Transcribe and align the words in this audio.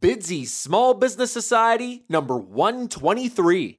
Bidsy 0.00 0.46
Small 0.46 0.94
Business 0.94 1.32
Society, 1.32 2.04
number 2.08 2.36
123. 2.36 3.78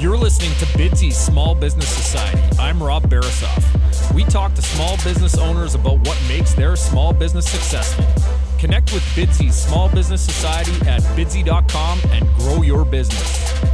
You're 0.00 0.16
listening 0.16 0.50
to 0.58 0.64
Bidsy's 0.76 1.16
Small 1.16 1.54
Business 1.54 1.88
Society. 1.88 2.42
I'm 2.58 2.82
Rob 2.82 3.04
Barasoff. 3.08 4.12
We 4.12 4.24
talk 4.24 4.54
to 4.54 4.62
small 4.62 4.96
business 5.04 5.38
owners 5.38 5.76
about 5.76 6.00
what 6.00 6.20
makes 6.26 6.54
their 6.54 6.74
small 6.74 7.12
business 7.12 7.48
successful. 7.48 8.04
Connect 8.58 8.92
with 8.92 9.02
Bidsy's 9.14 9.54
Small 9.54 9.88
Business 9.88 10.22
Society 10.22 10.74
at 10.88 11.02
bidsy.com 11.16 12.00
and 12.10 12.28
grow 12.34 12.62
your 12.62 12.84
business. 12.84 13.73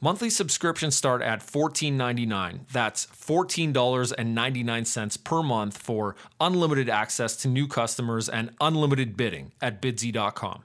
Monthly 0.00 0.30
subscriptions 0.30 0.94
start 0.94 1.22
at 1.22 1.40
$14.99. 1.40 2.68
That's 2.70 3.06
$14.99 3.06 5.24
per 5.24 5.42
month 5.42 5.76
for 5.76 6.14
unlimited 6.38 6.88
access 6.88 7.34
to 7.38 7.48
new 7.48 7.66
customers 7.66 8.28
and 8.28 8.50
unlimited 8.60 9.16
bidding 9.16 9.50
at 9.60 9.82
bidsy.com. 9.82 10.62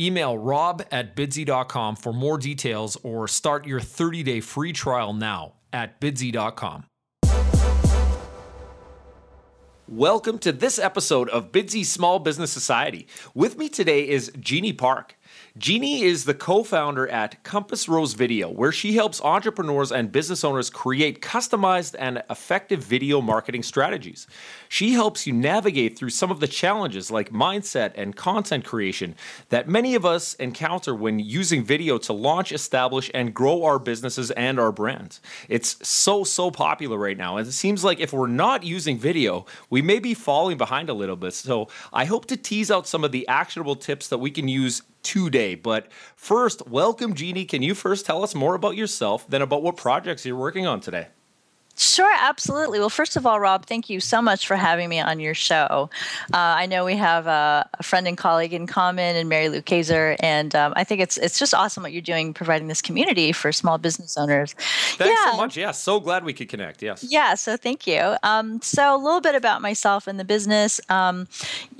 Email 0.00 0.38
rob 0.38 0.82
at 0.90 1.14
bidsy.com 1.14 1.96
for 1.96 2.14
more 2.14 2.38
details 2.38 2.96
or 3.02 3.28
start 3.28 3.66
your 3.66 3.80
30 3.80 4.22
day 4.22 4.40
free 4.40 4.72
trial 4.72 5.12
now 5.12 5.56
at 5.70 6.00
bidsy.com. 6.00 6.86
Welcome 9.86 10.38
to 10.38 10.50
this 10.50 10.78
episode 10.78 11.28
of 11.28 11.52
Bidsy 11.52 11.84
Small 11.84 12.18
Business 12.18 12.50
Society. 12.50 13.06
With 13.34 13.58
me 13.58 13.68
today 13.68 14.08
is 14.08 14.30
Jeany 14.30 14.76
Park. 14.76 15.18
Jeany 15.56 16.02
is 16.02 16.24
the 16.24 16.34
co 16.34 16.64
founder 16.64 17.06
at 17.06 17.44
Compass 17.44 17.88
Rose 17.88 18.14
Video, 18.14 18.50
where 18.50 18.72
she 18.72 18.94
helps 18.94 19.20
entrepreneurs 19.20 19.92
and 19.92 20.10
business 20.10 20.42
owners 20.42 20.68
create 20.68 21.22
customized 21.22 21.94
and 21.96 22.24
effective 22.28 22.82
video 22.82 23.20
marketing 23.20 23.62
strategies. 23.62 24.26
She 24.74 24.94
helps 24.94 25.24
you 25.24 25.32
navigate 25.32 25.96
through 25.96 26.10
some 26.10 26.32
of 26.32 26.40
the 26.40 26.48
challenges 26.48 27.08
like 27.08 27.30
mindset 27.30 27.92
and 27.94 28.16
content 28.16 28.64
creation 28.64 29.14
that 29.50 29.68
many 29.68 29.94
of 29.94 30.04
us 30.04 30.34
encounter 30.34 30.96
when 30.96 31.20
using 31.20 31.62
video 31.62 31.96
to 31.98 32.12
launch, 32.12 32.50
establish, 32.50 33.08
and 33.14 33.32
grow 33.32 33.62
our 33.62 33.78
businesses 33.78 34.32
and 34.32 34.58
our 34.58 34.72
brands. 34.72 35.20
It's 35.48 35.86
so, 35.86 36.24
so 36.24 36.50
popular 36.50 36.98
right 36.98 37.16
now. 37.16 37.36
And 37.36 37.46
it 37.46 37.52
seems 37.52 37.84
like 37.84 38.00
if 38.00 38.12
we're 38.12 38.26
not 38.26 38.64
using 38.64 38.98
video, 38.98 39.46
we 39.70 39.80
may 39.80 40.00
be 40.00 40.12
falling 40.12 40.58
behind 40.58 40.88
a 40.88 40.92
little 40.94 41.14
bit. 41.14 41.34
So 41.34 41.68
I 41.92 42.04
hope 42.06 42.26
to 42.26 42.36
tease 42.36 42.68
out 42.68 42.88
some 42.88 43.04
of 43.04 43.12
the 43.12 43.28
actionable 43.28 43.76
tips 43.76 44.08
that 44.08 44.18
we 44.18 44.32
can 44.32 44.48
use 44.48 44.82
today. 45.04 45.54
But 45.54 45.86
first, 46.16 46.66
welcome, 46.66 47.14
Jeany. 47.14 47.48
Can 47.48 47.62
you 47.62 47.76
first 47.76 48.06
tell 48.06 48.24
us 48.24 48.34
more 48.34 48.56
about 48.56 48.74
yourself, 48.74 49.24
then 49.28 49.40
about 49.40 49.62
what 49.62 49.76
projects 49.76 50.26
you're 50.26 50.34
working 50.34 50.66
on 50.66 50.80
today? 50.80 51.10
Sure, 51.76 52.12
absolutely. 52.16 52.78
Well, 52.78 52.88
first 52.88 53.16
of 53.16 53.26
all, 53.26 53.40
Rob, 53.40 53.66
thank 53.66 53.90
you 53.90 53.98
so 53.98 54.22
much 54.22 54.46
for 54.46 54.54
having 54.54 54.88
me 54.88 55.00
on 55.00 55.18
your 55.18 55.34
show. 55.34 55.90
Uh, 56.32 56.36
I 56.36 56.66
know 56.66 56.84
we 56.84 56.94
have 56.94 57.26
a, 57.26 57.68
a, 57.74 57.82
friend 57.82 58.06
and 58.06 58.16
colleague 58.16 58.52
in 58.52 58.68
common, 58.68 59.16
and 59.16 59.28
Mary 59.28 59.48
Lou 59.48 59.60
Kaiser, 59.60 60.16
and 60.20 60.54
um, 60.54 60.72
I 60.76 60.84
think 60.84 61.00
it's 61.00 61.16
it's 61.16 61.36
just 61.36 61.52
awesome 61.52 61.82
what 61.82 61.92
you're 61.92 62.00
doing, 62.00 62.32
providing 62.32 62.68
this 62.68 62.80
community 62.80 63.32
for 63.32 63.50
small 63.50 63.76
business 63.78 64.16
owners. 64.16 64.52
Thanks 64.52 65.18
yeah. 65.18 65.32
so 65.32 65.36
much. 65.36 65.56
Yeah, 65.56 65.72
so 65.72 65.98
glad 65.98 66.24
we 66.24 66.32
could 66.32 66.48
connect. 66.48 66.80
Yes. 66.80 67.04
Yeah. 67.08 67.34
So 67.34 67.56
thank 67.56 67.88
you. 67.88 68.16
Um, 68.22 68.62
so 68.62 68.94
a 68.94 68.98
little 68.98 69.20
bit 69.20 69.34
about 69.34 69.60
myself 69.60 70.06
and 70.06 70.20
the 70.20 70.24
business. 70.24 70.80
Um, 70.88 71.26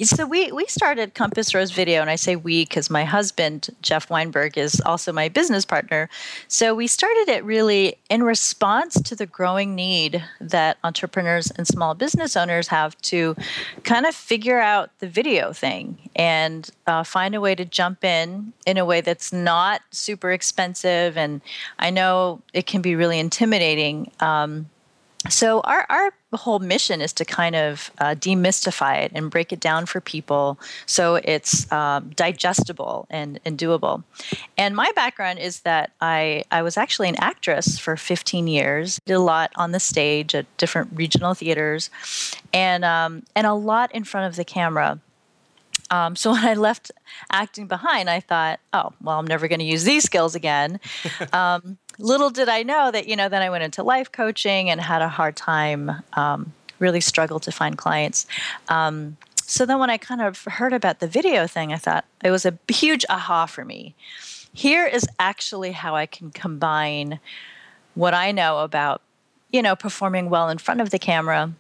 so 0.03 0.27
we 0.27 0.51
we 0.51 0.67
started 0.67 1.15
Compass 1.15 1.55
Rose 1.55 1.71
Video, 1.71 2.01
and 2.01 2.11
I 2.11 2.17
say 2.17 2.35
we 2.35 2.65
because 2.65 2.91
my 2.91 3.05
husband 3.05 3.69
Jeff 3.81 4.11
Weinberg 4.11 4.59
is 4.59 4.81
also 4.85 5.13
my 5.13 5.29
business 5.29 5.65
partner. 5.65 6.11
So 6.49 6.75
we 6.75 6.89
started 6.89 7.29
it 7.29 7.45
really 7.45 7.97
in 8.11 8.25
response 8.25 9.01
to 9.01 9.15
the 9.15 9.27
growing 9.27 9.77
need 9.77 9.84
need 9.85 10.25
that 10.41 10.79
entrepreneurs 10.83 11.51
and 11.53 11.67
small 11.67 11.95
business 11.95 12.37
owners 12.37 12.69
have 12.69 12.97
to 13.03 13.37
kind 13.83 14.07
of 14.07 14.15
figure 14.15 14.61
out 14.61 14.91
the 15.01 15.09
video 15.09 15.53
thing 15.53 15.99
and 16.17 16.71
uh, 16.87 17.05
find 17.05 17.35
a 17.35 17.41
way 17.41 17.55
to 17.55 17.65
jump 17.65 18.05
in 18.05 18.53
in 18.67 18.77
a 18.79 18.85
way 18.85 19.01
that's 19.01 19.33
not 19.33 19.83
super 19.91 20.31
expensive. 20.33 21.17
And 21.17 21.41
I 21.79 21.91
know 21.91 22.41
it 22.53 22.67
can 22.67 22.83
be 22.83 22.95
really 22.95 23.19
intimidating. 23.19 24.11
Um, 24.21 24.67
so 25.29 25.61
our, 25.61 25.87
our 25.89 26.13
whole 26.35 26.59
mission 26.59 27.01
is 27.01 27.13
to 27.13 27.25
kind 27.25 27.55
of 27.55 27.91
uh, 27.99 28.15
demystify 28.15 29.03
it 29.03 29.13
and 29.15 29.31
break 29.31 29.53
it 29.53 29.61
down 29.61 29.87
for 29.87 30.01
people 30.01 30.59
so 30.87 31.17
it's 31.17 31.71
um, 31.73 32.11
digestible 32.17 33.07
and, 33.11 33.41
and 33.45 33.59
doable 33.59 34.03
and 34.59 34.75
my 34.75 34.91
background 34.95 35.39
is 35.39 35.61
that 35.61 35.93
I, 36.01 36.45
I 36.51 36.63
was 36.63 36.77
actually 36.77 37.09
an 37.09 37.17
actress 37.19 37.79
for 37.79 37.97
15 37.97 38.49
years 38.49 39.01
did 39.07 39.15
a 39.15 39.21
lot 39.21 39.53
on 39.57 39.73
the 39.73 39.81
stage 39.81 40.35
at 40.35 40.45
different 40.57 40.91
regional 40.93 41.35
theaters 41.35 41.91
and, 42.53 42.85
um, 42.85 43.23
and 43.35 43.47
a 43.47 43.55
lot 43.55 43.95
in 43.95 44.05
front 44.05 44.27
of 44.27 44.37
the 44.37 44.45
camera 44.45 45.01
um, 45.91 46.17
so 46.17 46.31
when 46.33 46.45
I 46.45 46.55
left 46.55 46.91
acting 47.31 47.67
behind, 47.67 48.11
I 48.11 48.21
thought, 48.21 48.61
oh, 48.73 48.93
well, 49.03 49.19
I'm 49.19 49.27
never 49.27 49.49
going 49.49 49.61
to 49.61 49.65
use 49.65 49.85
these 49.85 50.05
skills 50.05 50.35
again. 50.35 50.81
um, 51.33 51.79
little 51.99 52.31
did 52.31 52.49
I 52.49 52.63
know 52.63 52.91
that, 52.91 53.09
you 53.09 53.17
know, 53.17 53.29
then 53.29 53.43
I 53.43 53.51
went 53.51 53.65
into 53.65 53.83
life 53.83 54.11
coaching 54.11 54.71
and 54.71 54.81
had 54.81 55.03
a 55.03 55.09
hard 55.09 55.37
time, 55.37 55.91
um, 56.15 56.53
really 56.79 57.01
struggled 57.01 57.43
to 57.45 57.53
find 57.53 57.79
clients. 57.79 58.27
Um, 58.69 59.17
so 59.47 59.67
then 59.67 59.79
when 59.79 59.91
I 59.91 59.99
kind 59.99 60.21
of 60.21 60.45
heard 60.45 60.73
about 60.73 61.01
the 61.01 61.07
video 61.07 61.47
thing, 61.47 61.73
I 61.73 61.77
thought 61.77 62.05
it 62.23 62.31
was 62.31 62.47
a 62.47 62.59
huge 62.69 63.05
aha 63.09 63.47
for 63.47 63.65
me. 63.65 63.95
Here 64.53 64.87
is 64.87 65.07
actually 65.19 65.73
how 65.73 65.95
I 65.95 66.07
can 66.07 66.31
combine 66.31 67.21
what 67.95 68.15
I 68.15 68.33
know 68.33 68.61
about, 68.61 69.03
you 69.51 69.63
know, 69.63 69.77
performing 69.77 70.31
well 70.31 70.49
in 70.49 70.59
front 70.59 70.81
of 70.81 70.91
the 70.91 70.99
camera 70.99 71.53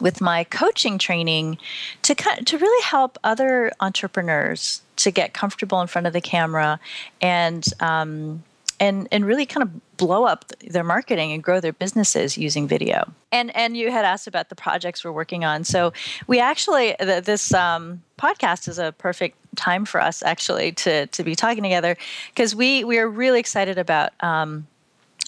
with 0.00 0.20
my 0.20 0.44
coaching 0.44 0.98
training 0.98 1.58
to 2.02 2.14
to 2.14 2.58
really 2.58 2.84
help 2.84 3.18
other 3.22 3.72
entrepreneurs 3.80 4.82
to 4.96 5.10
get 5.10 5.34
comfortable 5.34 5.80
in 5.80 5.86
front 5.86 6.06
of 6.06 6.12
the 6.12 6.20
camera 6.20 6.80
and 7.20 7.66
um, 7.80 8.42
and 8.82 9.06
and 9.12 9.24
really 9.24 9.46
kind 9.46 9.62
of 9.62 9.96
blow 9.96 10.24
up 10.24 10.44
their 10.68 10.82
marketing 10.82 11.30
and 11.32 11.42
grow 11.42 11.60
their 11.60 11.72
businesses 11.72 12.36
using 12.36 12.66
video. 12.66 13.12
And 13.30 13.54
and 13.56 13.76
you 13.76 13.92
had 13.92 14.04
asked 14.04 14.26
about 14.26 14.48
the 14.48 14.56
projects 14.56 15.04
we're 15.04 15.12
working 15.12 15.44
on. 15.44 15.62
So 15.62 15.92
we 16.26 16.40
actually 16.40 16.96
this 16.98 17.54
um, 17.54 18.02
podcast 18.18 18.66
is 18.68 18.78
a 18.80 18.92
perfect 18.98 19.38
time 19.54 19.84
for 19.84 20.00
us 20.00 20.22
actually 20.24 20.72
to 20.72 21.06
to 21.06 21.22
be 21.22 21.36
talking 21.36 21.62
together 21.62 21.96
because 22.30 22.56
we 22.56 22.82
we 22.82 22.98
are 22.98 23.08
really 23.08 23.38
excited 23.38 23.78
about. 23.78 24.12
Um, 24.20 24.66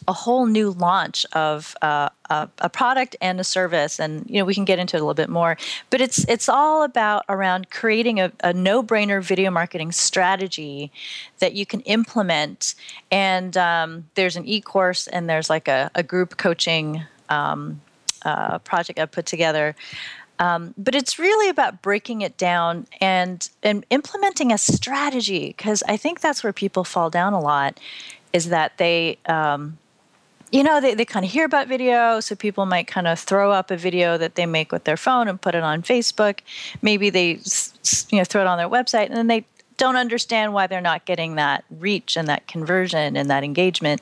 a 0.06 0.12
whole 0.12 0.46
new 0.46 0.70
launch 0.70 1.24
of 1.32 1.74
uh, 1.82 2.08
a, 2.28 2.48
a, 2.58 2.68
product 2.68 3.16
and 3.20 3.40
a 3.40 3.44
service, 3.44 3.98
and 3.98 4.28
you 4.28 4.38
know 4.38 4.44
we 4.44 4.54
can 4.54 4.64
get 4.64 4.78
into 4.78 4.96
it 4.96 5.00
a 5.00 5.02
little 5.02 5.14
bit 5.14 5.30
more. 5.30 5.56
But 5.90 6.00
it's 6.00 6.24
it's 6.28 6.48
all 6.48 6.82
about 6.82 7.24
around 7.28 7.70
creating 7.70 8.20
a, 8.20 8.32
a 8.40 8.52
no-brainer 8.52 9.22
video 9.22 9.50
marketing 9.50 9.92
strategy 9.92 10.92
that 11.38 11.54
you 11.54 11.64
can 11.64 11.80
implement. 11.80 12.74
And 13.10 13.56
um, 13.56 14.06
there's 14.14 14.36
an 14.36 14.46
e-course, 14.46 15.06
and 15.06 15.28
there's 15.28 15.48
like 15.48 15.68
a, 15.68 15.90
a 15.94 16.02
group 16.02 16.36
coaching 16.36 17.04
um, 17.28 17.80
uh, 18.22 18.58
project 18.58 18.98
I 18.98 19.06
put 19.06 19.26
together. 19.26 19.74
Um, 20.38 20.74
but 20.76 20.96
it's 20.96 21.18
really 21.18 21.48
about 21.48 21.80
breaking 21.80 22.22
it 22.22 22.36
down 22.36 22.86
and 23.00 23.48
and 23.62 23.86
implementing 23.90 24.52
a 24.52 24.58
strategy 24.58 25.48
because 25.48 25.82
I 25.88 25.96
think 25.96 26.20
that's 26.20 26.42
where 26.42 26.52
people 26.52 26.84
fall 26.84 27.08
down 27.08 27.32
a 27.32 27.40
lot, 27.40 27.78
is 28.32 28.48
that 28.48 28.76
they 28.78 29.18
um, 29.26 29.78
you 30.54 30.62
know, 30.62 30.80
they, 30.80 30.94
they 30.94 31.04
kind 31.04 31.26
of 31.26 31.32
hear 31.32 31.44
about 31.44 31.66
video, 31.66 32.20
so 32.20 32.36
people 32.36 32.64
might 32.64 32.86
kind 32.86 33.08
of 33.08 33.18
throw 33.18 33.50
up 33.50 33.72
a 33.72 33.76
video 33.76 34.16
that 34.16 34.36
they 34.36 34.46
make 34.46 34.70
with 34.70 34.84
their 34.84 34.96
phone 34.96 35.26
and 35.26 35.40
put 35.40 35.56
it 35.56 35.64
on 35.64 35.82
Facebook. 35.82 36.38
Maybe 36.80 37.10
they, 37.10 37.40
you 38.10 38.18
know, 38.18 38.24
throw 38.24 38.42
it 38.42 38.46
on 38.46 38.56
their 38.56 38.68
website, 38.68 39.06
and 39.06 39.16
then 39.16 39.26
they 39.26 39.44
don't 39.78 39.96
understand 39.96 40.52
why 40.52 40.68
they're 40.68 40.80
not 40.80 41.06
getting 41.06 41.34
that 41.34 41.64
reach 41.80 42.16
and 42.16 42.28
that 42.28 42.46
conversion 42.46 43.16
and 43.16 43.28
that 43.30 43.42
engagement. 43.42 44.00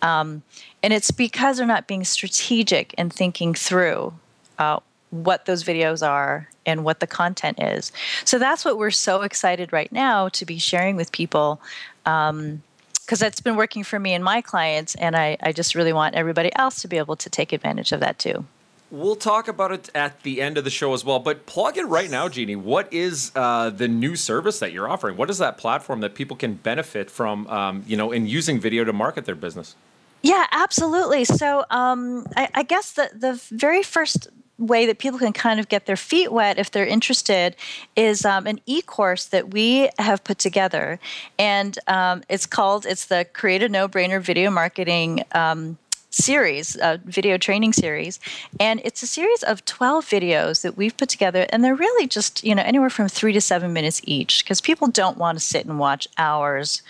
Um, 0.00 0.42
and 0.82 0.94
it's 0.94 1.10
because 1.10 1.58
they're 1.58 1.66
not 1.66 1.86
being 1.86 2.04
strategic 2.04 2.94
and 2.96 3.12
thinking 3.12 3.52
through 3.52 4.14
uh, 4.58 4.80
what 5.10 5.44
those 5.44 5.64
videos 5.64 6.06
are 6.06 6.48
and 6.64 6.82
what 6.82 7.00
the 7.00 7.06
content 7.06 7.60
is. 7.60 7.92
So 8.24 8.38
that's 8.38 8.64
what 8.64 8.78
we're 8.78 8.90
so 8.90 9.20
excited 9.20 9.70
right 9.70 9.92
now 9.92 10.30
to 10.30 10.46
be 10.46 10.56
sharing 10.56 10.96
with 10.96 11.12
people. 11.12 11.60
Um, 12.06 12.62
because 13.10 13.18
that's 13.18 13.40
been 13.40 13.56
working 13.56 13.82
for 13.82 13.98
me 13.98 14.14
and 14.14 14.22
my 14.22 14.40
clients, 14.40 14.94
and 14.94 15.16
I, 15.16 15.36
I 15.42 15.50
just 15.50 15.74
really 15.74 15.92
want 15.92 16.14
everybody 16.14 16.54
else 16.54 16.80
to 16.82 16.86
be 16.86 16.96
able 16.96 17.16
to 17.16 17.28
take 17.28 17.52
advantage 17.52 17.90
of 17.90 17.98
that 17.98 18.20
too. 18.20 18.44
We'll 18.88 19.16
talk 19.16 19.48
about 19.48 19.72
it 19.72 19.90
at 19.96 20.22
the 20.22 20.40
end 20.40 20.56
of 20.56 20.62
the 20.62 20.70
show 20.70 20.94
as 20.94 21.04
well, 21.04 21.18
but 21.18 21.44
plug 21.44 21.76
it 21.76 21.86
right 21.86 22.08
now, 22.08 22.28
Jeany. 22.28 22.56
What 22.56 22.92
is 22.92 23.32
uh, 23.34 23.70
the 23.70 23.88
new 23.88 24.14
service 24.14 24.60
that 24.60 24.70
you're 24.70 24.88
offering? 24.88 25.16
What 25.16 25.28
is 25.28 25.38
that 25.38 25.58
platform 25.58 25.98
that 26.02 26.14
people 26.14 26.36
can 26.36 26.54
benefit 26.54 27.10
from, 27.10 27.48
um, 27.48 27.82
you 27.84 27.96
know, 27.96 28.12
in 28.12 28.28
using 28.28 28.60
video 28.60 28.84
to 28.84 28.92
market 28.92 29.24
their 29.24 29.34
business? 29.34 29.74
Yeah, 30.22 30.46
absolutely. 30.52 31.24
So 31.24 31.64
um, 31.70 32.24
I, 32.36 32.48
I, 32.54 32.62
guess 32.62 32.92
the 32.92 33.10
the 33.12 33.42
very 33.50 33.82
first 33.82 34.28
way 34.60 34.86
that 34.86 34.98
people 34.98 35.18
can 35.18 35.32
kind 35.32 35.58
of 35.58 35.68
get 35.68 35.86
their 35.86 35.96
feet 35.96 36.30
wet 36.30 36.58
if 36.58 36.70
they're 36.70 36.86
interested 36.86 37.56
is 37.96 38.24
um, 38.24 38.46
an 38.46 38.60
e-course 38.66 39.24
that 39.26 39.52
we 39.52 39.88
have 39.98 40.22
put 40.22 40.38
together 40.38 41.00
and 41.38 41.78
um, 41.88 42.22
it's 42.28 42.46
called 42.46 42.86
it's 42.86 43.06
the 43.06 43.26
create 43.32 43.62
a 43.62 43.68
no-brainer 43.68 44.20
video 44.20 44.50
marketing 44.50 45.24
um, 45.32 45.78
series, 46.10 46.76
a 46.76 47.00
video 47.04 47.38
training 47.38 47.72
series. 47.72 48.20
And 48.58 48.80
it's 48.84 49.02
a 49.02 49.06
series 49.06 49.42
of 49.42 49.64
12 49.64 50.04
videos 50.04 50.62
that 50.62 50.76
we've 50.76 50.96
put 50.96 51.08
together. 51.08 51.46
And 51.50 51.64
they're 51.64 51.74
really 51.74 52.06
just, 52.06 52.44
you 52.44 52.54
know, 52.54 52.62
anywhere 52.62 52.90
from 52.90 53.08
three 53.08 53.32
to 53.32 53.40
seven 53.40 53.72
minutes 53.72 54.00
each 54.04 54.44
because 54.44 54.60
people 54.60 54.88
don't 54.88 55.16
want 55.16 55.38
to 55.38 55.44
sit 55.44 55.66
and 55.66 55.78
watch 55.78 56.08
hours 56.18 56.82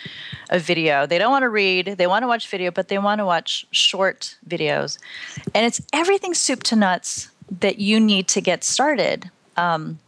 of 0.48 0.62
video. 0.62 1.06
They 1.06 1.18
don't 1.18 1.30
want 1.30 1.42
to 1.42 1.48
read, 1.48 1.96
they 1.98 2.06
want 2.06 2.22
to 2.22 2.26
watch 2.26 2.48
video, 2.48 2.70
but 2.70 2.88
they 2.88 2.98
want 2.98 3.18
to 3.18 3.26
watch 3.26 3.66
short 3.70 4.36
videos. 4.48 4.98
And 5.54 5.66
it's 5.66 5.80
everything 5.92 6.34
soup 6.34 6.62
to 6.64 6.76
nuts 6.76 7.28
that 7.58 7.78
you 7.78 7.98
need 8.00 8.28
to 8.28 8.40
get 8.40 8.64
started. 8.64 9.30
Um, 9.56 9.98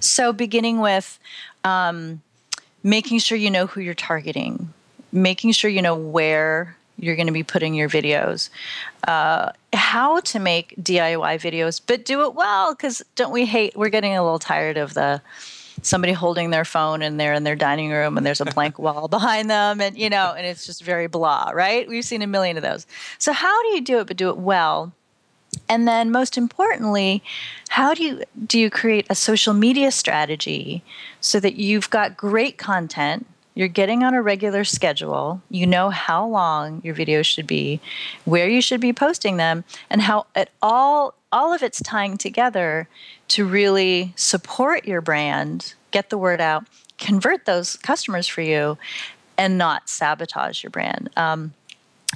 so, 0.00 0.32
beginning 0.32 0.80
with 0.80 1.18
um, 1.64 2.22
making 2.82 3.18
sure 3.18 3.36
you 3.36 3.50
know 3.50 3.66
who 3.66 3.80
you're 3.80 3.94
targeting, 3.94 4.72
making 5.12 5.52
sure 5.52 5.70
you 5.70 5.82
know 5.82 5.96
where 5.96 6.76
you're 6.98 7.16
going 7.16 7.26
to 7.26 7.32
be 7.32 7.42
putting 7.42 7.74
your 7.74 7.88
videos, 7.88 8.48
uh, 9.06 9.52
how 9.72 10.20
to 10.20 10.38
make 10.38 10.74
DIY 10.80 11.36
videos, 11.40 11.80
but 11.84 12.04
do 12.04 12.22
it 12.22 12.34
well. 12.34 12.74
Because 12.74 13.02
don't 13.16 13.32
we 13.32 13.44
hate? 13.44 13.76
We're 13.76 13.90
getting 13.90 14.16
a 14.16 14.22
little 14.22 14.38
tired 14.38 14.76
of 14.76 14.94
the 14.94 15.20
somebody 15.82 16.12
holding 16.12 16.50
their 16.50 16.64
phone 16.64 17.02
and 17.02 17.20
they're 17.20 17.34
in 17.34 17.44
their 17.44 17.56
dining 17.56 17.90
room 17.90 18.16
and 18.16 18.24
there's 18.24 18.40
a 18.40 18.46
blank 18.46 18.78
wall 18.78 19.08
behind 19.08 19.50
them 19.50 19.80
and 19.80 19.96
you 19.96 20.08
know 20.08 20.34
and 20.36 20.46
it's 20.46 20.64
just 20.64 20.82
very 20.82 21.06
blah 21.06 21.50
right 21.52 21.86
we've 21.86 22.04
seen 22.04 22.22
a 22.22 22.26
million 22.26 22.56
of 22.56 22.62
those 22.62 22.86
so 23.18 23.32
how 23.32 23.62
do 23.62 23.68
you 23.68 23.80
do 23.82 23.98
it 23.98 24.06
but 24.06 24.16
do 24.16 24.30
it 24.30 24.38
well 24.38 24.92
and 25.68 25.86
then 25.86 26.10
most 26.10 26.36
importantly 26.36 27.22
how 27.70 27.94
do 27.94 28.02
you 28.02 28.22
do 28.46 28.58
you 28.58 28.70
create 28.70 29.06
a 29.10 29.14
social 29.14 29.54
media 29.54 29.90
strategy 29.90 30.82
so 31.20 31.40
that 31.40 31.56
you've 31.56 31.90
got 31.90 32.16
great 32.16 32.58
content 32.58 33.26
you're 33.54 33.68
getting 33.68 34.02
on 34.02 34.14
a 34.14 34.22
regular 34.22 34.64
schedule 34.64 35.40
you 35.50 35.66
know 35.66 35.90
how 35.90 36.26
long 36.26 36.80
your 36.84 36.94
videos 36.94 37.26
should 37.26 37.46
be 37.46 37.80
where 38.24 38.48
you 38.48 38.60
should 38.60 38.80
be 38.80 38.92
posting 38.92 39.36
them 39.36 39.64
and 39.90 40.02
how 40.02 40.26
it 40.34 40.50
all 40.62 41.14
all 41.32 41.52
of 41.52 41.62
it's 41.62 41.82
tying 41.82 42.16
together 42.16 42.88
to 43.28 43.44
really 43.44 44.12
support 44.16 44.84
your 44.84 45.00
brand 45.00 45.74
get 45.90 46.10
the 46.10 46.18
word 46.18 46.40
out 46.40 46.64
convert 46.98 47.44
those 47.44 47.76
customers 47.76 48.26
for 48.26 48.42
you 48.42 48.78
and 49.38 49.58
not 49.58 49.88
sabotage 49.88 50.62
your 50.62 50.70
brand. 50.70 51.10
Um, 51.16 51.54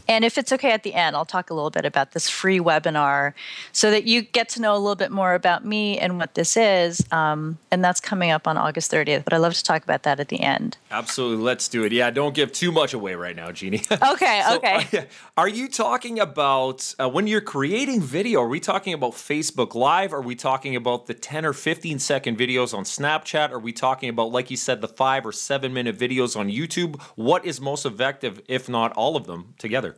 and 0.08 0.24
if 0.24 0.38
it's 0.38 0.52
okay 0.52 0.72
at 0.72 0.82
the 0.82 0.94
end, 0.94 1.16
I'll 1.16 1.24
talk 1.24 1.50
a 1.50 1.54
little 1.54 1.70
bit 1.70 1.84
about 1.84 2.12
this 2.12 2.28
free 2.28 2.58
webinar 2.58 3.32
so 3.72 3.90
that 3.90 4.04
you 4.04 4.22
get 4.22 4.48
to 4.50 4.60
know 4.60 4.74
a 4.74 4.78
little 4.78 4.96
bit 4.96 5.10
more 5.10 5.34
about 5.34 5.64
me 5.64 5.98
and 5.98 6.18
what 6.18 6.34
this 6.34 6.56
is. 6.56 7.04
Um, 7.12 7.58
and 7.70 7.84
that's 7.84 8.00
coming 8.00 8.30
up 8.30 8.48
on 8.48 8.56
August 8.56 8.90
30th. 8.90 9.24
But 9.24 9.32
I 9.32 9.36
love 9.36 9.54
to 9.54 9.64
talk 9.64 9.82
about 9.82 10.02
that 10.04 10.20
at 10.20 10.28
the 10.28 10.40
end. 10.40 10.76
Absolutely. 10.90 11.44
Let's 11.44 11.68
do 11.68 11.84
it. 11.84 11.92
Yeah, 11.92 12.10
don't 12.10 12.34
give 12.34 12.52
too 12.52 12.72
much 12.72 12.94
away 12.94 13.14
right 13.14 13.36
now, 13.36 13.50
Jeany. 13.50 13.80
Okay, 14.10 14.42
so, 14.48 14.56
okay. 14.56 14.86
Uh, 15.00 15.04
are 15.36 15.48
you 15.48 15.68
talking 15.68 16.18
about 16.18 16.94
uh, 16.98 17.08
when 17.08 17.26
you're 17.26 17.40
creating 17.40 18.00
video? 18.00 18.42
Are 18.42 18.48
we 18.48 18.60
talking 18.60 18.92
about 18.92 19.12
Facebook 19.12 19.74
Live? 19.74 20.12
Are 20.12 20.20
we 20.20 20.34
talking 20.34 20.74
about 20.74 21.06
the 21.06 21.14
10 21.14 21.44
or 21.44 21.52
15 21.52 21.98
second 21.98 22.38
videos 22.38 22.74
on 22.74 22.84
Snapchat? 22.84 23.50
Are 23.50 23.58
we 23.58 23.72
talking 23.72 24.08
about, 24.08 24.32
like 24.32 24.50
you 24.50 24.56
said, 24.56 24.80
the 24.80 24.88
five 24.88 25.24
or 25.24 25.32
seven 25.32 25.72
minute 25.72 25.96
videos 25.96 26.36
on 26.36 26.48
YouTube? 26.48 27.00
What 27.14 27.44
is 27.44 27.60
most 27.60 27.86
effective, 27.86 28.40
if 28.48 28.68
not 28.68 28.92
all 28.92 29.16
of 29.16 29.26
them 29.26 29.54
together? 29.58 29.89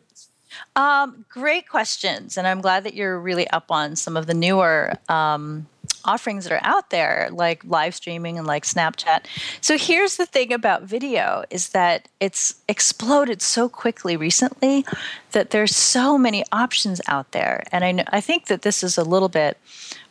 Um, 0.76 1.24
great 1.28 1.68
questions, 1.68 2.36
and 2.36 2.46
I'm 2.46 2.60
glad 2.60 2.84
that 2.84 2.94
you're 2.94 3.18
really 3.18 3.48
up 3.50 3.70
on 3.70 3.96
some 3.96 4.16
of 4.16 4.26
the 4.26 4.34
newer 4.34 4.94
um, 5.08 5.66
offerings 6.04 6.44
that 6.44 6.52
are 6.52 6.60
out 6.62 6.90
there, 6.90 7.28
like 7.32 7.64
live 7.64 7.94
streaming 7.94 8.38
and 8.38 8.46
like 8.46 8.64
Snapchat. 8.64 9.26
So 9.60 9.78
here's 9.78 10.16
the 10.16 10.26
thing 10.26 10.52
about 10.52 10.82
video: 10.82 11.44
is 11.50 11.70
that 11.70 12.08
it's 12.20 12.56
exploded 12.68 13.40
so 13.40 13.68
quickly 13.68 14.16
recently 14.16 14.84
that 15.32 15.50
there's 15.50 15.74
so 15.74 16.18
many 16.18 16.44
options 16.52 17.00
out 17.06 17.32
there, 17.32 17.64
and 17.72 17.84
I 17.84 18.04
I 18.16 18.20
think 18.20 18.46
that 18.46 18.62
this 18.62 18.82
is 18.82 18.98
a 18.98 19.04
little 19.04 19.30
bit 19.30 19.58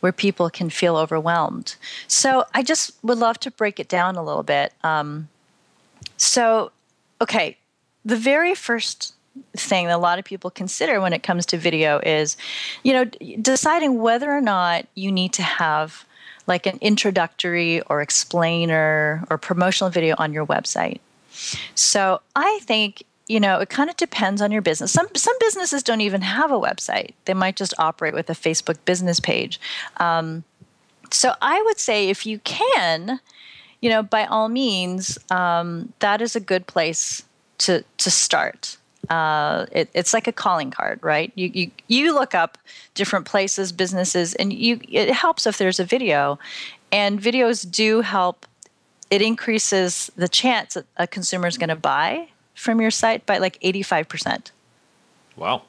where 0.00 0.12
people 0.12 0.50
can 0.50 0.70
feel 0.70 0.96
overwhelmed. 0.96 1.76
So 2.08 2.44
I 2.54 2.62
just 2.62 2.92
would 3.02 3.18
love 3.18 3.38
to 3.40 3.50
break 3.50 3.78
it 3.78 3.88
down 3.88 4.16
a 4.16 4.24
little 4.24 4.42
bit. 4.42 4.72
Um, 4.82 5.28
so, 6.16 6.72
okay, 7.20 7.56
the 8.04 8.16
very 8.16 8.54
first 8.54 9.11
thing 9.56 9.86
that 9.86 9.96
a 9.96 9.98
lot 9.98 10.18
of 10.18 10.24
people 10.24 10.50
consider 10.50 11.00
when 11.00 11.12
it 11.12 11.22
comes 11.22 11.46
to 11.46 11.58
video 11.58 11.98
is, 12.00 12.36
you 12.82 12.92
know, 12.92 13.04
deciding 13.40 14.00
whether 14.00 14.30
or 14.30 14.40
not 14.40 14.86
you 14.94 15.10
need 15.10 15.32
to 15.34 15.42
have 15.42 16.04
like 16.46 16.66
an 16.66 16.78
introductory 16.80 17.80
or 17.82 18.02
explainer 18.02 19.24
or 19.30 19.38
promotional 19.38 19.90
video 19.90 20.14
on 20.18 20.32
your 20.32 20.46
website. 20.46 21.00
So 21.74 22.20
I 22.36 22.60
think 22.62 23.04
you 23.28 23.38
know 23.38 23.60
it 23.60 23.70
kind 23.70 23.88
of 23.88 23.96
depends 23.96 24.42
on 24.42 24.50
your 24.50 24.62
business. 24.62 24.92
Some 24.92 25.08
some 25.14 25.36
businesses 25.38 25.82
don't 25.82 26.00
even 26.00 26.20
have 26.22 26.50
a 26.50 26.58
website. 26.58 27.12
They 27.24 27.34
might 27.34 27.56
just 27.56 27.72
operate 27.78 28.12
with 28.12 28.28
a 28.28 28.34
facebook 28.34 28.76
business 28.84 29.20
page. 29.20 29.60
Um, 29.98 30.44
so 31.12 31.34
i 31.42 31.62
would 31.62 31.78
say 31.78 32.08
if 32.08 32.26
you 32.26 32.38
can 32.40 33.20
you 33.80 33.90
know 33.90 34.02
by 34.02 34.24
all 34.24 34.48
means 34.48 35.18
um, 35.30 35.92
that 36.00 36.20
is 36.20 36.34
a 36.34 36.40
good 36.40 36.66
place 36.66 37.22
to 37.58 37.84
to 37.98 38.10
start 38.10 38.76
uh, 39.08 39.66
it, 39.72 39.90
it's 39.94 40.14
like 40.14 40.26
a 40.26 40.32
calling 40.32 40.70
card, 40.70 41.00
right? 41.02 41.32
You, 41.34 41.50
you 41.52 41.70
you 41.88 42.14
look 42.14 42.34
up 42.34 42.58
different 42.94 43.26
places, 43.26 43.72
businesses, 43.72 44.34
and 44.34 44.52
you 44.52 44.80
it 44.88 45.10
helps 45.12 45.46
if 45.46 45.58
there's 45.58 45.80
a 45.80 45.84
video, 45.84 46.38
and 46.90 47.20
videos 47.20 47.68
do 47.68 48.00
help. 48.00 48.46
It 49.10 49.20
increases 49.20 50.10
the 50.16 50.28
chance 50.28 50.74
that 50.74 50.86
a 50.96 51.06
consumer 51.06 51.46
is 51.46 51.58
going 51.58 51.68
to 51.68 51.76
buy 51.76 52.28
from 52.54 52.80
your 52.80 52.90
site 52.90 53.26
by 53.26 53.38
like 53.38 53.58
eighty 53.62 53.82
five 53.82 54.08
percent. 54.08 54.52
Wow. 55.36 55.62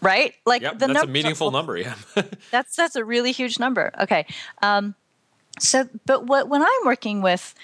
Right? 0.00 0.34
Like 0.46 0.62
yep, 0.62 0.74
the 0.74 0.86
that's 0.86 0.92
num- 1.00 1.08
a 1.08 1.12
meaningful 1.12 1.50
number. 1.58 1.76
Yeah. 1.76 1.94
that's 2.50 2.76
that's 2.76 2.96
a 2.96 3.04
really 3.04 3.32
huge 3.32 3.58
number. 3.58 3.92
Okay. 4.00 4.26
Um, 4.62 4.94
so, 5.58 5.88
but 6.06 6.26
what 6.26 6.48
when 6.48 6.62
I'm 6.62 6.84
working 6.84 7.22
with 7.22 7.54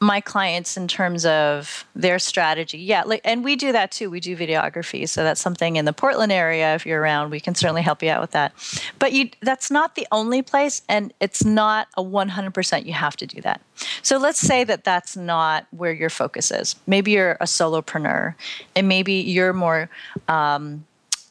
my 0.00 0.20
clients 0.20 0.76
in 0.76 0.86
terms 0.86 1.26
of 1.26 1.84
their 1.94 2.18
strategy. 2.18 2.78
Yeah, 2.78 3.02
like, 3.04 3.20
and 3.24 3.42
we 3.42 3.56
do 3.56 3.72
that 3.72 3.90
too. 3.90 4.10
We 4.10 4.20
do 4.20 4.36
videography, 4.36 5.08
so 5.08 5.24
that's 5.24 5.40
something 5.40 5.76
in 5.76 5.84
the 5.84 5.92
Portland 5.92 6.30
area. 6.30 6.74
If 6.74 6.86
you're 6.86 7.00
around, 7.00 7.30
we 7.30 7.40
can 7.40 7.54
certainly 7.54 7.82
help 7.82 8.02
you 8.02 8.10
out 8.10 8.20
with 8.20 8.30
that. 8.32 8.52
But 8.98 9.12
you, 9.12 9.30
that's 9.40 9.70
not 9.70 9.96
the 9.96 10.06
only 10.12 10.42
place, 10.42 10.82
and 10.88 11.12
it's 11.20 11.44
not 11.44 11.88
a 11.96 12.02
100% 12.02 12.86
you 12.86 12.92
have 12.92 13.16
to 13.16 13.26
do 13.26 13.40
that. 13.40 13.60
So 14.02 14.18
let's 14.18 14.38
say 14.38 14.64
that 14.64 14.84
that's 14.84 15.16
not 15.16 15.66
where 15.70 15.92
your 15.92 16.10
focus 16.10 16.50
is. 16.50 16.76
Maybe 16.86 17.12
you're 17.12 17.32
a 17.40 17.44
solopreneur, 17.44 18.34
and 18.76 18.88
maybe 18.88 19.14
you're 19.14 19.52
more. 19.52 19.90
Um, 20.28 20.84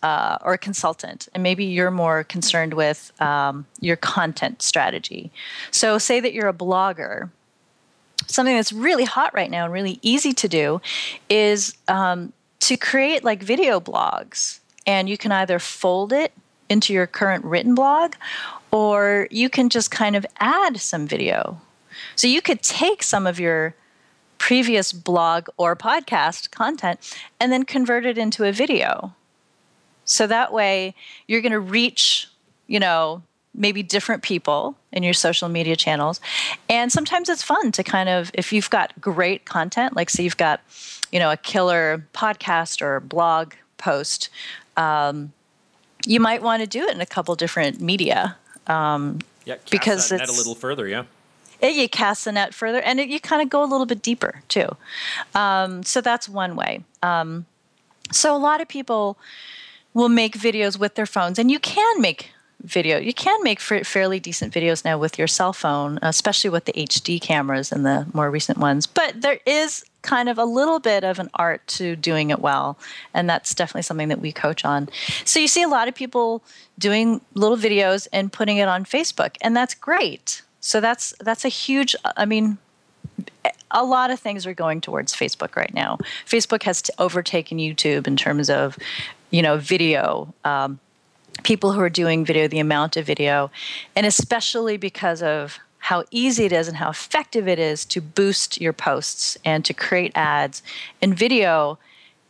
uh, 0.04 0.38
or 0.44 0.54
a 0.54 0.58
consultant, 0.60 1.28
and 1.34 1.42
maybe 1.42 1.66
you're 1.66 1.90
more 1.90 2.24
concerned 2.24 2.76
with 2.76 3.12
um, 3.20 3.66
your 3.80 3.96
content 3.96 4.62
strategy. 4.62 5.32
So, 5.72 5.98
say 5.98 6.20
that 6.20 6.34
you're 6.34 6.48
a 6.48 6.54
blogger 6.54 7.32
something 8.28 8.56
that's 8.56 8.74
really 8.74 9.06
hot 9.06 9.34
right 9.34 9.50
now 9.50 9.66
and 9.66 9.74
really 9.74 10.00
easy 10.02 10.34
to 10.34 10.48
do 10.48 10.82
is 11.30 11.76
um, 11.88 12.34
to 12.60 12.78
create 12.78 13.24
like 13.24 13.42
video 13.42 13.80
blogs. 13.80 14.60
And 14.86 15.10
you 15.10 15.18
can 15.18 15.32
either 15.32 15.60
fold 15.60 16.14
it 16.14 16.32
into 16.70 16.94
your 16.94 17.08
current 17.08 17.44
written 17.44 17.76
blog 17.76 18.14
or 18.72 19.28
you 19.32 19.50
can 19.50 19.70
just 19.70 19.92
kind 19.92 20.16
of 20.16 20.26
add 20.40 20.80
some 20.80 21.08
video. 21.08 21.60
So 22.16 22.28
you 22.28 22.42
could 22.42 22.62
take 22.62 23.04
some 23.04 23.26
of 23.26 23.40
your 23.40 23.76
previous 24.38 24.94
blog 24.94 25.48
or 25.58 25.76
podcast 25.76 26.52
content 26.52 27.18
and 27.40 27.52
then 27.52 27.64
convert 27.64 28.06
it 28.06 28.18
into 28.18 28.44
a 28.44 28.52
video. 28.52 29.14
So 30.06 30.28
that 30.28 30.54
way 30.54 30.96
you're 31.28 31.42
going 31.42 31.52
to 31.52 31.60
reach, 31.60 32.28
you 32.68 32.80
know, 32.80 33.24
maybe 33.58 33.84
different 33.84 34.24
people 34.24 34.78
in 34.92 35.04
your 35.04 35.14
social 35.14 35.50
media 35.50 35.76
channels. 35.76 36.22
And 36.70 36.92
sometimes 36.92 37.28
it's 37.28 37.44
fun 37.44 37.72
to 37.74 37.84
kind 37.84 38.08
of, 38.08 38.32
if 38.34 38.54
you've 38.54 38.70
got 38.70 38.94
great 39.02 39.46
content, 39.46 39.96
like 39.96 40.10
say 40.10 40.24
you've 40.24 40.38
got, 40.38 40.62
you 41.12 41.20
know, 41.20 41.32
a 41.32 41.38
killer 41.38 42.06
podcast 42.14 42.82
or 42.82 43.00
blog 43.00 43.54
post, 43.78 44.30
um, 44.78 45.34
you 46.06 46.20
might 46.20 46.42
want 46.42 46.62
to 46.62 46.68
do 46.68 46.84
it 46.84 46.94
in 46.94 47.02
a 47.02 47.06
couple 47.06 47.36
different 47.36 47.82
media. 47.82 48.38
Um, 48.68 49.20
yeah, 49.46 49.56
because 49.72 50.12
it's 50.12 50.30
a 50.30 50.38
little 50.38 50.56
further, 50.56 50.88
yeah. 50.88 51.04
It, 51.60 51.76
you 51.76 51.90
cast 51.90 52.26
the 52.26 52.32
net 52.32 52.54
further, 52.54 52.80
and 52.82 53.00
it, 53.00 53.10
you 53.10 53.20
kind 53.20 53.42
of 53.42 53.50
go 53.50 53.64
a 53.64 53.66
little 53.66 53.88
bit 53.88 54.02
deeper 54.04 54.44
too. 54.48 54.76
Um, 55.34 55.82
so 55.84 56.02
that's 56.02 56.30
one 56.30 56.56
way. 56.56 56.84
Um, 57.02 57.46
so 58.12 58.36
a 58.36 58.38
lot 58.38 58.62
of 58.62 58.68
people 58.68 59.18
will 59.94 60.10
make 60.10 60.38
videos 60.38 60.78
with 60.78 60.96
their 60.96 61.08
phones, 61.08 61.40
and 61.40 61.50
you 61.50 61.60
can 61.60 62.00
make 62.00 62.32
video. 62.64 62.98
You 62.98 63.14
can 63.14 63.42
make 63.44 63.60
fairly 63.60 64.20
decent 64.20 64.54
videos 64.54 64.84
now 64.84 64.98
with 64.98 65.18
your 65.18 65.28
cell 65.28 65.54
phone, 65.54 66.00
especially 66.02 66.50
with 66.50 66.66
the 66.66 66.74
HD 66.74 67.22
cameras 67.22 67.72
and 67.72 67.86
the 67.86 68.08
more 68.14 68.30
recent 68.32 68.58
ones. 68.58 68.88
But 68.88 69.22
there 69.22 69.40
is 69.46 69.86
kind 70.02 70.30
of 70.30 70.38
a 70.38 70.46
little 70.46 70.80
bit 70.80 71.04
of 71.04 71.20
an 71.20 71.30
art 71.34 71.66
to 71.68 71.96
doing 71.96 72.30
it 72.30 72.40
well, 72.40 72.78
and 73.14 73.30
that's 73.30 73.54
definitely 73.54 73.84
something 73.84 74.08
that 74.08 74.22
we 74.22 74.32
coach 74.32 74.66
on. 74.66 74.90
So 75.24 75.40
you 75.40 75.48
see 75.48 75.64
a 75.64 75.68
lot 75.68 75.88
of 75.88 75.96
people 75.96 76.44
doing 76.80 77.22
little 77.34 77.58
videos 77.58 78.08
and 78.12 78.32
putting 78.32 78.58
it 78.58 78.68
on 78.68 78.86
Facebook, 78.86 79.36
and 79.42 79.56
that's 79.56 79.74
great. 79.74 80.42
So 80.60 80.82
that's 80.82 81.14
that's 81.20 81.46
a 81.46 81.50
huge. 81.50 81.96
I 82.16 82.26
mean, 82.26 82.58
a 83.72 83.84
lot 83.84 84.12
of 84.12 84.20
things 84.20 84.46
are 84.46 84.54
going 84.54 84.82
towards 84.82 85.14
Facebook 85.14 85.56
right 85.56 85.74
now. 85.74 85.98
Facebook 86.26 86.64
has 86.64 86.84
overtaken 87.00 87.58
YouTube 87.58 88.08
in 88.08 88.16
terms 88.16 88.50
of, 88.50 88.78
you 89.32 89.42
know, 89.42 89.58
video. 89.58 90.34
Um, 90.44 90.80
people 91.44 91.72
who 91.74 91.82
are 91.82 91.90
doing 91.90 92.26
video, 92.26 92.48
the 92.48 92.60
amount 92.60 92.98
of 92.98 93.06
video, 93.06 93.52
and 93.96 94.06
especially 94.06 94.78
because 94.78 95.22
of 95.22 95.60
how 95.80 96.04
easy 96.12 96.46
it 96.46 96.52
is 96.52 96.68
and 96.68 96.78
how 96.78 96.90
effective 96.90 97.48
it 97.48 97.60
is 97.60 97.86
to 97.86 98.02
boost 98.02 98.60
your 98.60 98.74
posts 98.74 99.38
and 99.46 99.64
to 99.64 99.74
create 99.74 100.12
ads 100.16 100.62
and 101.02 101.18
video 101.18 101.78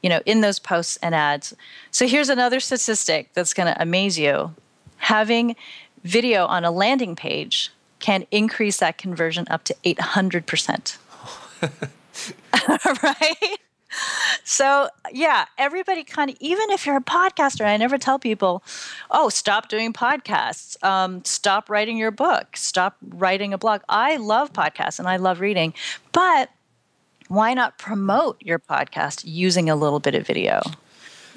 you 0.04 0.10
know 0.10 0.22
in 0.26 0.42
those 0.42 0.60
posts 0.60 0.98
and 1.02 1.16
ads. 1.16 1.56
So 1.92 2.08
here's 2.08 2.30
another 2.30 2.60
statistic 2.60 3.34
that's 3.34 3.54
going 3.54 3.74
to 3.74 3.82
amaze 3.82 4.18
you. 4.20 4.54
Having 4.98 5.56
video 6.04 6.46
on 6.46 6.64
a 6.64 6.72
landing 6.72 7.16
page 7.16 7.72
can 8.00 8.26
increase 8.32 8.78
that 8.78 8.98
conversion 8.98 9.48
up 9.50 9.64
to 9.66 9.76
800% 9.84 10.98
right 13.04 13.58
so 14.44 14.89
yeah 15.12 15.46
everybody 15.58 16.03
kind 16.03 16.29
of 16.29 16.38
even 16.39 16.70
if 16.72 16.86
you're 16.86 16.98
a 16.98 17.01
podcaster 17.01 17.65
i 17.65 17.77
never 17.77 17.98
tell 17.98 18.20
people 18.20 18.63
oh 19.12 19.29
stop 19.29 19.70
doing 19.70 19.94
podcasts. 19.94 20.82
Um, 20.84 21.24
stop 21.25 21.70
writing 21.70 21.98
your 21.98 22.12
book. 22.12 22.58
Stop 22.58 22.98
writing 23.01 23.53
a 23.53 23.58
blog. 23.58 23.82
I 23.89 24.17
love 24.17 24.53
podcasts 24.53 25.00
and 25.00 25.08
i 25.08 25.17
love 25.17 25.39
reading 25.39 25.74
but 26.12 26.50
why 27.27 27.53
not 27.53 27.77
promote 27.77 28.41
your 28.41 28.60
podcast 28.60 29.24
using 29.25 29.70
a 29.70 29.75
little 29.75 30.00
bit 30.00 30.15
of 30.15 30.25
video 30.25 30.62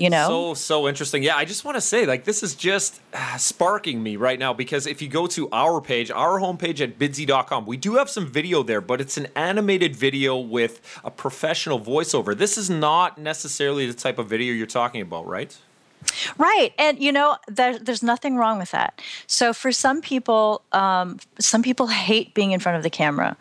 you 0.00 0.11
know? 0.11 0.28
So 0.28 0.54
so 0.54 0.88
interesting. 0.88 1.23
Yeah 1.23 1.37
i 1.37 1.45
just 1.45 1.64
want 1.64 1.76
to 1.76 1.80
say 1.80 2.07
like 2.07 2.25
this 2.25 2.42
is 2.42 2.54
just 2.54 3.00
uh, 3.12 3.37
sparking 3.37 4.02
me 4.02 4.16
right 4.16 4.38
now 4.38 4.52
because 4.52 4.87
if 4.87 5.02
you 5.02 5.09
go 5.09 5.26
to 5.28 5.49
our 5.52 5.80
page 5.80 6.11
our 6.11 6.40
homepage 6.40 6.80
at 6.80 6.99
bidsy.com 6.99 7.66
we 7.66 7.76
do 7.76 7.95
have 7.95 8.09
some 8.09 8.26
video 8.26 8.62
there 8.62 8.80
but 8.80 9.00
it's 9.00 9.16
an 9.16 9.28
animated 9.37 9.95
video 9.95 10.37
with 10.38 10.80
a 11.04 11.11
professional 11.11 11.80
voiceover. 11.80 12.37
This 12.37 12.57
is 12.57 12.71
not 12.71 13.19
necessarily 13.19 13.87
the 13.87 13.95
type 13.95 14.19
of 14.19 14.28
video 14.28 14.52
you're 14.52 14.66
talking 14.66 15.02
about 15.02 15.26
right 15.26 15.57
Right. 16.38 16.73
And, 16.78 16.99
you 16.99 17.12
know, 17.12 17.37
there, 17.49 17.78
there's 17.78 18.02
nothing 18.02 18.37
wrong 18.37 18.59
with 18.59 18.71
that. 18.71 19.00
So 19.26 19.52
for 19.52 19.73
some 19.73 20.00
people, 20.00 20.62
um, 20.73 21.19
some 21.38 21.62
people 21.62 21.88
hate 21.88 22.35
being 22.35 22.52
in 22.52 22.61
front 22.61 22.76
of 22.76 22.83
the 22.83 22.90
camera. 22.90 23.37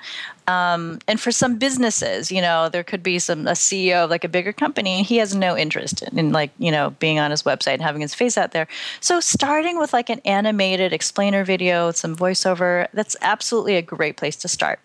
Um, 0.47 0.99
and 1.07 1.19
for 1.19 1.31
some 1.31 1.57
businesses, 1.57 2.31
you 2.31 2.41
know, 2.41 2.69
there 2.69 2.83
could 2.83 3.03
be 3.03 3.19
some 3.19 3.47
a 3.47 3.51
CEO 3.51 4.05
of 4.05 4.09
like 4.09 4.23
a 4.23 4.29
bigger 4.29 4.51
company, 4.51 5.03
he 5.03 5.17
has 5.17 5.35
no 5.35 5.55
interest 5.55 6.01
in, 6.01 6.17
in 6.17 6.31
like, 6.31 6.51
you 6.57 6.71
know, 6.71 6.89
being 6.99 7.19
on 7.19 7.31
his 7.31 7.43
website 7.43 7.73
and 7.73 7.81
having 7.81 8.01
his 8.01 8.15
face 8.15 8.37
out 8.37 8.51
there. 8.51 8.67
So 8.99 9.19
starting 9.19 9.77
with 9.77 9.93
like 9.93 10.09
an 10.09 10.21
animated 10.25 10.91
explainer 10.91 11.43
video, 11.43 11.87
with 11.87 11.97
some 11.97 12.15
voiceover, 12.15 12.87
that's 12.93 13.15
absolutely 13.21 13.75
a 13.75 13.81
great 13.81 14.17
place 14.17 14.35
to 14.37 14.47
start. 14.47 14.79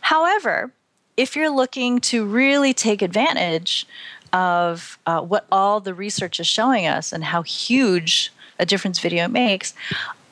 However, 0.00 0.72
if 1.16 1.36
you're 1.36 1.50
looking 1.50 2.00
to 2.00 2.24
really 2.24 2.72
take 2.72 3.02
advantage 3.02 3.86
of 4.34 4.98
uh, 5.06 5.20
what 5.20 5.46
all 5.50 5.80
the 5.80 5.94
research 5.94 6.40
is 6.40 6.46
showing 6.46 6.86
us 6.86 7.12
and 7.12 7.24
how 7.24 7.42
huge 7.42 8.32
a 8.58 8.66
difference 8.66 8.98
video 8.98 9.28
makes, 9.28 9.72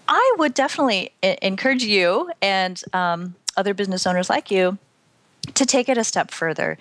I 0.08 0.34
would 0.38 0.52
definitely 0.52 1.12
encourage 1.22 1.84
you 1.84 2.30
and 2.42 2.82
um, 2.92 3.36
other 3.56 3.72
business 3.72 4.06
owners 4.06 4.28
like 4.28 4.50
you 4.50 4.76
to 5.54 5.64
take 5.64 5.88
it 5.88 5.96
a 5.96 6.04
step 6.04 6.30
further. 6.30 6.76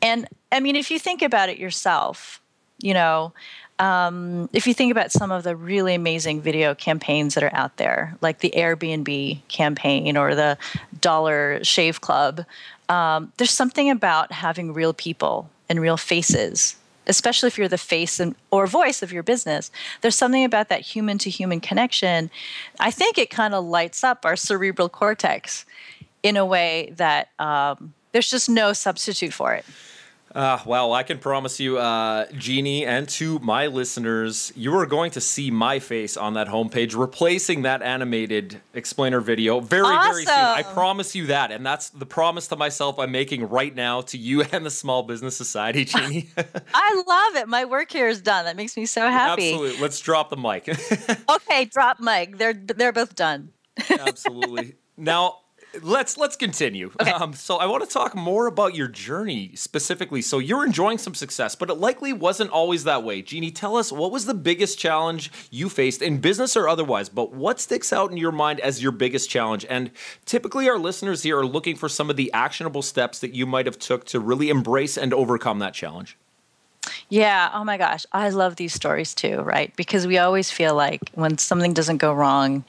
And 0.00 0.26
I 0.52 0.60
mean, 0.60 0.76
if 0.76 0.90
you 0.90 0.98
think 0.98 1.22
about 1.22 1.48
it 1.48 1.58
yourself, 1.58 2.40
you 2.78 2.94
know, 2.94 3.32
um, 3.80 4.48
if 4.52 4.66
you 4.66 4.74
think 4.74 4.92
about 4.92 5.10
some 5.10 5.30
of 5.32 5.42
the 5.42 5.56
really 5.56 5.94
amazing 5.94 6.40
video 6.40 6.74
campaigns 6.74 7.34
that 7.34 7.42
are 7.42 7.54
out 7.54 7.78
there, 7.78 8.16
like 8.20 8.40
the 8.40 8.52
Airbnb 8.56 9.40
campaign 9.48 10.16
or 10.16 10.34
the 10.34 10.58
Dollar 11.00 11.64
Shave 11.64 12.00
Club, 12.00 12.44
um, 12.88 13.32
there's 13.38 13.50
something 13.50 13.90
about 13.90 14.32
having 14.32 14.72
real 14.72 14.92
people 14.92 15.50
and 15.70 15.80
real 15.80 15.96
faces 15.96 16.76
especially 17.06 17.48
if 17.48 17.58
you're 17.58 17.66
the 17.66 17.78
face 17.78 18.20
and, 18.20 18.36
or 18.50 18.66
voice 18.66 19.02
of 19.02 19.12
your 19.12 19.22
business 19.22 19.70
there's 20.02 20.16
something 20.16 20.44
about 20.44 20.68
that 20.68 20.80
human 20.80 21.16
to 21.18 21.30
human 21.30 21.60
connection. 21.60 22.30
I 22.78 22.90
think 22.90 23.16
it 23.16 23.30
kind 23.30 23.54
of 23.54 23.64
lights 23.64 24.04
up 24.04 24.26
our 24.26 24.36
cerebral 24.36 24.88
cortex 24.88 25.64
in 26.22 26.36
a 26.36 26.44
way 26.44 26.92
that 26.96 27.30
um, 27.38 27.94
there's 28.12 28.30
just 28.30 28.50
no 28.50 28.72
substitute 28.72 29.32
for 29.32 29.54
it 29.54 29.64
uh, 30.34 30.58
well, 30.64 30.92
I 30.92 31.02
can 31.02 31.18
promise 31.18 31.58
you, 31.58 31.78
uh, 31.78 32.26
Jeany, 32.26 32.86
and 32.86 33.08
to 33.10 33.40
my 33.40 33.66
listeners, 33.66 34.52
you 34.54 34.76
are 34.76 34.86
going 34.86 35.10
to 35.12 35.20
see 35.20 35.50
my 35.50 35.80
face 35.80 36.16
on 36.16 36.34
that 36.34 36.46
homepage, 36.46 36.96
replacing 36.96 37.62
that 37.62 37.82
animated 37.82 38.60
explainer 38.72 39.20
video 39.20 39.58
very, 39.58 39.82
awesome. 39.82 40.12
very 40.12 40.24
soon. 40.26 40.34
I 40.34 40.62
promise 40.62 41.16
you 41.16 41.26
that. 41.26 41.50
And 41.50 41.66
that's 41.66 41.90
the 41.90 42.06
promise 42.06 42.46
to 42.48 42.56
myself 42.56 42.98
I'm 43.00 43.10
making 43.10 43.48
right 43.48 43.74
now 43.74 44.02
to 44.02 44.18
you 44.18 44.42
and 44.52 44.64
the 44.64 44.70
Small 44.70 45.02
Business 45.02 45.36
Society, 45.36 45.84
Jeany. 45.84 46.28
I 46.74 47.02
love 47.06 47.42
it. 47.42 47.48
My 47.48 47.64
work 47.64 47.90
here 47.90 48.06
is 48.06 48.22
done. 48.22 48.44
That 48.44 48.56
makes 48.56 48.76
me 48.76 48.86
so 48.86 49.02
happy. 49.08 49.52
Absolutely. 49.52 49.82
Let's 49.82 49.98
drop 50.00 50.30
the 50.30 50.36
mic. 50.36 50.68
okay, 51.28 51.64
drop 51.64 51.98
mic. 51.98 52.38
They're 52.38 52.54
they're 52.54 52.92
both 52.92 53.16
done. 53.16 53.50
Absolutely. 53.88 54.74
Now, 54.96 55.38
let's 55.82 56.16
let's 56.16 56.36
continue. 56.36 56.90
Okay. 57.00 57.10
Um, 57.10 57.32
so 57.32 57.56
I 57.56 57.66
want 57.66 57.86
to 57.86 57.92
talk 57.92 58.14
more 58.14 58.46
about 58.46 58.74
your 58.74 58.88
journey 58.88 59.52
specifically. 59.54 60.22
So 60.22 60.38
you're 60.38 60.64
enjoying 60.64 60.98
some 60.98 61.14
success, 61.14 61.54
but 61.54 61.70
it 61.70 61.74
likely 61.74 62.12
wasn't 62.12 62.50
always 62.50 62.84
that 62.84 63.02
way. 63.02 63.22
Jeany, 63.22 63.54
tell 63.54 63.76
us 63.76 63.92
what 63.92 64.12
was 64.12 64.26
the 64.26 64.34
biggest 64.34 64.78
challenge 64.78 65.30
you 65.50 65.68
faced 65.68 66.02
in 66.02 66.18
business 66.18 66.56
or 66.56 66.68
otherwise, 66.68 67.08
but 67.08 67.32
what 67.32 67.60
sticks 67.60 67.92
out 67.92 68.10
in 68.10 68.16
your 68.16 68.32
mind 68.32 68.60
as 68.60 68.82
your 68.82 68.92
biggest 68.92 69.28
challenge? 69.30 69.66
And 69.68 69.90
typically 70.24 70.68
our 70.68 70.78
listeners 70.78 71.22
here 71.22 71.38
are 71.38 71.46
looking 71.46 71.76
for 71.76 71.88
some 71.88 72.10
of 72.10 72.16
the 72.16 72.32
actionable 72.32 72.82
steps 72.82 73.18
that 73.20 73.34
you 73.34 73.46
might 73.46 73.66
have 73.66 73.78
took 73.78 74.04
to 74.06 74.20
really 74.20 74.48
embrace 74.48 74.96
and 74.96 75.12
overcome 75.12 75.58
that 75.58 75.74
challenge. 75.74 76.16
Yeah. 77.12 77.50
Oh 77.52 77.64
my 77.64 77.76
gosh. 77.76 78.06
I 78.12 78.28
love 78.28 78.54
these 78.54 78.72
stories 78.72 79.16
too, 79.16 79.40
right? 79.40 79.74
Because 79.74 80.06
we 80.06 80.16
always 80.18 80.52
feel 80.52 80.76
like 80.76 81.10
when 81.14 81.38
something 81.38 81.74
doesn't 81.74 81.96
go 81.96 82.12
wrong, 82.14 82.64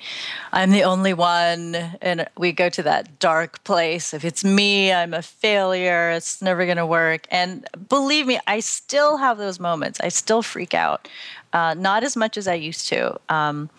I'm 0.51 0.71
the 0.71 0.83
only 0.83 1.13
one. 1.13 1.75
And 2.01 2.27
we 2.35 2.51
go 2.51 2.67
to 2.69 2.81
that 2.83 3.19
dark 3.19 3.63
place. 3.63 4.15
If 4.15 4.25
it's 4.25 4.43
me, 4.43 4.91
I'm 4.91 5.13
a 5.13 5.21
failure. 5.21 6.09
It's 6.09 6.41
never 6.41 6.65
going 6.65 6.77
to 6.77 6.87
work. 6.87 7.27
And 7.29 7.67
believe 7.87 8.25
me, 8.25 8.39
I 8.47 8.61
still 8.61 9.17
have 9.17 9.37
those 9.37 9.59
moments. 9.59 9.99
I 10.01 10.09
still 10.09 10.41
freak 10.41 10.73
out, 10.73 11.07
uh, 11.53 11.75
not 11.75 12.03
as 12.03 12.17
much 12.17 12.35
as 12.35 12.47
I 12.47 12.55
used 12.55 12.87
to. 12.89 13.19
Um, 13.29 13.69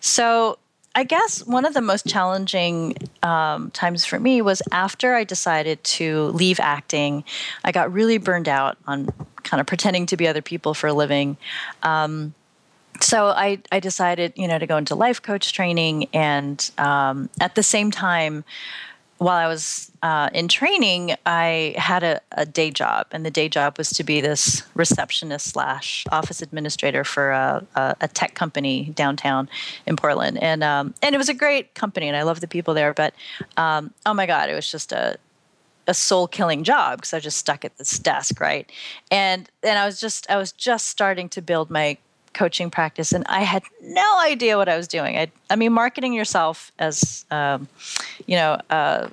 so, 0.00 0.58
I 0.96 1.04
guess 1.04 1.46
one 1.46 1.66
of 1.66 1.74
the 1.74 1.82
most 1.82 2.06
challenging 2.06 2.96
um, 3.22 3.70
times 3.72 4.06
for 4.06 4.18
me 4.18 4.40
was 4.40 4.62
after 4.72 5.14
I 5.14 5.24
decided 5.24 5.84
to 5.84 6.28
leave 6.28 6.58
acting. 6.58 7.22
I 7.62 7.70
got 7.70 7.92
really 7.92 8.16
burned 8.16 8.48
out 8.48 8.78
on 8.86 9.10
kind 9.42 9.60
of 9.60 9.66
pretending 9.66 10.06
to 10.06 10.16
be 10.16 10.26
other 10.26 10.40
people 10.40 10.72
for 10.72 10.86
a 10.86 10.94
living. 10.94 11.36
Um, 11.82 12.34
so 13.02 13.26
I, 13.26 13.58
I 13.70 13.78
decided, 13.78 14.32
you 14.36 14.48
know, 14.48 14.58
to 14.58 14.66
go 14.66 14.78
into 14.78 14.94
life 14.94 15.20
coach 15.20 15.52
training, 15.52 16.08
and 16.14 16.70
um, 16.78 17.28
at 17.42 17.56
the 17.56 17.62
same 17.62 17.90
time, 17.90 18.42
while 19.18 19.36
I 19.36 19.46
was 19.46 19.90
uh, 20.02 20.28
in 20.34 20.48
training, 20.48 21.14
I 21.24 21.74
had 21.78 22.02
a, 22.02 22.20
a, 22.32 22.44
day 22.44 22.70
job, 22.70 23.06
and 23.12 23.24
the 23.24 23.30
day 23.30 23.48
job 23.48 23.78
was 23.78 23.90
to 23.90 24.04
be 24.04 24.20
this 24.20 24.62
receptionist 24.74 25.48
slash 25.48 26.04
office 26.12 26.42
administrator 26.42 27.02
for 27.02 27.30
a, 27.30 27.66
a, 27.74 27.96
a, 28.02 28.08
tech 28.08 28.34
company 28.34 28.92
downtown 28.94 29.48
in 29.86 29.96
Portland, 29.96 30.38
and 30.42 30.62
um, 30.62 30.94
and 31.02 31.14
it 31.14 31.18
was 31.18 31.30
a 31.30 31.34
great 31.34 31.74
company, 31.74 32.08
and 32.08 32.16
I 32.16 32.22
love 32.22 32.40
the 32.40 32.48
people 32.48 32.74
there. 32.74 32.92
But 32.92 33.14
um, 33.56 33.92
oh 34.04 34.12
my 34.12 34.26
God, 34.26 34.50
it 34.50 34.54
was 34.54 34.70
just 34.70 34.92
a 34.92 35.18
a 35.86 35.94
soul 35.94 36.26
killing 36.26 36.64
job 36.64 36.98
because 36.98 37.12
I 37.12 37.18
was 37.18 37.24
just 37.24 37.38
stuck 37.38 37.64
at 37.64 37.76
this 37.78 37.98
desk, 37.98 38.40
right? 38.40 38.70
And 39.10 39.50
and 39.62 39.78
I 39.78 39.86
was 39.86 40.00
just 40.00 40.28
I 40.30 40.36
was 40.36 40.52
just 40.52 40.88
starting 40.88 41.28
to 41.30 41.42
build 41.42 41.70
my 41.70 41.96
coaching 42.36 42.70
practice, 42.70 43.12
and 43.12 43.24
I 43.28 43.40
had 43.40 43.62
no 43.82 44.18
idea 44.20 44.56
what 44.58 44.68
I 44.68 44.76
was 44.76 44.86
doing. 44.86 45.16
I, 45.16 45.32
I 45.48 45.56
mean, 45.56 45.72
marketing 45.72 46.12
yourself 46.12 46.70
as, 46.78 47.24
um, 47.30 47.66
you 48.26 48.36
know, 48.36 48.60
uh, 48.68 49.08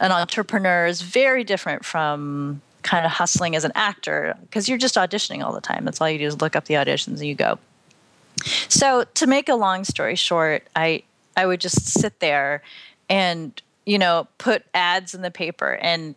an 0.00 0.10
entrepreneur 0.10 0.86
is 0.86 1.00
very 1.00 1.44
different 1.44 1.84
from 1.84 2.60
kind 2.82 3.06
of 3.06 3.12
hustling 3.12 3.54
as 3.54 3.64
an 3.64 3.72
actor 3.74 4.34
because 4.42 4.68
you're 4.68 4.78
just 4.78 4.96
auditioning 4.96 5.44
all 5.44 5.52
the 5.52 5.60
time. 5.60 5.84
That's 5.84 6.00
all 6.00 6.10
you 6.10 6.18
do 6.18 6.26
is 6.26 6.40
look 6.40 6.56
up 6.56 6.64
the 6.64 6.74
auditions 6.74 7.18
and 7.18 7.26
you 7.26 7.34
go. 7.34 7.58
So 8.68 9.04
to 9.14 9.26
make 9.26 9.48
a 9.48 9.54
long 9.54 9.84
story 9.84 10.16
short, 10.16 10.66
I 10.74 11.02
I 11.36 11.46
would 11.46 11.60
just 11.60 11.86
sit 11.86 12.18
there 12.20 12.62
and 13.08 13.60
you 13.86 13.98
know 13.98 14.26
put 14.38 14.64
ads 14.74 15.14
in 15.14 15.22
the 15.22 15.30
paper 15.30 15.78
and 15.80 16.14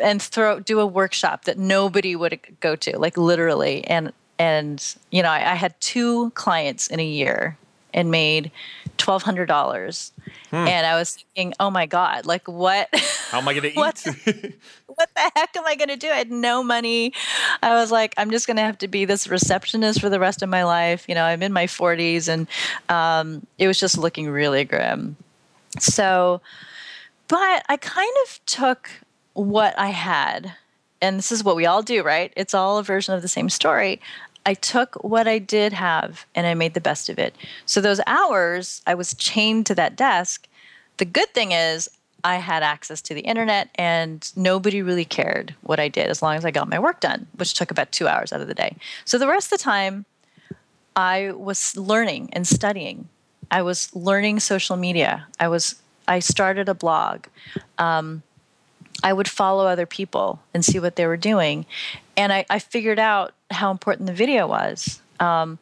and 0.00 0.22
throw 0.22 0.60
do 0.60 0.80
a 0.80 0.86
workshop 0.86 1.44
that 1.44 1.58
nobody 1.58 2.16
would 2.16 2.38
go 2.60 2.76
to 2.76 2.98
like 2.98 3.16
literally 3.16 3.84
and 3.84 4.12
and 4.42 4.96
you 5.10 5.22
know 5.22 5.30
I, 5.30 5.52
I 5.52 5.54
had 5.54 5.80
two 5.80 6.30
clients 6.30 6.88
in 6.88 6.98
a 7.00 7.04
year 7.04 7.56
and 7.94 8.10
made 8.10 8.50
twelve 8.98 9.22
hundred 9.22 9.46
dollars 9.46 10.12
hmm. 10.50 10.56
and 10.56 10.86
I 10.86 10.96
was 10.96 11.14
thinking 11.14 11.54
oh 11.60 11.70
my 11.70 11.86
god 11.86 12.26
like 12.26 12.48
what 12.48 12.88
how 13.30 13.38
am 13.38 13.48
I 13.48 13.52
going 13.52 13.62
to 13.68 13.68
eat 13.68 14.54
what 14.96 15.08
the 15.14 15.30
heck 15.34 15.56
am 15.56 15.66
I 15.66 15.74
going 15.74 15.88
to 15.88 15.96
do? 15.96 16.08
I 16.08 16.16
had 16.16 16.30
no 16.30 16.62
money. 16.62 17.12
I 17.62 17.74
was 17.74 17.90
like, 17.90 18.14
I'm 18.16 18.30
just 18.30 18.46
going 18.46 18.56
to 18.56 18.62
have 18.62 18.78
to 18.78 18.88
be 18.88 19.04
this 19.04 19.28
receptionist 19.28 20.00
for 20.00 20.08
the 20.08 20.20
rest 20.20 20.42
of 20.42 20.48
my 20.48 20.64
life. 20.64 21.06
You 21.08 21.14
know, 21.14 21.24
I'm 21.24 21.42
in 21.42 21.52
my 21.52 21.66
40s 21.66 22.28
and 22.28 22.46
um, 22.88 23.46
it 23.58 23.66
was 23.66 23.78
just 23.78 23.98
looking 23.98 24.28
really 24.28 24.64
grim. 24.64 25.16
So, 25.78 26.40
but 27.28 27.64
I 27.68 27.76
kind 27.78 28.12
of 28.26 28.40
took 28.46 28.90
what 29.32 29.78
I 29.78 29.88
had, 29.88 30.52
and 31.00 31.18
this 31.18 31.32
is 31.32 31.42
what 31.42 31.56
we 31.56 31.64
all 31.64 31.82
do, 31.82 32.02
right? 32.02 32.32
It's 32.36 32.52
all 32.52 32.78
a 32.78 32.82
version 32.82 33.14
of 33.14 33.22
the 33.22 33.28
same 33.28 33.48
story. 33.48 34.00
I 34.44 34.54
took 34.54 35.02
what 35.04 35.28
I 35.28 35.38
did 35.38 35.72
have 35.72 36.26
and 36.34 36.46
I 36.46 36.54
made 36.54 36.74
the 36.74 36.80
best 36.80 37.08
of 37.08 37.18
it. 37.18 37.34
So, 37.66 37.80
those 37.80 38.00
hours 38.06 38.82
I 38.86 38.94
was 38.94 39.14
chained 39.14 39.66
to 39.66 39.74
that 39.76 39.96
desk. 39.96 40.48
The 40.98 41.04
good 41.04 41.32
thing 41.34 41.52
is, 41.52 41.88
I 42.24 42.36
had 42.36 42.62
access 42.62 43.02
to 43.02 43.14
the 43.14 43.22
internet 43.22 43.70
and 43.74 44.30
nobody 44.36 44.80
really 44.80 45.04
cared 45.04 45.54
what 45.62 45.80
I 45.80 45.88
did 45.88 46.08
as 46.08 46.22
long 46.22 46.36
as 46.36 46.44
I 46.44 46.50
got 46.50 46.68
my 46.68 46.78
work 46.78 47.00
done, 47.00 47.26
which 47.36 47.54
took 47.54 47.70
about 47.70 47.90
two 47.90 48.06
hours 48.06 48.32
out 48.32 48.40
of 48.40 48.48
the 48.48 48.54
day. 48.54 48.76
So 49.04 49.18
the 49.18 49.26
rest 49.26 49.52
of 49.52 49.58
the 49.58 49.64
time, 49.64 50.04
I 50.94 51.32
was 51.32 51.76
learning 51.76 52.30
and 52.32 52.46
studying. 52.46 53.08
I 53.50 53.62
was 53.62 53.94
learning 53.94 54.40
social 54.40 54.76
media. 54.76 55.26
I 55.40 55.48
was 55.48 55.76
I 56.06 56.18
started 56.18 56.68
a 56.68 56.74
blog. 56.74 57.26
Um, 57.78 58.22
I 59.02 59.12
would 59.12 59.28
follow 59.28 59.66
other 59.66 59.86
people 59.86 60.40
and 60.54 60.64
see 60.64 60.78
what 60.78 60.96
they 60.96 61.06
were 61.06 61.16
doing, 61.16 61.66
and 62.16 62.32
I, 62.32 62.44
I 62.50 62.58
figured 62.58 62.98
out 62.98 63.32
how 63.50 63.70
important 63.70 64.06
the 64.06 64.12
video 64.12 64.46
was. 64.46 65.00
Um, 65.20 65.58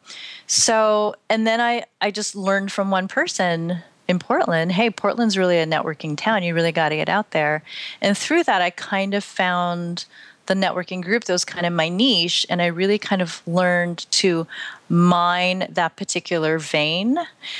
so, 0.47 1.15
and 1.29 1.45
then 1.45 1.61
I 1.61 1.85
I 2.01 2.11
just 2.11 2.35
learned 2.35 2.71
from 2.71 2.91
one 2.91 3.07
person 3.07 3.83
in 4.07 4.19
Portland, 4.19 4.73
hey, 4.73 4.89
Portland's 4.89 5.37
really 5.37 5.57
a 5.57 5.65
networking 5.65 6.17
town. 6.17 6.43
You 6.43 6.53
really 6.53 6.71
got 6.71 6.89
to 6.89 6.95
get 6.95 7.09
out 7.09 7.31
there. 7.31 7.63
And 8.01 8.17
through 8.17 8.43
that, 8.43 8.61
I 8.61 8.69
kind 8.69 9.13
of 9.13 9.23
found 9.23 10.05
the 10.47 10.53
networking 10.53 11.01
group 11.01 11.23
that 11.25 11.33
was 11.33 11.45
kind 11.45 11.65
of 11.65 11.71
my 11.71 11.87
niche. 11.87 12.45
And 12.49 12.61
I 12.61 12.65
really 12.65 12.97
kind 12.97 13.21
of 13.21 13.41
learned 13.47 14.05
to 14.11 14.47
mine 14.89 15.67
that 15.69 15.95
particular 15.95 16.59
vein. 16.59 17.17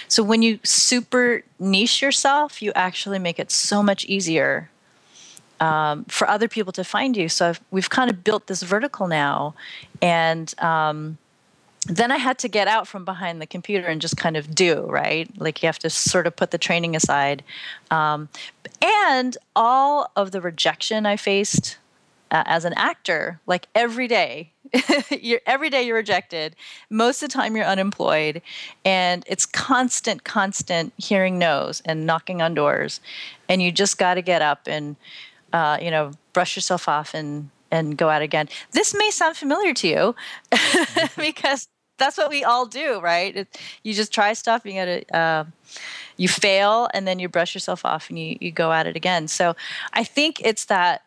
So 0.07 0.23
when 0.23 0.41
you 0.41 0.59
super 0.63 1.43
niche 1.59 2.01
yourself, 2.01 2.61
you 2.61 2.73
actually 2.75 3.19
make 3.19 3.39
it 3.39 3.51
so 3.51 3.81
much 3.81 4.03
easier 4.05 4.70
um, 5.61 6.03
for 6.05 6.27
other 6.27 6.49
people 6.49 6.73
to 6.73 6.83
find 6.83 7.15
you. 7.15 7.29
So 7.29 7.49
I've, 7.49 7.61
we've 7.71 7.89
kind 7.89 8.09
of 8.09 8.23
built 8.23 8.47
this 8.47 8.63
vertical 8.63 9.07
now. 9.07 9.53
And, 10.01 10.53
um, 10.59 11.17
then 11.87 12.11
I 12.11 12.17
had 12.17 12.37
to 12.39 12.47
get 12.47 12.67
out 12.67 12.87
from 12.87 13.05
behind 13.05 13.41
the 13.41 13.47
computer 13.47 13.87
and 13.87 13.99
just 13.99 14.15
kind 14.15 14.37
of 14.37 14.53
do, 14.53 14.81
right? 14.83 15.29
Like 15.39 15.63
you 15.63 15.67
have 15.67 15.79
to 15.79 15.89
sort 15.89 16.27
of 16.27 16.35
put 16.35 16.51
the 16.51 16.59
training 16.59 16.95
aside. 16.95 17.43
Um, 17.89 18.29
and 18.81 19.35
all 19.55 20.11
of 20.15 20.31
the 20.31 20.41
rejection 20.41 21.07
I 21.07 21.15
faced 21.15 21.77
uh, 22.29 22.43
as 22.45 22.65
an 22.65 22.73
actor, 22.75 23.39
like 23.47 23.67
every 23.73 24.07
day, 24.07 24.51
you're, 25.09 25.41
every 25.47 25.71
day 25.71 25.81
you're 25.81 25.95
rejected. 25.95 26.55
Most 26.91 27.23
of 27.23 27.29
the 27.29 27.33
time 27.33 27.55
you're 27.55 27.65
unemployed. 27.65 28.43
And 28.85 29.23
it's 29.27 29.47
constant, 29.47 30.23
constant 30.23 30.93
hearing 30.97 31.39
no's 31.39 31.81
and 31.83 32.05
knocking 32.05 32.43
on 32.43 32.53
doors. 32.53 33.01
And 33.49 33.59
you 33.59 33.71
just 33.71 33.97
got 33.97 34.13
to 34.13 34.21
get 34.21 34.43
up 34.43 34.67
and, 34.67 34.97
uh, 35.53 35.77
you 35.81 35.91
know, 35.91 36.11
brush 36.33 36.55
yourself 36.55 36.87
off 36.87 37.13
and 37.13 37.49
and 37.71 37.97
go 37.97 38.09
out 38.09 38.21
again. 38.21 38.49
This 38.71 38.93
may 38.93 39.11
sound 39.11 39.37
familiar 39.37 39.73
to 39.75 39.87
you 39.87 40.15
because 41.17 41.67
that's 41.97 42.17
what 42.17 42.29
we 42.29 42.43
all 42.43 42.65
do, 42.65 42.99
right? 42.99 43.35
It, 43.35 43.59
you 43.83 43.93
just 43.93 44.13
try 44.13 44.33
stuff, 44.33 44.65
you 44.65 44.73
gotta, 44.73 45.15
uh, 45.15 45.45
you 46.17 46.27
fail, 46.27 46.89
and 46.93 47.07
then 47.07 47.19
you 47.19 47.29
brush 47.29 47.53
yourself 47.53 47.85
off 47.85 48.09
and 48.09 48.19
you, 48.19 48.37
you 48.41 48.51
go 48.51 48.73
at 48.73 48.87
it 48.87 48.95
again. 48.95 49.27
So 49.27 49.55
I 49.93 50.03
think 50.03 50.41
it's 50.43 50.65
that 50.65 51.03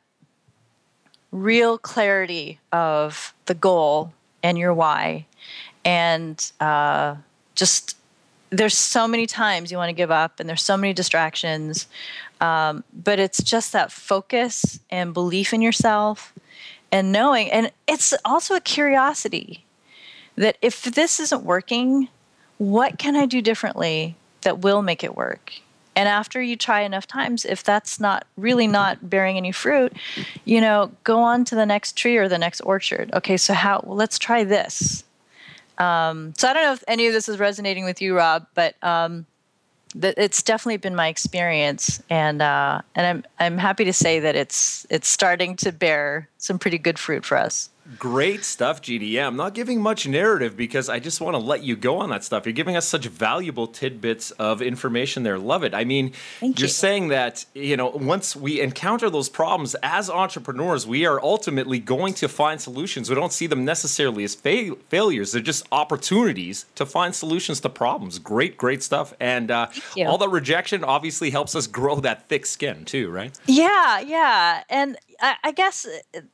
real 1.32 1.76
clarity 1.78 2.60
of 2.72 3.34
the 3.46 3.54
goal 3.54 4.12
and 4.42 4.56
your 4.56 4.72
why, 4.72 5.26
and 5.84 6.50
uh, 6.60 7.16
just 7.54 7.96
there's 8.56 8.76
so 8.76 9.08
many 9.08 9.26
times 9.26 9.70
you 9.70 9.78
want 9.78 9.88
to 9.88 9.94
give 9.94 10.10
up, 10.10 10.40
and 10.40 10.48
there's 10.48 10.62
so 10.62 10.76
many 10.76 10.92
distractions, 10.92 11.86
um, 12.40 12.84
but 12.92 13.18
it's 13.18 13.42
just 13.42 13.72
that 13.72 13.90
focus 13.90 14.78
and 14.90 15.14
belief 15.14 15.52
in 15.52 15.62
yourself 15.62 16.32
and 16.94 17.10
knowing 17.10 17.50
and 17.50 17.72
it's 17.88 18.14
also 18.24 18.54
a 18.54 18.60
curiosity 18.60 19.64
that 20.36 20.56
if 20.62 20.82
this 20.82 21.18
isn't 21.18 21.42
working 21.42 22.08
what 22.58 22.98
can 22.98 23.16
i 23.16 23.26
do 23.26 23.42
differently 23.42 24.14
that 24.42 24.60
will 24.60 24.82
make 24.82 25.02
it 25.02 25.16
work? 25.16 25.54
And 25.96 26.08
after 26.08 26.42
you 26.42 26.56
try 26.56 26.80
enough 26.82 27.06
times 27.06 27.44
if 27.44 27.62
that's 27.62 27.98
not 27.98 28.26
really 28.36 28.66
not 28.66 29.08
bearing 29.08 29.36
any 29.36 29.52
fruit 29.52 29.92
you 30.44 30.60
know 30.60 30.92
go 31.02 31.20
on 31.20 31.44
to 31.46 31.54
the 31.54 31.66
next 31.66 31.96
tree 31.96 32.16
or 32.16 32.28
the 32.28 32.38
next 32.38 32.60
orchard. 32.60 33.12
Okay 33.14 33.36
so 33.36 33.54
how 33.54 33.82
well, 33.84 33.96
let's 33.96 34.18
try 34.18 34.44
this 34.44 35.03
um, 35.78 36.32
so 36.36 36.48
i 36.48 36.52
don't 36.52 36.62
know 36.62 36.72
if 36.72 36.84
any 36.88 37.06
of 37.06 37.12
this 37.12 37.28
is 37.28 37.38
resonating 37.38 37.84
with 37.84 38.00
you 38.00 38.16
rob 38.16 38.46
but 38.54 38.74
um, 38.82 39.26
it's 39.94 40.42
definitely 40.42 40.78
been 40.78 40.94
my 40.94 41.08
experience, 41.08 42.02
and 42.10 42.42
uh, 42.42 42.80
and 42.94 43.06
I'm 43.06 43.24
I'm 43.38 43.58
happy 43.58 43.84
to 43.84 43.92
say 43.92 44.18
that 44.20 44.34
it's 44.34 44.86
it's 44.90 45.08
starting 45.08 45.56
to 45.56 45.72
bear 45.72 46.28
some 46.38 46.58
pretty 46.58 46.78
good 46.78 46.98
fruit 46.98 47.24
for 47.24 47.36
us. 47.36 47.70
Great 47.98 48.44
stuff, 48.44 48.80
GDM. 48.80 49.26
I'm 49.26 49.36
not 49.36 49.52
giving 49.52 49.80
much 49.80 50.08
narrative 50.08 50.56
because 50.56 50.88
I 50.88 50.98
just 50.98 51.20
want 51.20 51.34
to 51.34 51.38
let 51.38 51.62
you 51.62 51.76
go 51.76 51.98
on 51.98 52.08
that 52.10 52.24
stuff. 52.24 52.46
You're 52.46 52.54
giving 52.54 52.76
us 52.76 52.88
such 52.88 53.06
valuable 53.06 53.66
tidbits 53.66 54.30
of 54.32 54.62
information 54.62 55.22
there. 55.22 55.38
Love 55.38 55.64
it. 55.64 55.74
I 55.74 55.84
mean, 55.84 56.12
Thank 56.40 56.58
you're 56.58 56.66
you. 56.68 56.72
saying 56.72 57.08
that, 57.08 57.44
you 57.54 57.76
know, 57.76 57.88
once 57.90 58.34
we 58.34 58.60
encounter 58.60 59.10
those 59.10 59.28
problems 59.28 59.76
as 59.82 60.08
entrepreneurs, 60.08 60.86
we 60.86 61.04
are 61.04 61.20
ultimately 61.22 61.78
going 61.78 62.14
to 62.14 62.28
find 62.28 62.58
solutions. 62.58 63.10
We 63.10 63.16
don't 63.16 63.32
see 63.32 63.46
them 63.46 63.66
necessarily 63.66 64.24
as 64.24 64.34
fa- 64.34 64.76
failures, 64.88 65.32
they're 65.32 65.42
just 65.42 65.66
opportunities 65.70 66.64
to 66.76 66.86
find 66.86 67.14
solutions 67.14 67.60
to 67.60 67.68
problems. 67.68 68.18
Great, 68.18 68.56
great 68.56 68.82
stuff. 68.82 69.12
And 69.20 69.50
uh, 69.50 69.68
all 69.98 70.16
the 70.16 70.28
rejection 70.28 70.84
obviously 70.84 71.30
helps 71.30 71.54
us 71.54 71.66
grow 71.74 71.96
that 72.00 72.28
thick 72.28 72.46
skin 72.46 72.86
too, 72.86 73.10
right? 73.10 73.38
Yeah, 73.46 74.00
yeah. 74.00 74.62
And 74.70 74.96
I, 75.24 75.36
I 75.42 75.52
guess 75.52 75.86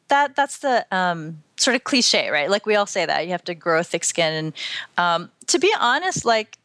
that 0.08 0.34
that's 0.34 0.58
the 0.58 0.84
um, 0.90 1.42
sort 1.56 1.76
of 1.76 1.84
cliche, 1.84 2.28
right? 2.28 2.50
Like 2.50 2.66
we 2.66 2.74
all 2.74 2.86
say 2.86 3.06
that 3.06 3.24
you 3.24 3.30
have 3.30 3.44
to 3.44 3.54
grow 3.54 3.78
a 3.78 3.84
thick 3.84 4.02
skin. 4.02 4.32
And 4.32 4.52
um, 4.98 5.30
to 5.46 5.60
be 5.60 5.72
honest, 5.78 6.24
like 6.24 6.58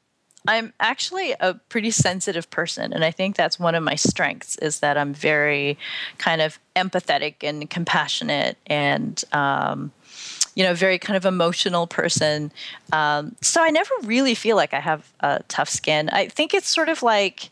I'm 0.47 0.73
actually 0.79 1.35
a 1.39 1.53
pretty 1.69 1.91
sensitive 1.91 2.49
person, 2.49 2.93
and 2.93 3.05
I 3.05 3.11
think 3.11 3.35
that's 3.35 3.59
one 3.59 3.75
of 3.75 3.83
my 3.83 3.95
strengths 3.95 4.57
is 4.57 4.79
that 4.79 4.97
I'm 4.97 5.13
very 5.13 5.77
kind 6.17 6.41
of 6.41 6.59
empathetic 6.75 7.35
and 7.43 7.69
compassionate, 7.69 8.57
and 8.65 9.23
um, 9.31 9.91
you 10.55 10.63
know, 10.63 10.73
very 10.73 10.97
kind 10.97 11.17
of 11.17 11.25
emotional 11.25 11.85
person. 11.85 12.51
Um, 12.91 13.35
so 13.41 13.61
I 13.61 13.69
never 13.69 13.93
really 14.03 14.33
feel 14.33 14.55
like 14.55 14.73
I 14.73 14.79
have 14.79 15.11
a 15.19 15.43
tough 15.47 15.69
skin. 15.69 16.09
I 16.09 16.27
think 16.27 16.53
it's 16.55 16.69
sort 16.69 16.89
of 16.89 17.03
like 17.03 17.49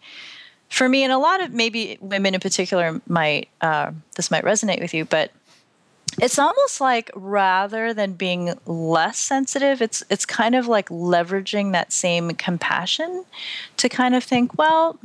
for 0.73 0.89
me, 0.89 1.03
and 1.03 1.13
a 1.13 1.17
lot 1.19 1.41
of 1.41 1.53
maybe 1.53 1.97
women 2.01 2.33
in 2.33 2.39
particular 2.39 2.99
might 3.07 3.47
uh, 3.61 3.91
this 4.15 4.31
might 4.31 4.43
resonate 4.43 4.81
with 4.81 4.93
you, 4.93 5.05
but 5.05 5.31
it's 6.21 6.39
almost 6.39 6.81
like 6.81 7.11
rather 7.15 7.93
than 7.93 8.13
being 8.13 8.53
less 8.65 9.19
sensitive, 9.19 9.81
it's 9.81 10.03
it's 10.09 10.25
kind 10.25 10.55
of 10.55 10.67
like 10.67 10.89
leveraging 10.89 11.73
that 11.73 11.93
same 11.93 12.31
compassion 12.31 13.23
to 13.77 13.87
kind 13.87 14.15
of 14.15 14.23
think, 14.23 14.57
well, 14.57 14.99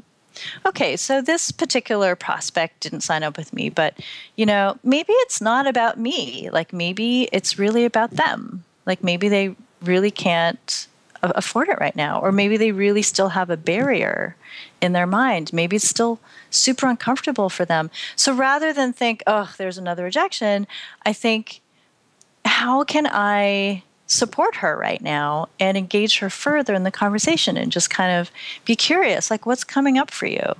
okay, 0.64 0.96
so 0.96 1.20
this 1.20 1.50
particular 1.50 2.16
prospect 2.16 2.80
didn't 2.80 3.02
sign 3.02 3.22
up 3.22 3.36
with 3.36 3.52
me, 3.52 3.68
but 3.68 3.94
you 4.36 4.46
know, 4.46 4.78
maybe 4.82 5.12
it's 5.12 5.40
not 5.40 5.66
about 5.66 5.98
me. 5.98 6.48
Like 6.50 6.72
maybe 6.72 7.28
it's 7.30 7.58
really 7.58 7.84
about 7.84 8.12
them. 8.12 8.64
Like 8.86 9.04
maybe 9.04 9.28
they 9.28 9.54
really 9.82 10.10
can't 10.10 10.86
afford 11.22 11.68
it 11.68 11.78
right 11.80 11.96
now 11.96 12.20
or 12.20 12.30
maybe 12.32 12.56
they 12.56 12.72
really 12.72 13.02
still 13.02 13.30
have 13.30 13.50
a 13.50 13.56
barrier 13.56 14.36
in 14.80 14.92
their 14.92 15.06
mind. 15.06 15.52
Maybe 15.52 15.76
it's 15.76 15.88
still 15.88 16.20
super 16.50 16.86
uncomfortable 16.86 17.48
for 17.48 17.64
them. 17.64 17.90
So 18.16 18.34
rather 18.34 18.72
than 18.72 18.92
think 18.92 19.22
oh 19.26 19.52
there's 19.58 19.78
another 19.78 20.04
rejection 20.04 20.66
i 21.04 21.12
think 21.12 21.60
how 22.44 22.84
can 22.84 23.06
i 23.06 23.82
support 24.06 24.56
her 24.56 24.76
right 24.76 25.02
now 25.02 25.48
and 25.60 25.76
engage 25.76 26.18
her 26.18 26.30
further 26.30 26.74
in 26.74 26.82
the 26.82 26.90
conversation 26.90 27.56
and 27.56 27.70
just 27.70 27.90
kind 27.90 28.12
of 28.12 28.30
be 28.64 28.74
curious 28.74 29.30
like 29.30 29.44
what's 29.44 29.64
coming 29.64 29.98
up 29.98 30.10
for 30.10 30.26
you? 30.26 30.54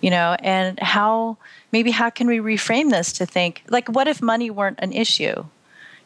You 0.00 0.10
know 0.10 0.36
and 0.40 0.78
how 0.80 1.38
maybe 1.72 1.90
how 1.90 2.10
can 2.10 2.26
we 2.26 2.38
reframe 2.38 2.90
this 2.90 3.12
to 3.14 3.26
think 3.26 3.62
like 3.68 3.88
what 3.88 4.06
if 4.06 4.20
money 4.20 4.50
weren't 4.50 4.78
an 4.80 4.92
issue 4.92 5.44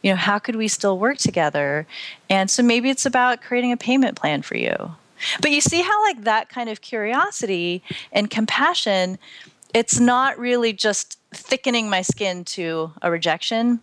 you 0.02 0.10
know 0.10 0.16
how 0.16 0.38
could 0.38 0.56
we 0.56 0.68
still 0.68 0.98
work 0.98 1.18
together 1.18 1.86
and 2.30 2.50
so 2.50 2.62
maybe 2.62 2.90
it's 2.90 3.06
about 3.06 3.42
creating 3.42 3.72
a 3.72 3.76
payment 3.76 4.16
plan 4.16 4.42
for 4.42 4.56
you 4.56 4.92
but 5.40 5.50
you 5.50 5.60
see 5.60 5.82
how 5.82 6.02
like 6.02 6.22
that 6.22 6.48
kind 6.48 6.68
of 6.68 6.80
curiosity 6.80 7.82
and 8.12 8.30
compassion 8.30 9.18
it's 9.74 10.00
not 10.00 10.38
really 10.38 10.72
just 10.72 11.18
thickening 11.32 11.90
my 11.90 12.02
skin 12.02 12.44
to 12.44 12.92
a 13.02 13.10
rejection 13.10 13.80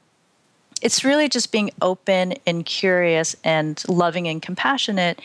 it's 0.82 1.04
really 1.04 1.30
just 1.30 1.52
being 1.52 1.72
open 1.82 2.34
and 2.46 2.66
curious 2.66 3.36
and 3.44 3.84
loving 3.88 4.28
and 4.28 4.42
compassionate 4.42 5.22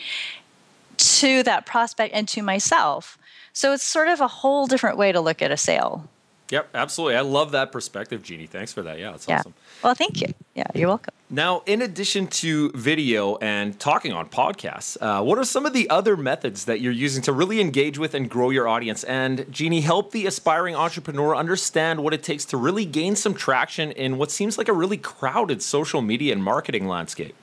to 0.97 1.43
that 1.43 1.65
prospect 1.65 2.13
and 2.13 2.27
to 2.29 2.41
myself. 2.41 3.17
So 3.53 3.73
it's 3.73 3.83
sort 3.83 4.07
of 4.07 4.21
a 4.21 4.27
whole 4.27 4.67
different 4.67 4.97
way 4.97 5.11
to 5.11 5.19
look 5.19 5.41
at 5.41 5.51
a 5.51 5.57
sale. 5.57 6.07
Yep, 6.51 6.69
absolutely. 6.73 7.15
I 7.15 7.21
love 7.21 7.51
that 7.51 7.71
perspective, 7.71 8.23
Jeany. 8.23 8.47
Thanks 8.47 8.73
for 8.73 8.81
that. 8.81 8.99
Yeah, 8.99 9.11
that's 9.11 9.25
yeah. 9.27 9.39
awesome. 9.39 9.53
Well, 9.83 9.95
thank 9.95 10.19
you. 10.19 10.27
Yeah, 10.53 10.65
you're 10.75 10.89
welcome. 10.89 11.13
Now, 11.29 11.63
in 11.65 11.81
addition 11.81 12.27
to 12.27 12.71
video 12.71 13.37
and 13.37 13.79
talking 13.79 14.11
on 14.11 14.27
podcasts, 14.27 14.97
uh, 14.99 15.23
what 15.23 15.37
are 15.37 15.45
some 15.45 15.65
of 15.65 15.71
the 15.71 15.89
other 15.89 16.17
methods 16.17 16.65
that 16.65 16.81
you're 16.81 16.91
using 16.91 17.21
to 17.23 17.31
really 17.31 17.61
engage 17.61 17.97
with 17.97 18.13
and 18.13 18.29
grow 18.29 18.49
your 18.49 18.67
audience? 18.67 19.05
And 19.05 19.39
Jeany, 19.49 19.81
help 19.81 20.11
the 20.11 20.27
aspiring 20.27 20.75
entrepreneur 20.75 21.33
understand 21.37 22.03
what 22.03 22.13
it 22.13 22.21
takes 22.21 22.43
to 22.45 22.57
really 22.57 22.83
gain 22.83 23.15
some 23.15 23.33
traction 23.33 23.93
in 23.93 24.17
what 24.17 24.29
seems 24.29 24.57
like 24.57 24.67
a 24.67 24.73
really 24.73 24.97
crowded 24.97 25.63
social 25.63 26.01
media 26.01 26.33
and 26.33 26.43
marketing 26.43 26.85
landscape. 26.85 27.33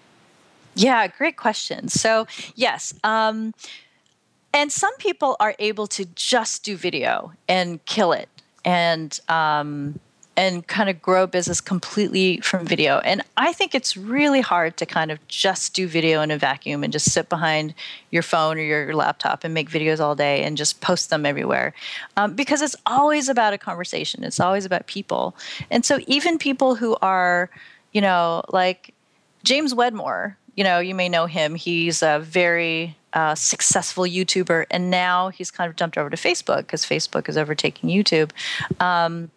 Yeah, 0.74 1.06
great 1.06 1.38
question. 1.38 1.88
So, 1.88 2.26
yes. 2.54 2.92
Um, 3.02 3.54
and 4.52 4.70
some 4.70 4.94
people 4.98 5.36
are 5.40 5.54
able 5.58 5.86
to 5.88 6.04
just 6.14 6.62
do 6.62 6.76
video 6.76 7.32
and 7.48 7.82
kill 7.86 8.12
it 8.12 8.28
and 8.68 9.18
um, 9.30 9.98
and 10.36 10.66
kind 10.66 10.90
of 10.90 11.00
grow 11.00 11.26
business 11.26 11.60
completely 11.60 12.38
from 12.40 12.66
video. 12.66 12.98
And 12.98 13.22
I 13.38 13.52
think 13.54 13.74
it's 13.74 13.96
really 13.96 14.42
hard 14.42 14.76
to 14.76 14.86
kind 14.86 15.10
of 15.10 15.26
just 15.26 15.74
do 15.74 15.88
video 15.88 16.20
in 16.20 16.30
a 16.30 16.36
vacuum 16.36 16.84
and 16.84 16.92
just 16.92 17.10
sit 17.10 17.30
behind 17.30 17.74
your 18.10 18.22
phone 18.22 18.58
or 18.58 18.60
your 18.60 18.94
laptop 18.94 19.42
and 19.42 19.54
make 19.54 19.70
videos 19.70 20.00
all 20.00 20.14
day 20.14 20.44
and 20.44 20.56
just 20.56 20.82
post 20.82 21.08
them 21.08 21.24
everywhere. 21.24 21.72
Um, 22.18 22.34
because 22.34 22.60
it's 22.60 22.76
always 22.84 23.30
about 23.30 23.54
a 23.54 23.58
conversation, 23.58 24.22
it's 24.22 24.38
always 24.38 24.66
about 24.66 24.86
people. 24.86 25.34
And 25.70 25.82
so 25.82 25.98
even 26.06 26.36
people 26.36 26.74
who 26.74 26.94
are, 27.00 27.48
you 27.92 28.02
know, 28.02 28.42
like 28.50 28.94
James 29.44 29.74
Wedmore, 29.74 30.36
you 30.56 30.62
know, 30.62 30.78
you 30.78 30.94
may 30.94 31.08
know 31.08 31.24
him. 31.24 31.54
He's 31.54 32.02
a 32.02 32.20
very 32.20 32.97
uh, 33.12 33.34
successful 33.34 34.04
YouTuber, 34.04 34.66
and 34.70 34.90
now 34.90 35.28
he's 35.28 35.50
kind 35.50 35.68
of 35.68 35.76
jumped 35.76 35.96
over 35.96 36.10
to 36.10 36.16
Facebook 36.16 36.58
because 36.58 36.84
Facebook 36.84 37.28
is 37.28 37.36
overtaking 37.36 37.90
YouTube. 37.90 38.30
Um, 38.80 39.30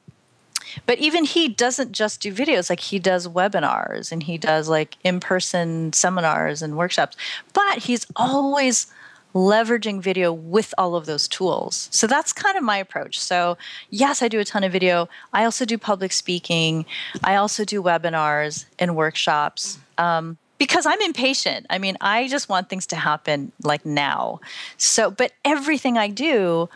but 0.86 1.00
even 1.00 1.26
he 1.26 1.48
doesn't 1.50 1.92
just 1.92 2.22
do 2.22 2.34
videos 2.34 2.70
like 2.70 2.80
he 2.80 3.00
does 3.00 3.28
webinars 3.28 4.12
and 4.12 4.24
he 4.24 4.38
does 4.38 4.70
like 4.70 4.96
in-person 5.04 5.92
seminars 5.92 6.62
and 6.62 6.78
workshops 6.78 7.18
but 7.54 7.80
he's 7.80 8.06
always 8.16 8.88
leveraging 9.34 10.02
video 10.02 10.34
with 10.34 10.74
all 10.78 10.96
of 10.96 11.06
those 11.06 11.28
tools. 11.28 11.88
So 11.92 12.08
that's 12.08 12.34
kind 12.34 12.58
of 12.58 12.64
my 12.64 12.78
approach. 12.78 13.20
So 13.20 13.58
yes 13.90 14.22
i 14.22 14.28
do 14.28 14.40
a 14.40 14.46
ton 14.46 14.64
of 14.64 14.72
video. 14.72 15.08
I 15.34 15.46
also 15.46 15.66
do 15.66 15.78
public 15.78 16.12
speaking. 16.12 16.86
I 17.24 17.36
also 17.36 17.64
do 17.64 17.82
webinars 17.82 18.66
and 18.80 18.96
workshops. 18.96 19.80
Um, 19.98 20.38
because 20.62 20.86
I'm 20.86 21.02
impatient. 21.02 21.66
I 21.72 21.80
mean, 21.80 21.98
I 22.02 22.28
just 22.28 22.48
want 22.48 22.70
things 22.70 22.86
to 22.86 22.96
happen 22.96 23.52
like 23.64 23.84
now. 23.84 24.42
So, 24.78 25.10
but 25.10 25.32
everything 25.44 25.98
I 25.98 26.08
do, 26.08 26.70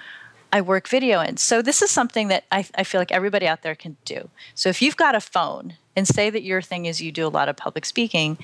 I 0.52 0.62
work 0.62 0.88
video 0.88 1.22
in. 1.22 1.38
So 1.38 1.62
this 1.62 1.84
is 1.84 1.92
something 1.92 2.30
that 2.30 2.46
I, 2.52 2.66
I 2.74 2.84
feel 2.84 3.00
like 3.00 3.12
everybody 3.12 3.48
out 3.48 3.62
there 3.62 3.76
can 3.76 3.96
do. 4.04 4.30
So 4.56 4.70
if 4.70 4.82
you've 4.82 4.98
got 4.98 5.14
a 5.14 5.22
phone 5.22 5.76
and 5.96 6.08
say 6.08 6.32
that 6.32 6.42
your 6.42 6.64
thing 6.64 6.88
is 6.88 7.00
you 7.00 7.12
do 7.12 7.28
a 7.28 7.30
lot 7.30 7.48
of 7.48 7.58
public 7.58 7.86
speaking, 7.86 8.40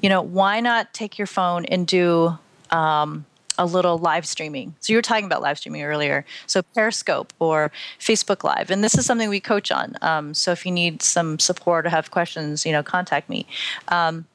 you 0.00 0.08
know, 0.08 0.22
why 0.22 0.60
not 0.60 0.94
take 0.94 1.18
your 1.18 1.26
phone 1.26 1.64
and 1.64 1.84
do 1.84 2.38
um, 2.70 3.26
a 3.58 3.66
little 3.66 3.98
live 3.98 4.24
streaming. 4.24 4.76
So 4.78 4.92
you 4.92 4.98
were 4.98 5.02
talking 5.02 5.24
about 5.24 5.42
live 5.42 5.58
streaming 5.58 5.82
earlier. 5.82 6.24
So 6.46 6.62
Periscope 6.62 7.32
or 7.40 7.72
Facebook 7.98 8.44
Live, 8.44 8.70
and 8.70 8.84
this 8.84 8.96
is 8.96 9.04
something 9.04 9.28
we 9.30 9.40
coach 9.40 9.72
on. 9.72 9.96
Um, 10.00 10.32
so 10.32 10.52
if 10.52 10.64
you 10.64 10.70
need 10.70 11.02
some 11.02 11.40
support 11.40 11.86
or 11.86 11.88
have 11.88 12.12
questions, 12.12 12.64
you 12.64 12.70
know, 12.70 12.84
contact 12.84 13.28
me. 13.28 13.48
Um, 13.88 14.26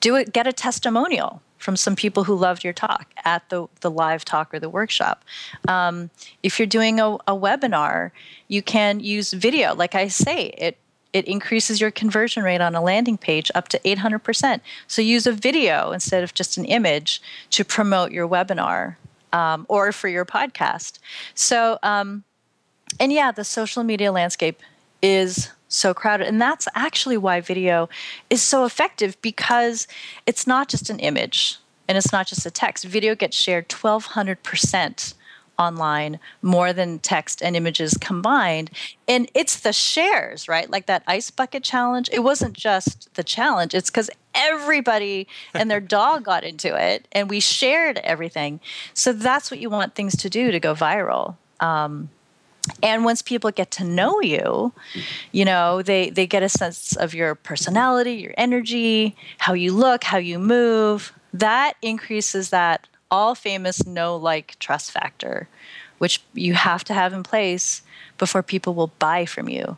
do 0.00 0.16
it. 0.16 0.32
Get 0.32 0.46
a 0.46 0.52
testimonial 0.52 1.42
from 1.58 1.76
some 1.76 1.96
people 1.96 2.24
who 2.24 2.34
loved 2.34 2.64
your 2.64 2.72
talk 2.72 3.12
at 3.24 3.48
the, 3.50 3.66
the 3.80 3.90
live 3.90 4.24
talk 4.24 4.54
or 4.54 4.60
the 4.60 4.68
workshop. 4.68 5.24
Um, 5.66 6.10
if 6.42 6.58
you're 6.58 6.66
doing 6.66 7.00
a, 7.00 7.14
a 7.14 7.36
webinar, 7.36 8.12
you 8.46 8.62
can 8.62 9.00
use 9.00 9.32
video. 9.32 9.74
Like 9.74 9.94
I 9.94 10.08
say, 10.08 10.54
it 10.58 10.78
it 11.14 11.26
increases 11.26 11.80
your 11.80 11.90
conversion 11.90 12.42
rate 12.42 12.60
on 12.60 12.74
a 12.74 12.82
landing 12.82 13.16
page 13.16 13.50
up 13.54 13.68
to 13.68 13.78
800%. 13.78 14.60
So 14.86 15.00
use 15.00 15.26
a 15.26 15.32
video 15.32 15.92
instead 15.92 16.22
of 16.22 16.34
just 16.34 16.58
an 16.58 16.66
image 16.66 17.22
to 17.50 17.64
promote 17.64 18.12
your 18.12 18.28
webinar 18.28 18.96
um, 19.32 19.64
or 19.70 19.90
for 19.92 20.08
your 20.08 20.26
podcast. 20.26 20.98
So, 21.34 21.78
um, 21.82 22.24
and 23.00 23.10
yeah, 23.10 23.32
the 23.32 23.44
social 23.44 23.84
media 23.84 24.12
landscape 24.12 24.60
is 25.02 25.50
so 25.68 25.94
crowded. 25.94 26.26
And 26.26 26.40
that's 26.40 26.66
actually 26.74 27.16
why 27.16 27.40
video 27.40 27.88
is 28.30 28.42
so 28.42 28.64
effective 28.64 29.20
because 29.22 29.86
it's 30.26 30.46
not 30.46 30.68
just 30.68 30.90
an 30.90 30.98
image 30.98 31.58
and 31.86 31.96
it's 31.96 32.12
not 32.12 32.26
just 32.26 32.46
a 32.46 32.50
text. 32.50 32.84
Video 32.84 33.14
gets 33.14 33.36
shared 33.36 33.68
1200% 33.68 35.14
online 35.58 36.20
more 36.40 36.72
than 36.72 36.98
text 37.00 37.42
and 37.42 37.56
images 37.56 37.96
combined. 38.00 38.70
And 39.08 39.28
it's 39.34 39.60
the 39.60 39.72
shares, 39.72 40.48
right? 40.48 40.70
Like 40.70 40.86
that 40.86 41.02
ice 41.06 41.30
bucket 41.30 41.64
challenge. 41.64 42.08
It 42.12 42.20
wasn't 42.20 42.54
just 42.54 43.12
the 43.14 43.24
challenge, 43.24 43.74
it's 43.74 43.90
because 43.90 44.10
everybody 44.34 45.26
and 45.54 45.70
their 45.70 45.80
dog 45.98 46.24
got 46.24 46.44
into 46.44 46.76
it 46.76 47.08
and 47.12 47.28
we 47.28 47.40
shared 47.40 47.98
everything. 47.98 48.60
So 48.94 49.12
that's 49.12 49.50
what 49.50 49.58
you 49.58 49.68
want 49.68 49.94
things 49.94 50.16
to 50.16 50.30
do 50.30 50.52
to 50.52 50.60
go 50.60 50.74
viral. 50.74 51.36
Um, 51.60 52.10
and 52.82 53.04
once 53.04 53.22
people 53.22 53.50
get 53.50 53.70
to 53.70 53.84
know 53.84 54.20
you 54.20 54.72
you 55.32 55.44
know 55.44 55.82
they 55.82 56.10
they 56.10 56.26
get 56.26 56.42
a 56.42 56.48
sense 56.48 56.96
of 56.96 57.14
your 57.14 57.34
personality 57.34 58.12
your 58.12 58.34
energy 58.36 59.16
how 59.38 59.52
you 59.52 59.72
look 59.72 60.04
how 60.04 60.18
you 60.18 60.38
move. 60.38 61.12
That 61.32 61.74
increases 61.82 62.50
that 62.50 62.86
all 63.10 63.34
famous 63.34 63.86
no 63.86 64.16
like 64.16 64.58
trust 64.58 64.90
factor 64.90 65.48
which 65.98 66.22
you 66.32 66.54
have 66.54 66.84
to 66.84 66.94
have 66.94 67.12
in 67.12 67.22
place 67.22 67.82
before 68.18 68.42
people 68.42 68.74
will 68.74 68.92
buy 68.98 69.24
from 69.24 69.48
you. 69.48 69.76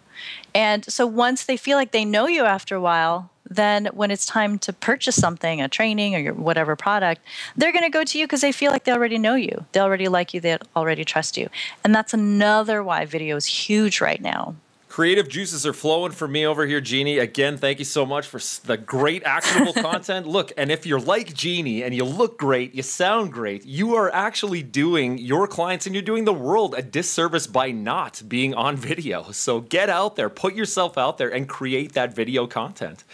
And 0.55 0.85
so 0.85 1.07
once 1.07 1.45
they 1.45 1.57
feel 1.57 1.77
like 1.77 1.93
they 1.93 2.05
know 2.05 2.27
you 2.27 2.45
after 2.45 2.75
a 2.75 2.81
while 2.81 3.31
then 3.51 3.87
when 3.93 4.11
it's 4.11 4.25
time 4.25 4.59
to 4.61 4.73
purchase 4.73 5.17
something, 5.17 5.61
a 5.61 5.69
training 5.69 6.15
or 6.15 6.21
your 6.21 6.35
whatever 6.35 6.77
product, 6.77 7.21
they're 7.57 7.73
going 7.73 7.85
to 7.85 7.91
go 7.91 8.05
to 8.05 8.19
you 8.19 8.27
because 8.27 8.41
they 8.41 8.53
feel 8.53 8.71
like 8.71 8.85
they 8.85 8.93
already 8.93 9.19
know 9.19 9.35
you. 9.35 9.67
They 9.73 9.81
already 9.81 10.09
like 10.09 10.33
you. 10.33 10.41
They 10.41 10.57
already 10.77 11.05
trust 11.05 11.37
you. 11.37 11.49
And 11.85 11.95
that's 11.95 12.15
another 12.15 12.83
why 12.83 13.05
video 13.05 13.37
is 13.37 13.47
huge 13.47 14.01
right 14.01 14.21
now. 14.21 14.55
Creative 14.89 15.29
juices 15.29 15.65
are 15.65 15.73
flowing 15.73 16.11
for 16.11 16.27
me 16.27 16.45
over 16.45 16.67
here, 16.67 16.81
Jeany. 16.81 17.21
Again, 17.21 17.57
thank 17.57 17.79
you 17.79 17.85
so 17.85 18.05
much 18.05 18.27
for 18.27 18.41
the 18.67 18.77
great 18.77 19.23
actionable 19.23 19.73
content. 19.83 20.27
Look, 20.27 20.53
and 20.57 20.71
if 20.73 20.85
you're 20.85 21.01
like 21.01 21.29
Jeany 21.29 21.85
and 21.85 21.95
you 21.95 22.05
look 22.05 22.37
great, 22.37 22.75
you 22.75 22.83
sound 22.83 23.33
great, 23.33 23.65
you 23.65 23.95
are 23.95 24.13
actually 24.13 24.65
doing 24.65 25.17
your 25.17 25.47
clients 25.47 25.87
and 25.87 25.95
you're 25.95 26.03
doing 26.03 26.25
the 26.25 26.33
world 26.33 26.75
a 26.77 26.83
disservice 26.83 27.47
by 27.47 27.71
not 27.71 28.23
being 28.27 28.53
on 28.53 28.77
video. 28.77 29.31
So 29.31 29.61
get 29.61 29.89
out 29.89 30.17
there, 30.17 30.29
put 30.29 30.55
yourself 30.55 30.99
out 30.99 31.19
there, 31.19 31.29
and 31.29 31.49
create 31.49 31.93
that 31.93 32.17
video 32.17 32.49
content. 32.49 33.05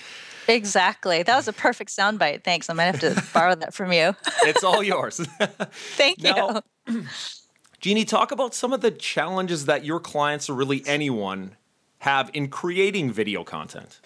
Exactly. 0.49 1.23
That 1.23 1.37
was 1.37 1.49
a 1.49 1.53
perfect 1.53 1.91
soundbite. 1.91 2.45
Thanks. 2.45 2.71
I 2.71 2.73
might 2.75 2.85
have 2.85 3.01
to 3.01 3.23
borrow 3.35 3.55
that 3.55 3.75
from 3.75 3.93
you. 3.93 4.15
it's 4.43 4.65
all 4.65 4.83
yours. 4.83 5.19
Thank 5.97 6.23
now, 6.23 6.63
you. 6.89 7.05
Jeany, 7.81 8.07
talk 8.07 8.33
about 8.33 8.55
some 8.55 8.73
of 8.73 8.81
the 8.81 8.91
challenges 8.91 9.67
that 9.67 9.85
your 9.85 10.01
clients 10.01 10.49
or 10.49 10.55
really 10.55 10.83
anyone 10.87 11.57
have 11.99 12.31
in 12.35 12.49
creating 12.49 13.13
video 13.13 13.45
content. 13.45 14.01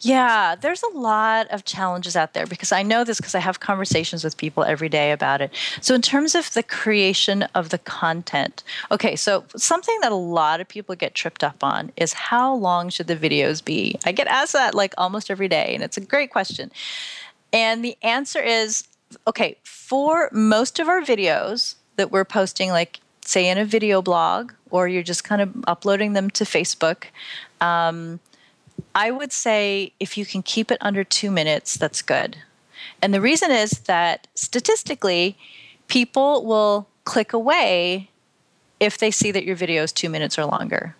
Yeah, 0.00 0.54
there's 0.54 0.82
a 0.82 0.96
lot 0.96 1.48
of 1.48 1.64
challenges 1.64 2.16
out 2.16 2.34
there 2.34 2.46
because 2.46 2.72
I 2.72 2.82
know 2.82 3.04
this 3.04 3.18
because 3.18 3.34
I 3.34 3.40
have 3.40 3.60
conversations 3.60 4.22
with 4.22 4.36
people 4.36 4.64
every 4.64 4.88
day 4.88 5.12
about 5.12 5.40
it. 5.40 5.52
So, 5.80 5.94
in 5.94 6.02
terms 6.02 6.34
of 6.34 6.52
the 6.52 6.62
creation 6.62 7.42
of 7.54 7.70
the 7.70 7.78
content, 7.78 8.62
okay, 8.90 9.16
so 9.16 9.44
something 9.56 9.98
that 10.02 10.12
a 10.12 10.16
lot 10.16 10.60
of 10.60 10.68
people 10.68 10.94
get 10.94 11.14
tripped 11.14 11.42
up 11.42 11.64
on 11.64 11.92
is 11.96 12.12
how 12.12 12.54
long 12.54 12.90
should 12.90 13.06
the 13.08 13.16
videos 13.16 13.64
be? 13.64 13.98
I 14.06 14.12
get 14.12 14.26
asked 14.28 14.52
that 14.52 14.74
like 14.74 14.94
almost 14.96 15.30
every 15.30 15.48
day, 15.48 15.74
and 15.74 15.82
it's 15.82 15.96
a 15.96 16.00
great 16.00 16.30
question. 16.30 16.70
And 17.52 17.84
the 17.84 17.96
answer 18.02 18.40
is 18.40 18.84
okay, 19.26 19.56
for 19.64 20.28
most 20.32 20.78
of 20.78 20.88
our 20.88 21.00
videos 21.00 21.76
that 21.96 22.10
we're 22.10 22.24
posting, 22.24 22.70
like 22.70 23.00
say 23.24 23.48
in 23.48 23.58
a 23.58 23.64
video 23.64 24.00
blog, 24.02 24.52
or 24.70 24.88
you're 24.88 25.02
just 25.02 25.24
kind 25.24 25.42
of 25.42 25.54
uploading 25.66 26.12
them 26.12 26.30
to 26.30 26.44
Facebook. 26.44 27.04
Um, 27.60 28.20
I 28.94 29.10
would 29.10 29.32
say 29.32 29.92
if 30.00 30.16
you 30.16 30.24
can 30.24 30.42
keep 30.42 30.70
it 30.70 30.78
under 30.80 31.04
two 31.04 31.30
minutes, 31.30 31.76
that's 31.76 32.02
good. 32.02 32.38
And 33.02 33.12
the 33.14 33.20
reason 33.20 33.50
is 33.50 33.70
that 33.80 34.26
statistically, 34.34 35.36
people 35.88 36.44
will 36.44 36.88
click 37.04 37.32
away 37.32 38.10
if 38.80 38.98
they 38.98 39.10
see 39.10 39.30
that 39.32 39.44
your 39.44 39.56
video 39.56 39.82
is 39.82 39.92
two 39.92 40.08
minutes 40.08 40.38
or 40.38 40.44
longer. 40.44 40.94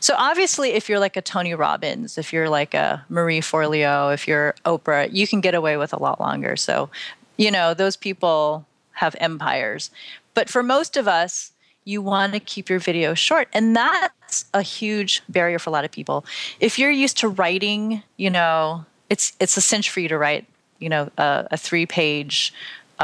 So 0.00 0.14
obviously, 0.16 0.70
if 0.70 0.88
you're 0.88 0.98
like 0.98 1.16
a 1.16 1.22
Tony 1.22 1.54
Robbins, 1.54 2.18
if 2.18 2.32
you're 2.32 2.48
like 2.48 2.74
a 2.74 3.04
Marie 3.08 3.40
Forleo, 3.40 4.12
if 4.12 4.28
you're 4.28 4.54
Oprah, 4.64 5.08
you 5.12 5.26
can 5.26 5.40
get 5.40 5.54
away 5.54 5.76
with 5.76 5.92
a 5.92 6.02
lot 6.02 6.20
longer. 6.20 6.56
So, 6.56 6.90
you 7.36 7.50
know, 7.50 7.74
those 7.74 7.96
people 7.96 8.66
have 8.92 9.16
empires. 9.18 9.90
But 10.34 10.48
for 10.48 10.62
most 10.62 10.96
of 10.96 11.08
us, 11.08 11.52
you 11.84 12.00
want 12.00 12.32
to 12.32 12.40
keep 12.40 12.68
your 12.68 12.78
video 12.78 13.14
short. 13.14 13.48
And 13.52 13.74
that's 13.74 14.44
a 14.54 14.62
huge 14.62 15.22
barrier 15.28 15.58
for 15.58 15.70
a 15.70 15.72
lot 15.72 15.84
of 15.84 15.90
people. 15.90 16.24
If 16.60 16.78
you're 16.78 16.90
used 16.90 17.18
to 17.18 17.28
writing, 17.28 18.02
you 18.16 18.30
know, 18.30 18.84
it's 19.10 19.32
it's 19.40 19.56
a 19.56 19.60
cinch 19.60 19.90
for 19.90 20.00
you 20.00 20.08
to 20.08 20.18
write, 20.18 20.46
you 20.78 20.88
know, 20.88 21.10
a, 21.18 21.48
a 21.50 21.56
three 21.56 21.86
page 21.86 22.52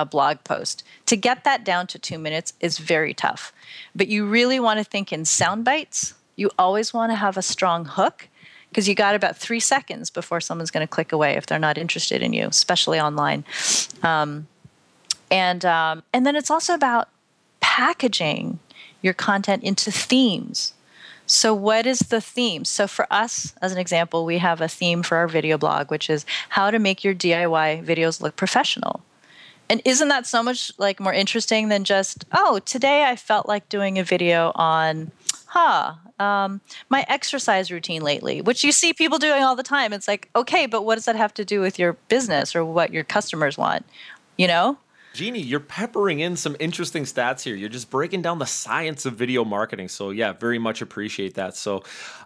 blog 0.04 0.38
post. 0.44 0.84
To 1.06 1.16
get 1.16 1.44
that 1.44 1.64
down 1.64 1.86
to 1.88 1.98
two 1.98 2.18
minutes 2.18 2.52
is 2.60 2.78
very 2.78 3.14
tough. 3.14 3.52
But 3.94 4.08
you 4.08 4.26
really 4.26 4.60
want 4.60 4.78
to 4.78 4.84
think 4.84 5.12
in 5.12 5.24
sound 5.24 5.64
bites. 5.64 6.14
You 6.36 6.50
always 6.58 6.94
want 6.94 7.10
to 7.10 7.16
have 7.16 7.36
a 7.36 7.42
strong 7.42 7.84
hook 7.84 8.28
because 8.68 8.88
you 8.88 8.94
got 8.94 9.14
about 9.14 9.36
three 9.36 9.60
seconds 9.60 10.10
before 10.10 10.40
someone's 10.40 10.70
going 10.70 10.86
to 10.86 10.90
click 10.90 11.12
away 11.12 11.32
if 11.34 11.46
they're 11.46 11.58
not 11.58 11.78
interested 11.78 12.22
in 12.22 12.32
you, 12.32 12.46
especially 12.46 13.00
online. 13.00 13.44
Um, 14.02 14.46
and 15.30 15.64
um, 15.64 16.02
and 16.12 16.24
then 16.26 16.36
it's 16.36 16.50
also 16.50 16.74
about 16.74 17.08
packaging 17.60 18.60
your 19.02 19.14
content 19.14 19.62
into 19.62 19.90
themes. 19.90 20.72
So, 21.26 21.52
what 21.52 21.86
is 21.86 21.98
the 21.98 22.22
theme? 22.22 22.64
So, 22.64 22.86
for 22.86 23.06
us, 23.10 23.52
as 23.60 23.72
an 23.72 23.78
example, 23.78 24.24
we 24.24 24.38
have 24.38 24.62
a 24.62 24.68
theme 24.68 25.02
for 25.02 25.18
our 25.18 25.28
video 25.28 25.58
blog, 25.58 25.90
which 25.90 26.08
is 26.08 26.24
how 26.48 26.70
to 26.70 26.78
make 26.78 27.04
your 27.04 27.14
DIY 27.14 27.84
videos 27.84 28.22
look 28.22 28.34
professional. 28.34 29.02
And 29.68 29.82
isn't 29.84 30.08
that 30.08 30.26
so 30.26 30.42
much 30.42 30.72
like 30.78 30.98
more 31.00 31.12
interesting 31.12 31.68
than 31.68 31.84
just, 31.84 32.24
oh, 32.32 32.60
today 32.60 33.04
I 33.04 33.16
felt 33.16 33.46
like 33.46 33.68
doing 33.68 33.98
a 33.98 34.04
video 34.04 34.52
on, 34.54 35.10
huh, 35.46 35.94
um, 36.18 36.62
my 36.88 37.04
exercise 37.08 37.70
routine 37.70 38.02
lately, 38.02 38.40
which 38.40 38.64
you 38.64 38.72
see 38.72 38.94
people 38.94 39.18
doing 39.18 39.42
all 39.42 39.54
the 39.54 39.62
time. 39.62 39.92
It's 39.92 40.08
like, 40.08 40.30
okay, 40.34 40.66
but 40.66 40.86
what 40.86 40.94
does 40.94 41.04
that 41.04 41.16
have 41.16 41.34
to 41.34 41.44
do 41.44 41.60
with 41.60 41.78
your 41.78 41.94
business 42.08 42.56
or 42.56 42.64
what 42.64 42.92
your 42.92 43.04
customers 43.04 43.58
want? 43.58 43.84
You 44.38 44.48
know? 44.48 44.78
Jeany, 45.18 45.44
you're 45.44 45.58
peppering 45.58 46.20
in 46.20 46.36
some 46.36 46.54
interesting 46.60 47.02
stats 47.02 47.42
here. 47.42 47.56
You're 47.56 47.68
just 47.68 47.90
breaking 47.90 48.22
down 48.22 48.38
the 48.38 48.46
science 48.46 49.04
of 49.04 49.14
video 49.14 49.44
marketing. 49.44 49.88
So, 49.88 50.10
yeah, 50.10 50.32
very 50.32 50.60
much 50.60 50.80
appreciate 50.80 51.34
that. 51.34 51.56
So, 51.56 51.82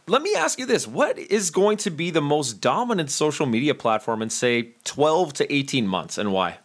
let 0.06 0.20
me 0.20 0.34
ask 0.34 0.58
you 0.58 0.66
this 0.66 0.86
What 0.86 1.18
is 1.18 1.50
going 1.50 1.78
to 1.78 1.90
be 1.90 2.10
the 2.10 2.20
most 2.20 2.60
dominant 2.60 3.10
social 3.10 3.46
media 3.46 3.74
platform 3.74 4.20
in, 4.20 4.28
say, 4.28 4.74
12 4.84 5.32
to 5.34 5.50
18 5.50 5.86
months 5.86 6.18
and 6.18 6.34
why? 6.34 6.58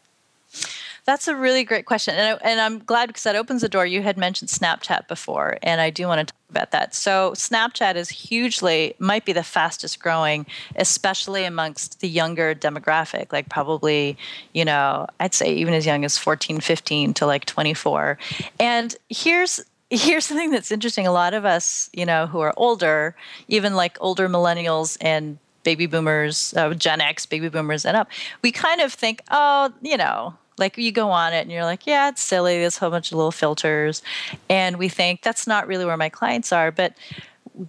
That's 1.08 1.30
a 1.30 1.38
really 1.38 1.64
great 1.64 1.86
question. 1.86 2.16
And, 2.16 2.38
I, 2.38 2.50
and 2.50 2.60
I'm 2.60 2.80
glad 2.80 3.08
because 3.08 3.24
that 3.24 3.38
opens 3.38 3.62
the 3.62 3.70
door. 3.70 3.86
You 3.86 4.02
had 4.02 4.18
mentioned 4.18 4.50
Snapchat 4.50 5.08
before, 5.08 5.58
and 5.64 5.80
I 5.80 5.90
do 5.90 6.06
want 6.06 6.28
to 6.28 6.34
talk 6.34 6.50
about 6.50 6.72
that. 6.72 6.94
So, 6.94 7.32
Snapchat 7.32 7.96
is 7.96 8.10
hugely, 8.10 8.94
might 9.00 9.24
be 9.24 9.32
the 9.32 9.42
fastest 9.42 10.02
growing, 10.02 10.46
especially 10.76 11.46
amongst 11.46 12.02
the 12.02 12.10
younger 12.10 12.54
demographic, 12.54 13.32
like 13.32 13.48
probably, 13.48 14.18
you 14.54 14.66
know, 14.66 15.08
I'd 15.22 15.34
say 15.34 15.54
even 15.54 15.74
as 15.74 15.86
young 15.86 16.04
as 16.04 16.18
14, 16.18 16.60
15 16.60 17.14
to 17.14 17.26
like 17.26 17.46
24. 17.46 18.18
And 18.60 18.94
here's, 19.08 19.62
here's 19.90 20.26
something 20.26 20.52
that's 20.52 20.74
interesting. 20.74 21.08
A 21.08 21.14
lot 21.14 21.34
of 21.34 21.46
us, 21.46 21.90
you 21.94 22.06
know, 22.06 22.28
who 22.28 22.42
are 22.42 22.54
older, 22.58 23.16
even 23.48 23.76
like 23.76 23.98
older 24.02 24.28
millennials 24.28 24.98
and 25.00 25.38
baby 25.64 25.86
boomers, 25.86 26.54
uh, 26.58 26.74
Gen 26.74 27.00
X, 27.00 27.26
baby 27.26 27.48
boomers, 27.48 27.86
and 27.86 27.96
up, 27.96 28.10
we 28.42 28.52
kind 28.52 28.82
of 28.82 28.92
think, 28.92 29.22
oh, 29.32 29.72
you 29.82 29.96
know, 29.96 30.36
like 30.58 30.78
you 30.78 30.92
go 30.92 31.10
on 31.10 31.34
it 31.34 31.42
and 31.42 31.52
you're 31.52 31.64
like, 31.64 31.86
yeah, 31.86 32.10
it's 32.10 32.22
silly. 32.22 32.58
There's 32.58 32.78
a 32.78 32.80
whole 32.82 32.90
bunch 32.90 33.12
of 33.12 33.18
little 33.18 33.32
filters. 33.32 34.02
And 34.50 34.78
we 34.78 34.90
think 34.90 35.22
that's 35.22 35.48
not 35.48 35.68
really 35.68 35.86
where 35.86 35.98
my 35.98 36.10
clients 36.10 36.52
are. 36.52 36.72
But 36.72 36.94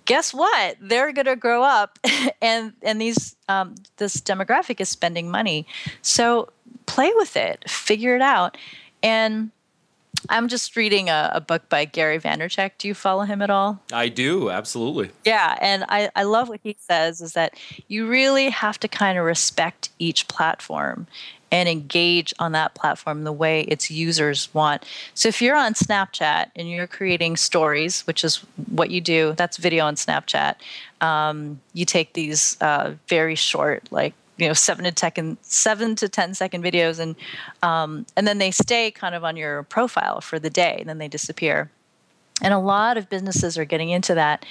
guess 0.04 0.32
what? 0.32 0.76
They're 0.80 1.12
going 1.12 1.26
to 1.26 1.36
grow 1.36 1.62
up 1.62 1.98
and, 2.42 2.72
and 2.82 3.00
these, 3.00 3.36
um, 3.48 3.74
this 3.96 4.16
demographic 4.16 4.80
is 4.80 4.88
spending 4.88 5.30
money. 5.30 5.66
So 6.02 6.48
play 6.86 7.12
with 7.16 7.36
it, 7.36 7.68
figure 7.68 8.16
it 8.16 8.22
out. 8.22 8.56
And 9.02 9.50
I'm 10.28 10.48
just 10.48 10.74
reading 10.76 11.08
a, 11.08 11.30
a, 11.34 11.40
book 11.40 11.68
by 11.68 11.84
Gary 11.84 12.18
Vaynerchuk. 12.18 12.72
Do 12.78 12.88
you 12.88 12.94
follow 12.94 13.22
him 13.22 13.40
at 13.40 13.50
all? 13.50 13.80
I 13.92 14.08
do, 14.08 14.50
absolutely. 14.50 15.10
Yeah, 15.24 15.56
and 15.60 15.84
I, 15.88 16.10
I 16.16 16.24
love 16.24 16.48
what 16.48 16.60
he 16.62 16.76
says 16.80 17.20
is 17.20 17.34
that 17.34 17.54
you 17.86 18.08
really 18.08 18.50
have 18.50 18.80
to 18.80 18.88
kind 18.88 19.16
of 19.16 19.24
respect 19.24 19.90
each 19.98 20.26
platform 20.26 21.06
and 21.50 21.68
engage 21.68 22.34
on 22.38 22.52
that 22.52 22.74
platform 22.74 23.24
the 23.24 23.32
way 23.32 23.62
its 23.62 23.90
users 23.90 24.52
want. 24.54 24.84
So 25.14 25.28
if 25.28 25.40
you're 25.40 25.56
on 25.56 25.74
Snapchat 25.74 26.50
and 26.54 26.70
you're 26.70 26.86
creating 26.86 27.36
stories, 27.36 28.06
which 28.06 28.24
is 28.24 28.36
what 28.66 28.90
you 28.90 29.00
do, 29.00 29.34
that's 29.36 29.56
video 29.56 29.84
on 29.86 29.94
Snapchat. 29.94 30.56
Um, 31.00 31.60
you 31.72 31.84
take 31.84 32.12
these 32.12 32.60
uh, 32.60 32.94
very 33.06 33.34
short, 33.34 33.90
like 33.90 34.14
you 34.36 34.46
know, 34.46 34.54
seven 34.54 34.84
to 34.84 34.92
ten, 34.92 35.36
seven 35.42 35.96
to 35.96 36.08
ten 36.08 36.32
second 36.34 36.62
videos, 36.62 37.00
and 37.00 37.16
um, 37.62 38.06
and 38.16 38.26
then 38.26 38.38
they 38.38 38.50
stay 38.50 38.90
kind 38.90 39.14
of 39.14 39.24
on 39.24 39.36
your 39.36 39.64
profile 39.64 40.20
for 40.20 40.38
the 40.38 40.50
day, 40.50 40.76
and 40.78 40.88
then 40.88 40.98
they 40.98 41.08
disappear. 41.08 41.70
And 42.40 42.54
a 42.54 42.58
lot 42.58 42.96
of 42.96 43.10
businesses 43.10 43.58
are 43.58 43.64
getting 43.64 43.90
into 43.90 44.14
that, 44.14 44.46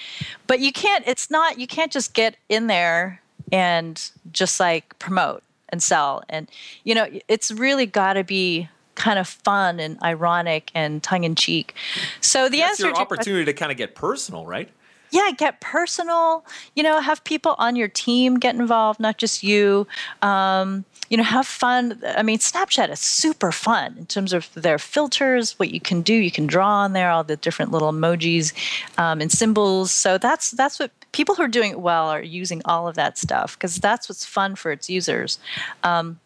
but 0.45 0.59
you 0.59 0.73
can't. 0.73 1.07
It's 1.07 1.31
not. 1.31 1.57
You 1.57 1.67
can't 1.67 1.91
just 1.91 2.13
get 2.13 2.35
in 2.49 2.67
there 2.67 3.21
and 3.49 4.11
just 4.33 4.59
like 4.59 4.99
promote 4.99 5.41
and 5.69 5.81
sell. 5.81 6.23
And, 6.29 6.49
you 6.83 6.95
know, 6.95 7.07
it's 7.27 7.51
really 7.51 7.85
got 7.85 8.13
to 8.13 8.23
be 8.23 8.69
kind 8.95 9.19
of 9.19 9.27
fun 9.27 9.79
and 9.79 10.01
ironic 10.01 10.71
and 10.73 11.01
tongue 11.03 11.23
in 11.23 11.35
cheek. 11.35 11.75
So 12.19 12.49
the 12.49 12.57
That's 12.57 12.71
answer 12.71 12.87
your 12.87 12.95
to 12.95 13.01
opportunity 13.01 13.45
to 13.45 13.53
kind 13.53 13.71
of 13.71 13.77
get 13.77 13.95
personal, 13.95 14.45
right? 14.45 14.69
Yeah, 15.11 15.31
get 15.37 15.61
personal. 15.61 16.43
You 16.75 16.83
know, 16.83 16.99
have 16.99 17.23
people 17.23 17.55
on 17.57 17.75
your 17.75 17.87
team 17.87 18.39
get 18.39 18.55
involved, 18.55 18.99
not 18.99 19.17
just 19.17 19.41
you. 19.43 19.87
Um, 20.21 20.83
you 21.09 21.15
know, 21.15 21.23
have 21.23 21.47
fun. 21.47 22.01
I 22.05 22.23
mean, 22.23 22.39
Snapchat 22.39 22.89
is 22.91 22.99
super 22.99 23.53
fun 23.53 23.95
in 23.97 24.05
terms 24.05 24.33
of 24.33 24.49
their 24.53 24.77
filters, 24.77 25.57
what 25.57 25.71
you 25.71 25.79
can 25.79 26.01
do. 26.01 26.13
You 26.13 26.31
can 26.31 26.47
draw 26.47 26.79
on 26.79 26.93
there 26.93 27.09
all 27.09 27.23
the 27.23 27.37
different 27.37 27.71
little 27.71 27.91
emojis 27.91 28.53
um, 28.97 29.21
and 29.21 29.31
symbols. 29.31 29.91
So 29.91 30.17
that's 30.17 30.51
that's 30.51 30.79
what 30.79 30.91
people 31.11 31.35
who 31.35 31.43
are 31.43 31.47
doing 31.47 31.71
it 31.71 31.79
well 31.79 32.09
are 32.09 32.21
using 32.21 32.61
all 32.65 32.87
of 32.87 32.95
that 32.95 33.17
stuff 33.17 33.57
because 33.57 33.77
that's 33.77 34.09
what's 34.09 34.25
fun 34.25 34.55
for 34.55 34.71
its 34.71 34.89
users. 34.89 35.39
Um, 35.83 36.19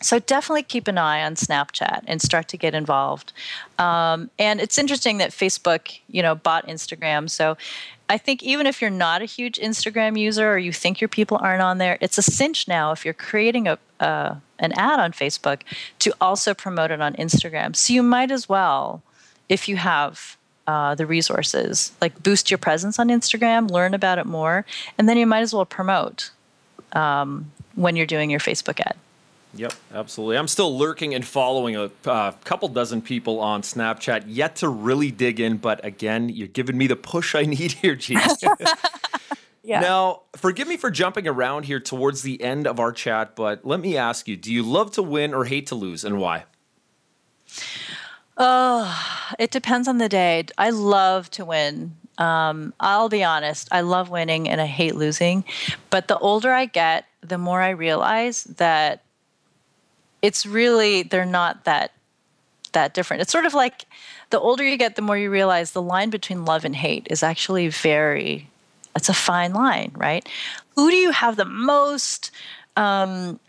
so 0.00 0.18
definitely 0.18 0.64
keep 0.64 0.86
an 0.86 0.98
eye 0.98 1.24
on 1.24 1.34
Snapchat 1.34 2.02
and 2.06 2.20
start 2.20 2.48
to 2.48 2.58
get 2.58 2.74
involved. 2.74 3.32
Um, 3.78 4.30
and 4.38 4.60
it's 4.60 4.76
interesting 4.76 5.18
that 5.18 5.30
Facebook, 5.30 5.98
you 6.08 6.20
know, 6.20 6.34
bought 6.34 6.66
Instagram. 6.66 7.30
So 7.30 7.56
I 8.08 8.18
think 8.18 8.42
even 8.42 8.66
if 8.66 8.82
you're 8.82 8.90
not 8.90 9.22
a 9.22 9.24
huge 9.24 9.58
Instagram 9.58 10.18
user 10.18 10.52
or 10.52 10.58
you 10.58 10.72
think 10.72 11.00
your 11.00 11.08
people 11.08 11.38
aren't 11.40 11.62
on 11.62 11.78
there, 11.78 11.96
it's 12.02 12.18
a 12.18 12.22
cinch 12.22 12.68
now 12.68 12.92
if 12.92 13.04
you're 13.04 13.14
creating 13.14 13.66
a 13.66 13.78
uh, 14.00 14.36
an 14.58 14.72
ad 14.72 15.00
on 15.00 15.12
Facebook 15.12 15.62
to 16.00 16.12
also 16.20 16.52
promote 16.52 16.90
it 16.90 17.00
on 17.00 17.14
Instagram. 17.14 17.74
So 17.74 17.92
you 17.92 18.02
might 18.02 18.30
as 18.30 18.48
well, 18.48 19.02
if 19.48 19.68
you 19.68 19.76
have 19.76 20.36
uh, 20.66 20.94
the 20.94 21.06
resources. 21.06 21.92
Like 22.00 22.22
boost 22.22 22.50
your 22.50 22.58
presence 22.58 22.98
on 22.98 23.08
Instagram, 23.08 23.70
learn 23.70 23.94
about 23.94 24.18
it 24.18 24.26
more, 24.26 24.64
and 24.98 25.08
then 25.08 25.16
you 25.16 25.26
might 25.26 25.40
as 25.40 25.54
well 25.54 25.66
promote 25.66 26.30
um, 26.92 27.50
when 27.74 27.96
you're 27.96 28.06
doing 28.06 28.30
your 28.30 28.40
Facebook 28.40 28.80
ad. 28.80 28.96
Yep, 29.56 29.72
absolutely. 29.92 30.36
I'm 30.36 30.48
still 30.48 30.76
lurking 30.76 31.14
and 31.14 31.24
following 31.24 31.76
a 31.76 31.90
uh, 32.06 32.32
couple 32.44 32.68
dozen 32.68 33.00
people 33.00 33.38
on 33.40 33.62
Snapchat, 33.62 34.24
yet 34.26 34.56
to 34.56 34.68
really 34.68 35.10
dig 35.10 35.38
in. 35.38 35.58
But 35.58 35.84
again, 35.84 36.28
you're 36.28 36.48
giving 36.48 36.76
me 36.76 36.86
the 36.86 36.96
push 36.96 37.34
I 37.34 37.42
need 37.46 37.72
here, 37.72 37.94
Gene. 37.94 38.18
yeah. 39.62 39.80
Now, 39.80 40.22
forgive 40.34 40.66
me 40.66 40.76
for 40.76 40.90
jumping 40.90 41.28
around 41.28 41.66
here 41.66 41.78
towards 41.78 42.22
the 42.22 42.42
end 42.42 42.66
of 42.66 42.80
our 42.80 42.90
chat, 42.90 43.36
but 43.36 43.64
let 43.64 43.80
me 43.80 43.96
ask 43.96 44.26
you 44.26 44.36
do 44.36 44.52
you 44.52 44.62
love 44.62 44.90
to 44.92 45.02
win 45.02 45.32
or 45.32 45.44
hate 45.44 45.68
to 45.68 45.74
lose, 45.74 46.04
and 46.04 46.18
why? 46.18 46.44
Oh, 48.36 49.32
it 49.38 49.50
depends 49.50 49.86
on 49.88 49.98
the 49.98 50.08
day. 50.08 50.44
I 50.58 50.70
love 50.70 51.30
to 51.32 51.44
win. 51.44 51.96
Um, 52.18 52.74
I'll 52.78 53.08
be 53.08 53.24
honest, 53.24 53.68
I 53.72 53.80
love 53.80 54.08
winning 54.10 54.48
and 54.48 54.60
I 54.60 54.66
hate 54.66 54.94
losing. 54.94 55.44
But 55.90 56.08
the 56.08 56.18
older 56.18 56.52
I 56.52 56.66
get, 56.66 57.06
the 57.20 57.38
more 57.38 57.60
I 57.60 57.70
realize 57.70 58.44
that 58.44 59.02
it's 60.22 60.46
really 60.46 61.02
they're 61.02 61.24
not 61.26 61.64
that 61.64 61.92
that 62.72 62.94
different. 62.94 63.22
It's 63.22 63.32
sort 63.32 63.46
of 63.46 63.54
like 63.54 63.84
the 64.30 64.40
older 64.40 64.64
you 64.64 64.76
get, 64.76 64.96
the 64.96 65.02
more 65.02 65.16
you 65.16 65.30
realize 65.30 65.72
the 65.72 65.82
line 65.82 66.10
between 66.10 66.44
love 66.44 66.64
and 66.64 66.74
hate 66.74 67.06
is 67.10 67.22
actually 67.22 67.68
very 67.68 68.48
it's 68.96 69.08
a 69.08 69.14
fine 69.14 69.52
line, 69.52 69.90
right? 69.96 70.28
Who 70.76 70.90
do 70.90 70.96
you 70.96 71.10
have 71.10 71.36
the 71.36 71.44
most 71.44 72.30
um, 72.76 73.40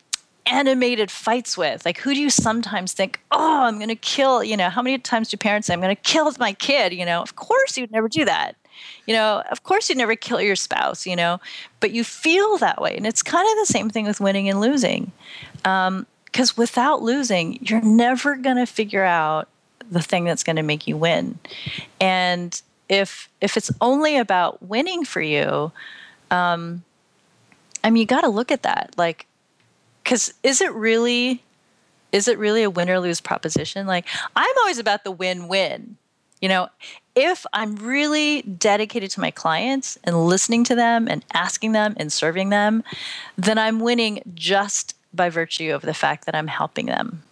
animated 0.45 1.11
fights 1.11 1.57
with? 1.57 1.85
Like, 1.85 1.99
who 1.99 2.13
do 2.13 2.21
you 2.21 2.29
sometimes 2.29 2.93
think, 2.93 3.19
oh, 3.31 3.63
I'm 3.63 3.77
going 3.77 3.89
to 3.89 3.95
kill? 3.95 4.43
You 4.43 4.57
know, 4.57 4.69
how 4.69 4.81
many 4.81 4.97
times 4.97 5.29
do 5.29 5.37
parents 5.37 5.67
say, 5.67 5.73
I'm 5.73 5.81
going 5.81 5.95
to 5.95 6.01
kill 6.01 6.31
my 6.39 6.53
kid? 6.53 6.93
You 6.93 7.05
know, 7.05 7.21
of 7.21 7.35
course 7.35 7.77
you'd 7.77 7.91
never 7.91 8.07
do 8.07 8.25
that. 8.25 8.55
You 9.05 9.13
know, 9.15 9.43
of 9.51 9.63
course 9.63 9.89
you'd 9.89 9.97
never 9.97 10.15
kill 10.15 10.41
your 10.41 10.55
spouse, 10.55 11.05
you 11.05 11.15
know, 11.15 11.39
but 11.79 11.91
you 11.91 12.03
feel 12.03 12.57
that 12.57 12.81
way. 12.81 12.95
And 12.97 13.07
it's 13.07 13.23
kind 13.23 13.47
of 13.49 13.67
the 13.67 13.71
same 13.71 13.89
thing 13.89 14.05
with 14.05 14.19
winning 14.19 14.49
and 14.49 14.59
losing. 14.59 15.11
Because 15.57 16.49
um, 16.51 16.55
without 16.57 17.01
losing, 17.01 17.57
you're 17.61 17.81
never 17.81 18.35
going 18.35 18.57
to 18.57 18.65
figure 18.65 19.03
out 19.03 19.47
the 19.89 20.01
thing 20.01 20.25
that's 20.25 20.43
going 20.43 20.55
to 20.55 20.63
make 20.63 20.87
you 20.87 20.97
win. 20.97 21.39
And 22.01 22.61
if 22.89 23.29
if 23.41 23.57
it's 23.57 23.71
only 23.81 24.17
about 24.17 24.61
winning 24.61 25.05
for 25.05 25.21
you, 25.21 25.71
um, 26.31 26.83
I 27.83 27.89
mean, 27.89 28.01
you 28.01 28.07
got 28.07 28.21
to 28.21 28.29
look 28.29 28.51
at 28.51 28.63
that. 28.63 28.93
Like, 28.97 29.27
because 30.05 30.33
is 30.43 30.61
it 30.61 30.71
really 30.73 31.43
is 32.13 32.29
it 32.29 32.37
really 32.37 32.63
a 32.63 32.69
win 32.69 32.89
or 32.89 33.01
lose 33.01 33.19
proposition? 33.19 33.85
Like, 33.85 34.05
I'm 34.37 34.57
always 34.59 34.77
about 34.77 35.03
the 35.03 35.11
win 35.11 35.49
win. 35.49 35.97
You 36.39 36.47
know, 36.47 36.69
if 37.13 37.45
I'm 37.51 37.75
really 37.75 38.43
dedicated 38.43 39.11
to 39.11 39.19
my 39.19 39.31
clients 39.31 39.97
and 40.05 40.25
listening 40.25 40.63
to 40.65 40.75
them 40.75 41.07
and 41.09 41.25
asking 41.33 41.73
them 41.73 41.93
and 41.97 42.13
serving 42.13 42.51
them, 42.51 42.83
then 43.35 43.57
I'm 43.57 43.81
winning 43.81 44.21
just 44.33 44.95
by 45.13 45.29
virtue 45.29 45.73
of 45.73 45.81
the 45.81 45.93
fact 45.93 46.25
that 46.25 46.35
I'm 46.35 46.47
helping 46.47 46.85
them. 46.85 47.23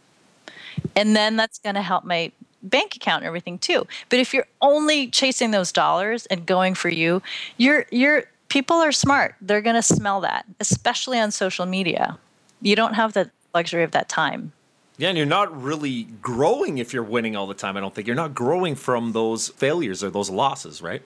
And 0.96 1.16
then 1.16 1.38
that's 1.38 1.60
going 1.60 1.76
to 1.76 1.82
help 1.82 2.04
my 2.04 2.32
bank 2.62 2.96
account 2.96 3.22
and 3.22 3.28
everything 3.28 3.60
too. 3.60 3.88
But 4.10 4.20
if 4.20 4.34
you're 4.34 4.48
only 4.62 5.08
chasing 5.08 5.52
those 5.52 5.72
dollars 5.72 6.26
and 6.26 6.46
going 6.46 6.76
for 6.76 6.90
you, 6.90 7.22
you're 7.58 7.86
you're 7.92 8.24
people 8.50 8.78
are 8.78 8.92
smart. 8.92 9.36
They're 9.40 9.62
going 9.62 9.76
to 9.76 9.84
smell 9.84 10.22
that, 10.22 10.46
especially 10.60 11.20
on 11.20 11.32
social 11.32 11.66
media. 11.66 12.18
You 12.64 12.76
don't 12.76 12.94
have 12.94 13.14
the 13.14 13.30
luxury 13.54 13.84
of 13.84 13.92
that 13.92 14.10
time. 14.10 14.54
Yeah, 14.98 15.10
and 15.10 15.18
you're 15.18 15.28
not 15.28 15.62
really 15.62 16.04
growing 16.22 16.78
if 16.78 16.94
you're 16.94 17.04
winning 17.04 17.36
all 17.36 17.48
the 17.48 17.54
time. 17.54 17.76
I 17.78 17.80
don't 17.80 17.94
think 17.94 18.08
you're 18.08 18.16
not 18.16 18.34
growing 18.34 18.76
from 18.76 19.12
those 19.12 19.50
failures 19.50 20.04
or 20.04 20.10
those 20.10 20.30
losses, 20.30 20.82
right? 20.82 21.02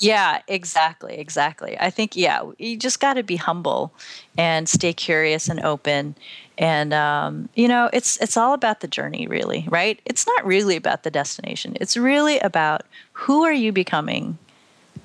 Yeah, 0.00 0.42
exactly, 0.48 1.14
exactly. 1.14 1.76
I 1.78 1.88
think 1.88 2.16
yeah, 2.16 2.42
you 2.58 2.76
just 2.76 3.00
got 3.00 3.14
to 3.14 3.22
be 3.22 3.36
humble 3.36 3.92
and 4.36 4.68
stay 4.68 4.92
curious 4.92 5.48
and 5.48 5.60
open, 5.60 6.16
and 6.58 6.92
um, 6.92 7.48
you 7.54 7.68
know, 7.68 7.88
it's 7.92 8.18
it's 8.18 8.36
all 8.36 8.54
about 8.54 8.80
the 8.80 8.88
journey, 8.88 9.26
really, 9.26 9.66
right? 9.70 10.00
It's 10.04 10.26
not 10.26 10.44
really 10.44 10.76
about 10.76 11.04
the 11.04 11.10
destination. 11.10 11.76
It's 11.80 11.96
really 11.96 12.38
about 12.40 12.82
who 13.12 13.44
are 13.44 13.52
you 13.52 13.72
becoming, 13.72 14.36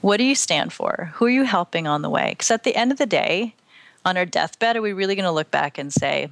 what 0.02 0.18
do 0.18 0.24
you 0.24 0.36
stand 0.36 0.74
for, 0.74 1.12
who 1.14 1.26
are 1.26 1.30
you 1.30 1.44
helping 1.44 1.88
on 1.88 2.02
the 2.02 2.10
way? 2.10 2.32
Because 2.32 2.52
at 2.52 2.64
the 2.64 2.76
end 2.76 2.92
of 2.92 2.98
the 2.98 3.06
day, 3.06 3.54
on 4.06 4.18
our 4.18 4.26
deathbed, 4.26 4.76
are 4.76 4.82
we 4.82 4.94
really 4.94 5.16
going 5.16 5.26
to 5.26 5.32
look 5.32 5.52
back 5.52 5.78
and 5.78 5.92
say, 5.92 6.30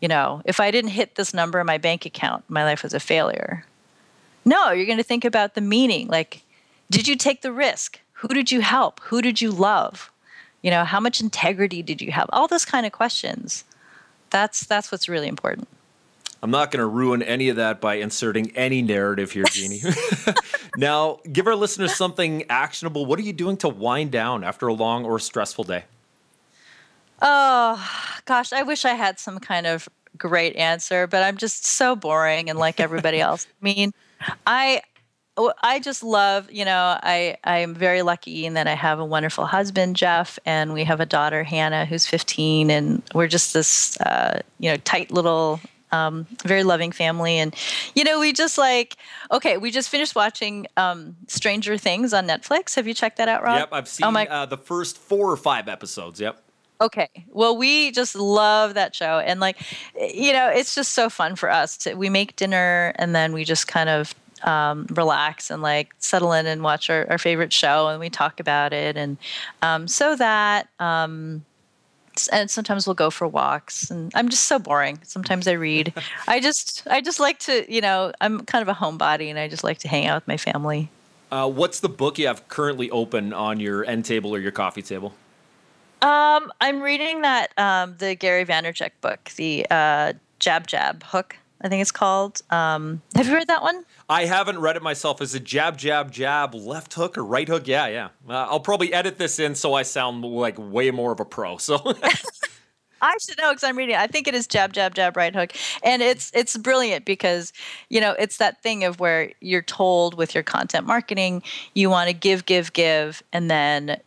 you 0.00 0.08
know, 0.08 0.42
if 0.44 0.60
I 0.60 0.70
didn't 0.70 0.90
hit 0.90 1.14
this 1.14 1.32
number 1.32 1.60
in 1.60 1.66
my 1.66 1.78
bank 1.78 2.04
account, 2.04 2.44
my 2.48 2.64
life 2.64 2.82
was 2.82 2.94
a 2.94 3.00
failure. 3.00 3.64
No, 4.44 4.70
you're 4.70 4.86
going 4.86 4.98
to 4.98 5.04
think 5.04 5.24
about 5.24 5.54
the 5.54 5.60
meaning. 5.60 6.08
Like, 6.08 6.42
did 6.90 7.08
you 7.08 7.16
take 7.16 7.42
the 7.42 7.52
risk? 7.52 8.00
Who 8.14 8.28
did 8.28 8.52
you 8.52 8.60
help? 8.60 9.00
Who 9.04 9.20
did 9.20 9.40
you 9.40 9.50
love? 9.50 10.10
You 10.62 10.70
know, 10.70 10.84
how 10.84 11.00
much 11.00 11.20
integrity 11.20 11.82
did 11.82 12.00
you 12.00 12.12
have? 12.12 12.26
All 12.32 12.46
those 12.46 12.64
kind 12.64 12.86
of 12.86 12.92
questions. 12.92 13.64
That's 14.30 14.66
that's 14.66 14.90
what's 14.90 15.08
really 15.08 15.28
important. 15.28 15.68
I'm 16.42 16.50
not 16.50 16.70
going 16.70 16.80
to 16.80 16.86
ruin 16.86 17.22
any 17.22 17.48
of 17.48 17.56
that 17.56 17.80
by 17.80 17.94
inserting 17.94 18.52
any 18.56 18.82
narrative 18.82 19.32
here, 19.32 19.44
Jeany. 19.44 19.82
now, 20.76 21.18
give 21.32 21.46
our 21.46 21.56
listeners 21.56 21.94
something 21.94 22.44
actionable. 22.50 23.06
What 23.06 23.18
are 23.18 23.22
you 23.22 23.32
doing 23.32 23.56
to 23.58 23.68
wind 23.68 24.12
down 24.12 24.44
after 24.44 24.66
a 24.66 24.74
long 24.74 25.04
or 25.04 25.18
stressful 25.18 25.64
day? 25.64 25.84
Oh, 27.22 28.20
gosh, 28.24 28.52
I 28.52 28.62
wish 28.62 28.84
I 28.84 28.94
had 28.94 29.18
some 29.18 29.38
kind 29.38 29.66
of 29.66 29.88
great 30.18 30.56
answer, 30.56 31.06
but 31.06 31.22
I'm 31.22 31.36
just 31.36 31.64
so 31.66 31.96
boring 31.96 32.50
and 32.50 32.58
like 32.58 32.80
everybody 32.80 33.20
else. 33.20 33.46
I 33.62 33.64
mean, 33.64 33.92
I 34.46 34.82
I 35.62 35.80
just 35.80 36.02
love, 36.02 36.50
you 36.50 36.64
know, 36.64 36.98
I 37.02 37.36
I'm 37.44 37.74
very 37.74 38.02
lucky 38.02 38.46
in 38.46 38.54
that 38.54 38.66
I 38.66 38.74
have 38.74 38.98
a 38.98 39.04
wonderful 39.04 39.44
husband, 39.44 39.96
Jeff, 39.96 40.38
and 40.46 40.72
we 40.72 40.84
have 40.84 41.00
a 41.00 41.06
daughter, 41.06 41.44
Hannah, 41.44 41.84
who's 41.84 42.06
15, 42.06 42.70
and 42.70 43.02
we're 43.14 43.28
just 43.28 43.52
this, 43.52 44.00
uh, 44.00 44.40
you 44.58 44.70
know, 44.70 44.76
tight 44.78 45.10
little 45.10 45.60
um, 45.92 46.26
very 46.44 46.64
loving 46.64 46.92
family. 46.92 47.38
And, 47.38 47.54
you 47.94 48.04
know, 48.04 48.18
we 48.20 48.32
just 48.32 48.58
like, 48.58 48.96
okay, 49.30 49.56
we 49.56 49.70
just 49.70 49.88
finished 49.88 50.14
watching 50.14 50.66
um, 50.76 51.16
Stranger 51.28 51.76
Things 51.76 52.12
on 52.12 52.26
Netflix. 52.26 52.74
Have 52.74 52.86
you 52.86 52.94
checked 52.94 53.18
that 53.18 53.28
out, 53.28 53.42
Rob? 53.42 53.58
Yep, 53.58 53.68
I've 53.72 53.88
seen 53.88 54.06
oh 54.06 54.10
my- 54.10 54.26
uh, 54.26 54.46
the 54.46 54.58
first 54.58 54.98
four 54.98 55.30
or 55.30 55.36
five 55.36 55.68
episodes. 55.68 56.20
Yep. 56.20 56.42
Okay. 56.80 57.08
Well, 57.28 57.56
we 57.56 57.90
just 57.90 58.14
love 58.14 58.74
that 58.74 58.94
show. 58.94 59.18
And 59.18 59.40
like, 59.40 59.58
you 59.98 60.32
know, 60.32 60.48
it's 60.48 60.74
just 60.74 60.92
so 60.92 61.08
fun 61.08 61.36
for 61.36 61.50
us 61.50 61.76
to, 61.78 61.94
we 61.94 62.10
make 62.10 62.36
dinner 62.36 62.92
and 62.96 63.14
then 63.14 63.32
we 63.32 63.44
just 63.44 63.66
kind 63.66 63.88
of 63.88 64.14
um, 64.42 64.86
relax 64.90 65.50
and 65.50 65.62
like 65.62 65.94
settle 65.98 66.32
in 66.32 66.46
and 66.46 66.62
watch 66.62 66.90
our, 66.90 67.06
our 67.10 67.18
favorite 67.18 67.52
show 67.52 67.88
and 67.88 67.98
we 67.98 68.10
talk 68.10 68.40
about 68.40 68.72
it. 68.72 68.96
And 68.96 69.16
um, 69.62 69.88
so 69.88 70.16
that, 70.16 70.68
um, 70.78 71.44
and 72.32 72.50
sometimes 72.50 72.86
we'll 72.86 72.94
go 72.94 73.10
for 73.10 73.28
walks 73.28 73.90
and 73.90 74.10
i'm 74.14 74.30
just 74.30 74.44
so 74.44 74.58
boring 74.58 74.98
sometimes 75.02 75.46
i 75.46 75.52
read 75.52 75.92
i 76.28 76.40
just 76.40 76.86
i 76.88 76.98
just 76.98 77.20
like 77.20 77.38
to 77.38 77.70
you 77.70 77.82
know 77.82 78.10
i'm 78.22 78.40
kind 78.46 78.62
of 78.62 78.68
a 78.68 78.78
homebody 78.78 79.28
and 79.28 79.38
i 79.38 79.46
just 79.46 79.62
like 79.62 79.76
to 79.76 79.86
hang 79.86 80.06
out 80.06 80.16
with 80.16 80.26
my 80.26 80.38
family 80.38 80.88
uh, 81.30 81.46
what's 81.46 81.80
the 81.80 81.90
book 81.90 82.18
you 82.18 82.26
have 82.26 82.48
currently 82.48 82.90
open 82.90 83.34
on 83.34 83.60
your 83.60 83.84
end 83.84 84.06
table 84.06 84.34
or 84.34 84.38
your 84.38 84.52
coffee 84.52 84.80
table 84.80 85.12
um, 86.02 86.52
I'm 86.60 86.82
reading 86.82 87.22
that 87.22 87.56
um, 87.58 87.96
the 87.98 88.14
Gary 88.14 88.44
Vaynerchuk 88.44 88.90
book, 89.00 89.30
the 89.36 89.66
uh, 89.70 90.12
Jab 90.38 90.66
Jab 90.66 91.02
Hook. 91.02 91.36
I 91.60 91.68
think 91.68 91.80
it's 91.80 91.90
called. 91.90 92.42
Um, 92.50 93.02
have 93.14 93.26
you 93.26 93.34
read 93.34 93.48
that 93.48 93.62
one? 93.62 93.84
I 94.08 94.26
haven't 94.26 94.58
read 94.58 94.76
it 94.76 94.82
myself. 94.82 95.22
Is 95.22 95.34
it 95.34 95.42
jab, 95.42 95.78
jab, 95.78 96.12
jab, 96.12 96.54
left 96.54 96.94
hook 96.94 97.16
or 97.16 97.24
right 97.24 97.48
hook? 97.48 97.66
Yeah, 97.66 97.86
yeah. 97.86 98.08
Uh, 98.28 98.46
I'll 98.50 98.60
probably 98.60 98.92
edit 98.92 99.18
this 99.18 99.38
in 99.38 99.54
so 99.54 99.72
I 99.72 99.82
sound 99.82 100.22
like 100.24 100.56
way 100.58 100.90
more 100.90 101.12
of 101.12 101.20
a 101.20 101.24
pro. 101.24 101.56
So. 101.56 101.76
I 103.02 103.14
should 103.20 103.38
know 103.38 103.50
because 103.50 103.64
I'm 103.64 103.76
reading. 103.76 103.94
It. 103.94 104.00
I 104.00 104.06
think 104.06 104.28
it 104.28 104.34
is 104.34 104.46
jab, 104.46 104.72
jab, 104.72 104.94
jab, 104.94 105.16
right 105.16 105.34
hook, 105.34 105.52
and 105.82 106.02
it's 106.02 106.30
it's 106.34 106.56
brilliant 106.56 107.04
because 107.04 107.52
you 107.90 108.00
know 108.00 108.12
it's 108.18 108.38
that 108.38 108.62
thing 108.62 108.84
of 108.84 109.00
where 109.00 109.32
you're 109.40 109.62
told 109.62 110.14
with 110.14 110.34
your 110.34 110.42
content 110.42 110.86
marketing 110.86 111.42
you 111.74 111.90
want 111.90 112.08
to 112.08 112.14
give, 112.14 112.46
give, 112.46 112.72
give, 112.72 113.22
and 113.32 113.50
then 113.50 114.00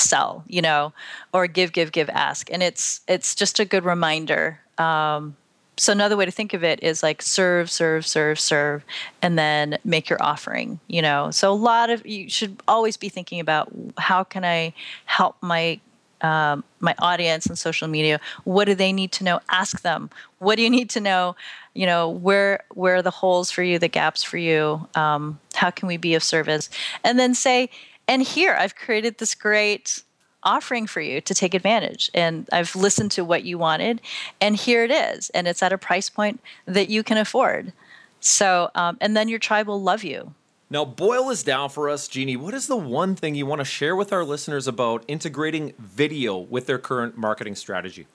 sell, 0.00 0.44
you 0.48 0.62
know, 0.62 0.92
or 1.32 1.46
give, 1.46 1.72
give, 1.72 1.92
give, 1.92 2.08
ask. 2.10 2.50
And 2.50 2.62
it's 2.62 3.00
it's 3.08 3.34
just 3.34 3.60
a 3.60 3.64
good 3.64 3.84
reminder. 3.84 4.60
Um, 4.78 5.36
so 5.76 5.92
another 5.92 6.16
way 6.16 6.26
to 6.26 6.30
think 6.30 6.52
of 6.52 6.62
it 6.62 6.82
is 6.82 7.02
like 7.02 7.22
serve, 7.22 7.70
serve, 7.70 8.06
serve, 8.06 8.38
serve, 8.38 8.84
and 9.22 9.38
then 9.38 9.78
make 9.84 10.10
your 10.10 10.22
offering. 10.22 10.78
You 10.88 11.02
know, 11.02 11.30
so 11.30 11.50
a 11.50 11.54
lot 11.54 11.88
of 11.90 12.06
you 12.06 12.28
should 12.28 12.62
always 12.68 12.96
be 12.96 13.08
thinking 13.08 13.40
about 13.40 13.72
how 13.96 14.24
can 14.24 14.44
I 14.44 14.74
help 15.06 15.36
my 15.40 15.80
um, 16.22 16.64
my 16.80 16.94
audience 16.98 17.46
and 17.46 17.58
social 17.58 17.88
media 17.88 18.20
what 18.44 18.66
do 18.66 18.74
they 18.74 18.92
need 18.92 19.12
to 19.12 19.24
know 19.24 19.40
ask 19.48 19.82
them 19.82 20.10
what 20.38 20.56
do 20.56 20.62
you 20.62 20.70
need 20.70 20.90
to 20.90 21.00
know 21.00 21.34
you 21.74 21.86
know 21.86 22.08
where 22.08 22.64
where 22.74 22.96
are 22.96 23.02
the 23.02 23.10
holes 23.10 23.50
for 23.50 23.62
you 23.62 23.78
the 23.78 23.88
gaps 23.88 24.22
for 24.22 24.36
you 24.36 24.86
um, 24.94 25.38
how 25.54 25.70
can 25.70 25.88
we 25.88 25.96
be 25.96 26.14
of 26.14 26.22
service 26.22 26.68
and 27.04 27.18
then 27.18 27.34
say 27.34 27.70
and 28.10 28.22
here 28.22 28.56
I've 28.58 28.74
created 28.74 29.18
this 29.18 29.36
great 29.36 30.02
offering 30.42 30.88
for 30.88 31.00
you 31.00 31.20
to 31.20 31.32
take 31.32 31.54
advantage. 31.54 32.10
And 32.12 32.48
I've 32.52 32.74
listened 32.74 33.12
to 33.12 33.24
what 33.24 33.44
you 33.44 33.56
wanted, 33.56 34.00
and 34.40 34.56
here 34.56 34.82
it 34.82 34.90
is. 34.90 35.30
And 35.30 35.46
it's 35.46 35.62
at 35.62 35.72
a 35.72 35.78
price 35.78 36.10
point 36.10 36.40
that 36.66 36.88
you 36.88 37.04
can 37.04 37.18
afford. 37.18 37.72
So, 38.18 38.70
um, 38.74 38.98
and 39.00 39.16
then 39.16 39.28
your 39.28 39.38
tribe 39.38 39.68
will 39.68 39.80
love 39.80 40.02
you. 40.02 40.34
Now, 40.68 40.84
boil 40.84 41.28
this 41.28 41.44
down 41.44 41.70
for 41.70 41.88
us, 41.88 42.08
Jeany. 42.08 42.36
What 42.36 42.52
is 42.52 42.66
the 42.66 42.76
one 42.76 43.14
thing 43.14 43.36
you 43.36 43.46
want 43.46 43.60
to 43.60 43.64
share 43.64 43.94
with 43.94 44.12
our 44.12 44.24
listeners 44.24 44.66
about 44.66 45.04
integrating 45.06 45.72
video 45.78 46.36
with 46.36 46.66
their 46.66 46.78
current 46.78 47.16
marketing 47.16 47.54
strategy? 47.54 48.06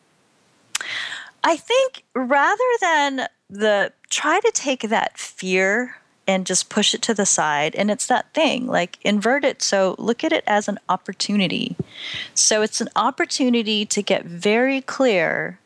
I 1.44 1.56
think 1.56 2.04
rather 2.14 2.64
than 2.82 3.28
the 3.50 3.94
try 4.10 4.40
to 4.42 4.52
take 4.54 4.90
that 4.90 5.18
fear 5.18 5.98
and 6.28 6.46
just 6.46 6.70
push 6.70 6.94
it 6.94 7.02
to 7.04 7.14
the 7.14 7.26
side. 7.26 7.76
And 7.76 7.92
it's 7.92 8.08
that 8.08 8.34
thing, 8.34 8.68
like 8.68 8.98
invert 9.02 9.44
it. 9.44 9.62
So 9.62 9.96
look 9.98 10.24
at 10.24 10.32
it 10.32 10.44
as 10.48 10.68
an 10.68 10.80
opportunity. 10.90 11.76
So 12.34 12.62
it's 12.62 12.82
an 12.82 12.90
opportunity 12.96 13.86
to 13.86 14.02
get 14.02 14.26
very 14.26 14.82
clear 14.82 15.60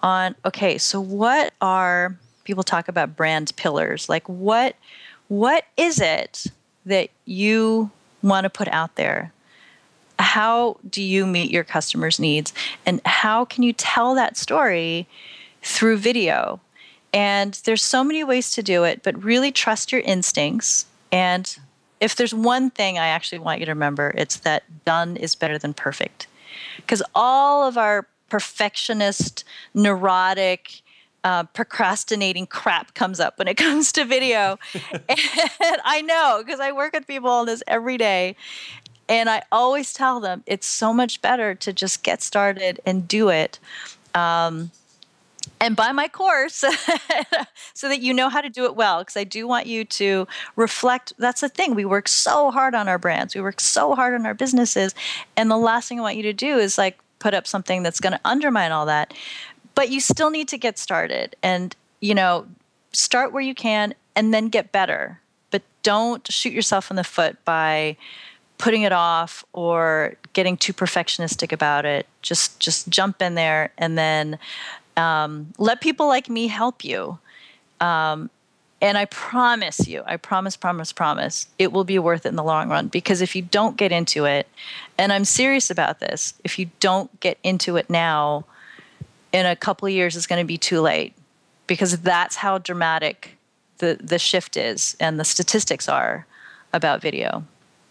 on 0.00 0.34
okay, 0.44 0.78
so 0.78 1.00
what 1.00 1.52
are 1.60 2.16
people 2.44 2.62
talk 2.62 2.88
about 2.88 3.16
brand 3.16 3.52
pillars? 3.56 4.08
Like 4.08 4.28
what 4.28 4.76
what 5.28 5.64
is 5.76 6.00
it 6.00 6.46
that 6.86 7.08
you 7.24 7.90
want 8.22 8.44
to 8.44 8.50
put 8.50 8.68
out 8.68 8.94
there? 8.96 9.32
How 10.18 10.76
do 10.88 11.02
you 11.02 11.26
meet 11.26 11.50
your 11.50 11.64
customers' 11.64 12.20
needs? 12.20 12.52
And 12.86 13.00
how 13.04 13.44
can 13.44 13.62
you 13.62 13.72
tell 13.72 14.14
that 14.14 14.36
story 14.36 15.08
through 15.62 15.96
video? 15.96 16.60
And 17.14 17.54
there's 17.64 17.82
so 17.82 18.02
many 18.02 18.24
ways 18.24 18.50
to 18.54 18.62
do 18.62 18.82
it, 18.82 19.04
but 19.04 19.22
really 19.22 19.52
trust 19.52 19.92
your 19.92 20.00
instincts. 20.00 20.84
And 21.12 21.56
if 22.00 22.16
there's 22.16 22.34
one 22.34 22.70
thing 22.70 22.98
I 22.98 23.06
actually 23.06 23.38
want 23.38 23.60
you 23.60 23.66
to 23.66 23.72
remember, 23.72 24.12
it's 24.16 24.38
that 24.38 24.84
done 24.84 25.16
is 25.16 25.36
better 25.36 25.56
than 25.56 25.74
perfect. 25.74 26.26
Because 26.76 27.04
all 27.14 27.66
of 27.66 27.78
our 27.78 28.08
perfectionist, 28.28 29.44
neurotic, 29.74 30.82
uh, 31.22 31.44
procrastinating 31.44 32.48
crap 32.48 32.94
comes 32.94 33.20
up 33.20 33.38
when 33.38 33.46
it 33.46 33.56
comes 33.56 33.92
to 33.92 34.04
video. 34.04 34.58
and 34.74 35.80
I 35.84 36.02
know 36.02 36.42
because 36.44 36.58
I 36.58 36.72
work 36.72 36.94
with 36.94 37.06
people 37.06 37.30
on 37.30 37.46
this 37.46 37.62
every 37.68 37.96
day. 37.96 38.34
And 39.08 39.30
I 39.30 39.42
always 39.52 39.92
tell 39.92 40.18
them 40.18 40.42
it's 40.46 40.66
so 40.66 40.92
much 40.92 41.22
better 41.22 41.54
to 41.54 41.72
just 41.72 42.02
get 42.02 42.22
started 42.22 42.80
and 42.84 43.06
do 43.06 43.28
it. 43.28 43.60
Um, 44.14 44.72
and 45.64 45.76
buy 45.76 45.92
my 45.92 46.08
course 46.08 46.56
so 47.74 47.88
that 47.88 48.00
you 48.00 48.12
know 48.12 48.28
how 48.28 48.40
to 48.40 48.50
do 48.50 48.64
it 48.64 48.76
well 48.76 49.00
because 49.00 49.16
i 49.16 49.24
do 49.24 49.46
want 49.46 49.66
you 49.66 49.84
to 49.84 50.26
reflect. 50.56 51.12
That's 51.18 51.40
the 51.40 51.48
thing 51.48 51.74
we 51.74 51.84
work 51.84 52.06
so 52.06 52.50
hard 52.50 52.74
on 52.74 52.86
our 52.86 52.98
brands 52.98 53.34
we 53.34 53.40
work 53.40 53.60
so 53.60 53.94
hard 53.94 54.14
on 54.14 54.26
our 54.26 54.34
businesses 54.34 54.94
and 55.36 55.50
the 55.50 55.56
last 55.56 55.88
thing 55.88 55.98
i 55.98 56.02
want 56.02 56.16
you 56.16 56.22
to 56.24 56.32
do 56.32 56.58
is 56.58 56.76
like 56.78 56.98
put 57.24 57.32
up 57.32 57.46
something 57.46 57.82
that's 57.82 58.00
going 58.00 58.12
to 58.12 58.20
undermine 58.26 58.70
all 58.70 58.84
that. 58.84 59.14
But 59.74 59.88
you 59.88 59.98
still 59.98 60.28
need 60.28 60.46
to 60.48 60.58
get 60.58 60.78
started 60.78 61.34
and 61.42 61.74
you 62.00 62.14
know 62.14 62.46
start 62.92 63.32
where 63.32 63.42
you 63.42 63.54
can 63.54 63.94
and 64.14 64.34
then 64.34 64.48
get 64.48 64.72
better. 64.72 65.20
But 65.50 65.62
don't 65.82 66.30
shoot 66.30 66.52
yourself 66.52 66.90
in 66.90 66.96
the 66.96 67.02
foot 67.02 67.42
by 67.46 67.96
putting 68.58 68.82
it 68.82 68.92
off 68.92 69.42
or 69.54 70.16
getting 70.34 70.58
too 70.58 70.74
perfectionistic 70.74 71.50
about 71.50 71.86
it. 71.86 72.06
Just 72.20 72.60
just 72.60 72.90
jump 72.90 73.22
in 73.22 73.36
there 73.36 73.72
and 73.78 73.96
then 73.96 74.38
um, 74.96 75.52
let 75.58 75.80
people 75.80 76.06
like 76.06 76.28
me 76.28 76.46
help 76.46 76.84
you. 76.84 77.18
Um, 77.80 78.30
and 78.80 78.98
I 78.98 79.06
promise 79.06 79.88
you, 79.88 80.02
I 80.04 80.16
promise, 80.16 80.56
promise, 80.56 80.92
promise, 80.92 81.46
it 81.58 81.72
will 81.72 81.84
be 81.84 81.98
worth 81.98 82.26
it 82.26 82.28
in 82.28 82.36
the 82.36 82.42
long 82.42 82.68
run. 82.68 82.88
Because 82.88 83.22
if 83.22 83.34
you 83.34 83.42
don't 83.42 83.76
get 83.76 83.92
into 83.92 84.26
it, 84.26 84.46
and 84.98 85.12
I'm 85.12 85.24
serious 85.24 85.70
about 85.70 86.00
this, 86.00 86.34
if 86.44 86.58
you 86.58 86.70
don't 86.80 87.18
get 87.20 87.38
into 87.42 87.76
it 87.76 87.88
now, 87.88 88.44
in 89.32 89.46
a 89.46 89.56
couple 89.56 89.88
years, 89.88 90.16
it's 90.16 90.26
going 90.26 90.42
to 90.42 90.46
be 90.46 90.58
too 90.58 90.80
late. 90.80 91.14
Because 91.66 91.98
that's 92.00 92.36
how 92.36 92.58
dramatic 92.58 93.38
the, 93.78 93.98
the 94.00 94.18
shift 94.18 94.56
is 94.56 94.96
and 95.00 95.18
the 95.18 95.24
statistics 95.24 95.88
are 95.88 96.26
about 96.72 97.00
video. 97.00 97.44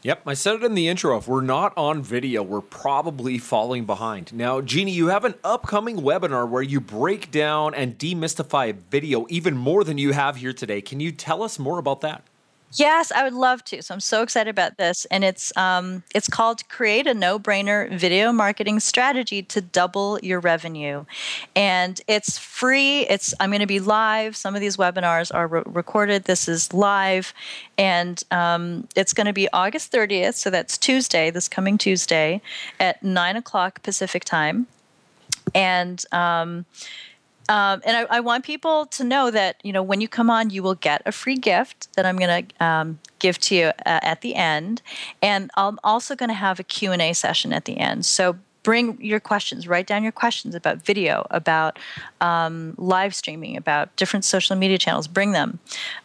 Yep, 0.03 0.23
I 0.27 0.33
said 0.33 0.55
it 0.55 0.63
in 0.65 0.75
the 0.75 0.89
intro. 0.89 1.15
If 1.15 1.29
we're 1.29 1.39
not 1.39 1.71
on 1.77 2.01
video, 2.01 2.43
we're 2.43 2.59
probably 2.59 3.37
falling 3.37 3.85
behind. 3.85 4.33
Now, 4.33 4.59
Jeany, 4.59 4.91
you 4.91 5.07
have 5.07 5.23
an 5.23 5.35
upcoming 5.45 6.01
webinar 6.01 6.49
where 6.49 6.61
you 6.61 6.81
break 6.81 7.31
down 7.31 7.73
and 7.73 7.97
demystify 7.97 8.75
video 8.91 9.25
even 9.29 9.55
more 9.55 9.85
than 9.85 9.97
you 9.97 10.11
have 10.11 10.35
here 10.35 10.51
today. 10.51 10.81
Can 10.81 10.99
you 10.99 11.13
tell 11.13 11.41
us 11.41 11.57
more 11.57 11.79
about 11.79 12.01
that? 12.01 12.27
Yes, 12.75 13.11
I 13.11 13.23
would 13.23 13.33
love 13.33 13.63
to. 13.65 13.83
So 13.83 13.93
I'm 13.93 13.99
so 13.99 14.23
excited 14.23 14.49
about 14.49 14.77
this, 14.77 15.05
and 15.11 15.23
it's 15.23 15.55
um, 15.55 16.03
it's 16.15 16.27
called 16.27 16.67
"Create 16.69 17.05
a 17.05 17.13
No-Brainer 17.13 17.91
Video 17.95 18.31
Marketing 18.31 18.79
Strategy 18.79 19.43
to 19.43 19.61
Double 19.61 20.19
Your 20.23 20.39
Revenue," 20.39 21.05
and 21.55 22.01
it's 22.07 22.39
free. 22.39 23.01
It's 23.01 23.33
I'm 23.39 23.51
going 23.51 23.59
to 23.59 23.67
be 23.67 23.79
live. 23.79 24.35
Some 24.35 24.55
of 24.55 24.61
these 24.61 24.77
webinars 24.77 25.33
are 25.33 25.47
re- 25.47 25.63
recorded. 25.65 26.23
This 26.23 26.47
is 26.47 26.73
live, 26.73 27.33
and 27.77 28.21
um, 28.31 28.87
it's 28.95 29.13
going 29.13 29.27
to 29.27 29.33
be 29.33 29.47
August 29.53 29.91
30th. 29.91 30.33
So 30.33 30.49
that's 30.49 30.77
Tuesday, 30.77 31.29
this 31.29 31.47
coming 31.47 31.77
Tuesday, 31.77 32.41
at 32.79 33.03
nine 33.03 33.35
o'clock 33.35 33.83
Pacific 33.83 34.23
time, 34.25 34.65
and. 35.53 36.03
Um, 36.11 36.65
um, 37.49 37.81
and 37.85 37.97
I, 37.97 38.17
I, 38.17 38.19
want 38.19 38.45
people 38.45 38.85
to 38.87 39.03
know 39.03 39.29
that 39.31 39.57
you 39.63 39.73
know 39.73 39.83
when 39.83 40.01
you 40.01 40.07
come 40.07 40.29
on, 40.29 40.49
you 40.49 40.63
will 40.63 40.75
get 40.75 41.01
a 41.05 41.11
free 41.11 41.35
gift 41.35 41.93
that 41.95 42.05
I'm 42.05 42.17
going 42.17 42.47
to 42.47 42.65
um, 42.65 42.99
give 43.19 43.37
to 43.39 43.55
you 43.55 43.65
uh, 43.65 43.73
at 43.85 44.21
the 44.21 44.35
end, 44.35 44.81
and 45.21 45.51
I'm 45.55 45.79
also 45.83 46.15
going 46.15 46.29
to 46.29 46.35
have 46.35 46.59
a 46.59 46.63
Q 46.63 46.91
and 46.91 47.01
A 47.01 47.13
session 47.13 47.51
at 47.51 47.65
the 47.65 47.77
end. 47.77 48.05
So 48.05 48.37
bring 48.63 48.97
your 49.03 49.19
questions 49.19 49.67
write 49.67 49.85
down 49.85 50.03
your 50.03 50.11
questions 50.11 50.55
about 50.55 50.77
video 50.77 51.27
about 51.29 51.77
um, 52.21 52.73
live 52.77 53.13
streaming 53.13 53.57
about 53.57 53.93
different 53.97 54.25
social 54.25 54.55
media 54.55 54.77
channels 54.77 55.07
bring 55.07 55.33
them. 55.33 55.59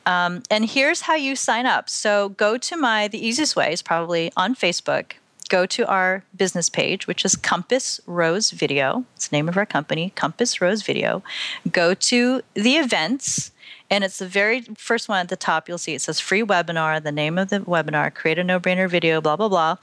Um, 0.05 0.43
and 0.51 0.64
here's 0.68 1.03
how 1.03 1.14
you 1.14 1.36
sign 1.36 1.66
up. 1.66 1.89
So 1.89 2.30
go 2.30 2.59
to 2.59 2.76
my 2.76 3.09
the 3.09 3.24
easiest 3.24 3.55
way 3.55 3.72
is 3.72 3.80
probably 3.80 4.32
on 4.36 4.55
facebook 4.55 5.12
go 5.49 5.67
to 5.67 5.87
our 5.87 6.25
business 6.37 6.69
page, 6.69 7.07
which 7.07 7.25
is 7.25 7.37
Compass 7.37 8.01
Rose 8.07 8.51
Video. 8.51 9.05
It's 9.17 9.29
the 9.29 9.37
name 9.37 9.49
of 9.49 9.57
our 9.57 9.67
company, 9.67 10.13
Compass 10.15 10.61
Rose 10.61 10.83
Video. 10.83 11.23
Go 11.71 11.95
to 11.95 12.43
the 12.55 12.77
events, 12.77 13.51
and 13.91 14.05
it's 14.05 14.19
the 14.19 14.29
very 14.29 14.63
first 14.77 15.09
one 15.09 15.21
at 15.21 15.29
the 15.29 15.37
top. 15.37 15.69
You'll 15.69 15.79
see 15.79 15.95
it 15.95 16.03
says 16.03 16.21
free 16.21 16.43
webinar, 16.43 17.03
the 17.03 17.13
name 17.13 17.39
of 17.39 17.49
the 17.49 17.61
webinar, 17.61 18.13
create 18.15 18.39
a 18.39 18.45
no 18.45 18.61
brainer 18.61 18.89
video, 18.89 19.21
blah, 19.21 19.37
blah, 19.37 19.49
blah. 19.49 19.77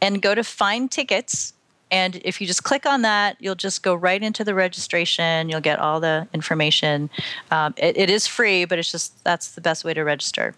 And 0.00 0.20
go 0.20 0.34
to 0.34 0.44
find 0.44 0.90
tickets. 0.90 1.54
And 1.90 2.16
if 2.24 2.40
you 2.40 2.46
just 2.46 2.64
click 2.64 2.86
on 2.86 3.02
that, 3.02 3.36
you'll 3.38 3.54
just 3.54 3.82
go 3.82 3.94
right 3.94 4.22
into 4.22 4.44
the 4.44 4.54
registration. 4.54 5.50
You'll 5.50 5.60
get 5.60 5.78
all 5.78 6.00
the 6.00 6.26
information. 6.32 7.10
Um, 7.50 7.74
it, 7.76 7.98
it 7.98 8.08
is 8.08 8.26
free, 8.26 8.64
but 8.64 8.78
it's 8.78 8.90
just 8.90 9.22
that's 9.24 9.50
the 9.50 9.60
best 9.60 9.84
way 9.84 9.92
to 9.92 10.02
register. 10.02 10.54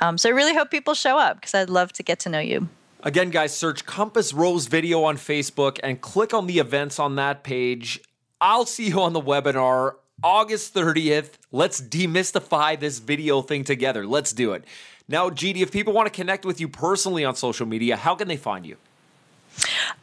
Um, 0.00 0.18
so 0.18 0.28
I 0.28 0.32
really 0.32 0.54
hope 0.54 0.72
people 0.72 0.94
show 0.94 1.18
up 1.18 1.36
because 1.36 1.54
I'd 1.54 1.70
love 1.70 1.92
to 1.92 2.02
get 2.02 2.18
to 2.20 2.28
know 2.28 2.40
you. 2.40 2.68
Again, 3.04 3.30
guys, 3.30 3.52
search 3.52 3.84
Compass 3.84 4.32
Rose 4.32 4.66
Video 4.66 5.02
on 5.02 5.16
Facebook 5.16 5.80
and 5.82 6.00
click 6.00 6.32
on 6.32 6.46
the 6.46 6.60
events 6.60 7.00
on 7.00 7.16
that 7.16 7.42
page. 7.42 8.00
I'll 8.40 8.64
see 8.64 8.90
you 8.90 9.00
on 9.00 9.12
the 9.12 9.20
webinar 9.20 9.96
August 10.22 10.72
30th. 10.72 11.30
Let's 11.50 11.80
demystify 11.80 12.78
this 12.78 13.00
video 13.00 13.42
thing 13.42 13.64
together. 13.64 14.06
Let's 14.06 14.32
do 14.32 14.52
it. 14.52 14.62
Now, 15.08 15.30
Jeany, 15.30 15.62
if 15.62 15.72
people 15.72 15.92
want 15.92 16.06
to 16.06 16.12
connect 16.16 16.44
with 16.44 16.60
you 16.60 16.68
personally 16.68 17.24
on 17.24 17.34
social 17.34 17.66
media, 17.66 17.96
how 17.96 18.14
can 18.14 18.28
they 18.28 18.36
find 18.36 18.64
you? 18.64 18.76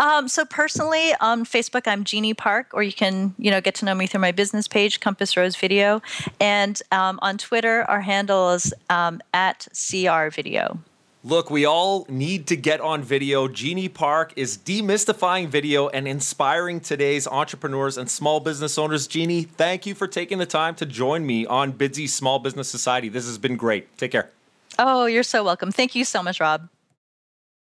Um, 0.01 0.27
so 0.27 0.43
personally 0.43 1.13
on 1.21 1.45
Facebook, 1.45 1.87
I'm 1.87 2.03
Jeany 2.03 2.35
Park, 2.35 2.67
or 2.73 2.83
you 2.83 2.91
can, 2.91 3.33
you 3.37 3.49
know, 3.49 3.61
get 3.61 3.75
to 3.75 3.85
know 3.85 3.95
me 3.95 4.07
through 4.07 4.21
my 4.21 4.33
business 4.33 4.67
page, 4.67 4.99
Compass 4.99 5.37
Rose 5.37 5.55
Video, 5.55 6.01
and 6.41 6.81
um, 6.91 7.17
on 7.21 7.37
Twitter, 7.37 7.83
our 7.83 8.01
handle 8.01 8.51
is 8.51 8.73
um, 8.89 9.21
at 9.33 9.69
CR 9.71 10.27
Video. 10.27 10.79
Look, 11.21 11.49
we 11.49 11.65
all 11.65 12.05
need 12.07 12.47
to 12.47 12.55
get 12.55 12.79
on 12.79 13.03
video. 13.03 13.49
Jeany 13.49 13.93
Park 13.93 14.31
is 14.37 14.57
demystifying 14.57 15.49
video 15.49 15.89
and 15.89 16.07
inspiring 16.07 16.79
today's 16.79 17.27
entrepreneurs 17.27 17.97
and 17.97 18.09
small 18.09 18.39
business 18.39 18.77
owners. 18.77 19.05
Jeany, 19.05 19.45
thank 19.45 19.85
you 19.85 19.93
for 19.95 20.07
taking 20.07 20.37
the 20.37 20.45
time 20.45 20.75
to 20.75 20.85
join 20.85 21.25
me 21.25 21.45
on 21.45 21.73
Bidsy 21.73 22.07
Small 22.07 22.39
Business 22.39 22.69
Society. 22.69 23.09
This 23.09 23.25
has 23.25 23.37
been 23.37 23.57
great. 23.57 23.97
Take 23.97 24.11
care. 24.11 24.29
Oh, 24.77 25.07
you're 25.07 25.23
so 25.23 25.43
welcome. 25.43 25.73
Thank 25.73 25.93
you 25.93 26.05
so 26.05 26.23
much, 26.23 26.39
Rob. 26.39 26.69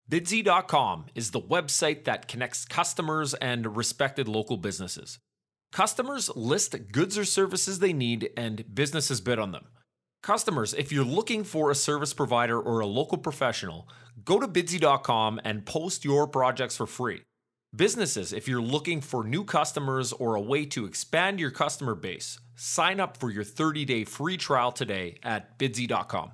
Bidsy.com 0.07 1.05
is 1.15 1.31
the 1.31 1.41
website 1.41 2.03
that 2.03 2.27
connects 2.27 2.63
customers 2.63 3.33
and 3.33 3.75
respected 3.75 4.27
local 4.27 4.57
businesses. 4.57 5.17
Customers 5.71 6.29
list 6.35 6.75
goods 6.91 7.17
or 7.17 7.25
services 7.25 7.79
they 7.79 7.93
need, 7.93 8.29
and 8.37 8.75
businesses 8.75 9.19
bid 9.19 9.39
on 9.39 9.51
them. 9.51 9.65
Customers, 10.23 10.75
if 10.75 10.91
you're 10.91 11.03
looking 11.03 11.43
for 11.43 11.71
a 11.71 11.75
service 11.75 12.13
provider 12.13 12.59
or 12.59 12.79
a 12.79 12.85
local 12.85 13.17
professional, 13.17 13.87
go 14.23 14.39
to 14.39 14.47
bidsy.com 14.47 15.41
and 15.43 15.65
post 15.65 16.05
your 16.05 16.27
projects 16.27 16.77
for 16.77 16.85
free. 16.85 17.21
Businesses, 17.75 18.31
if 18.31 18.47
you're 18.47 18.61
looking 18.61 19.01
for 19.01 19.23
new 19.23 19.43
customers 19.43 20.13
or 20.13 20.35
a 20.35 20.41
way 20.41 20.65
to 20.65 20.85
expand 20.85 21.39
your 21.39 21.49
customer 21.49 21.95
base, 21.95 22.37
sign 22.55 22.99
up 22.99 23.17
for 23.17 23.31
your 23.31 23.43
30 23.43 23.85
day 23.85 24.03
free 24.03 24.37
trial 24.37 24.71
today 24.71 25.17
at 25.23 25.57
bidsy.com. 25.57 26.33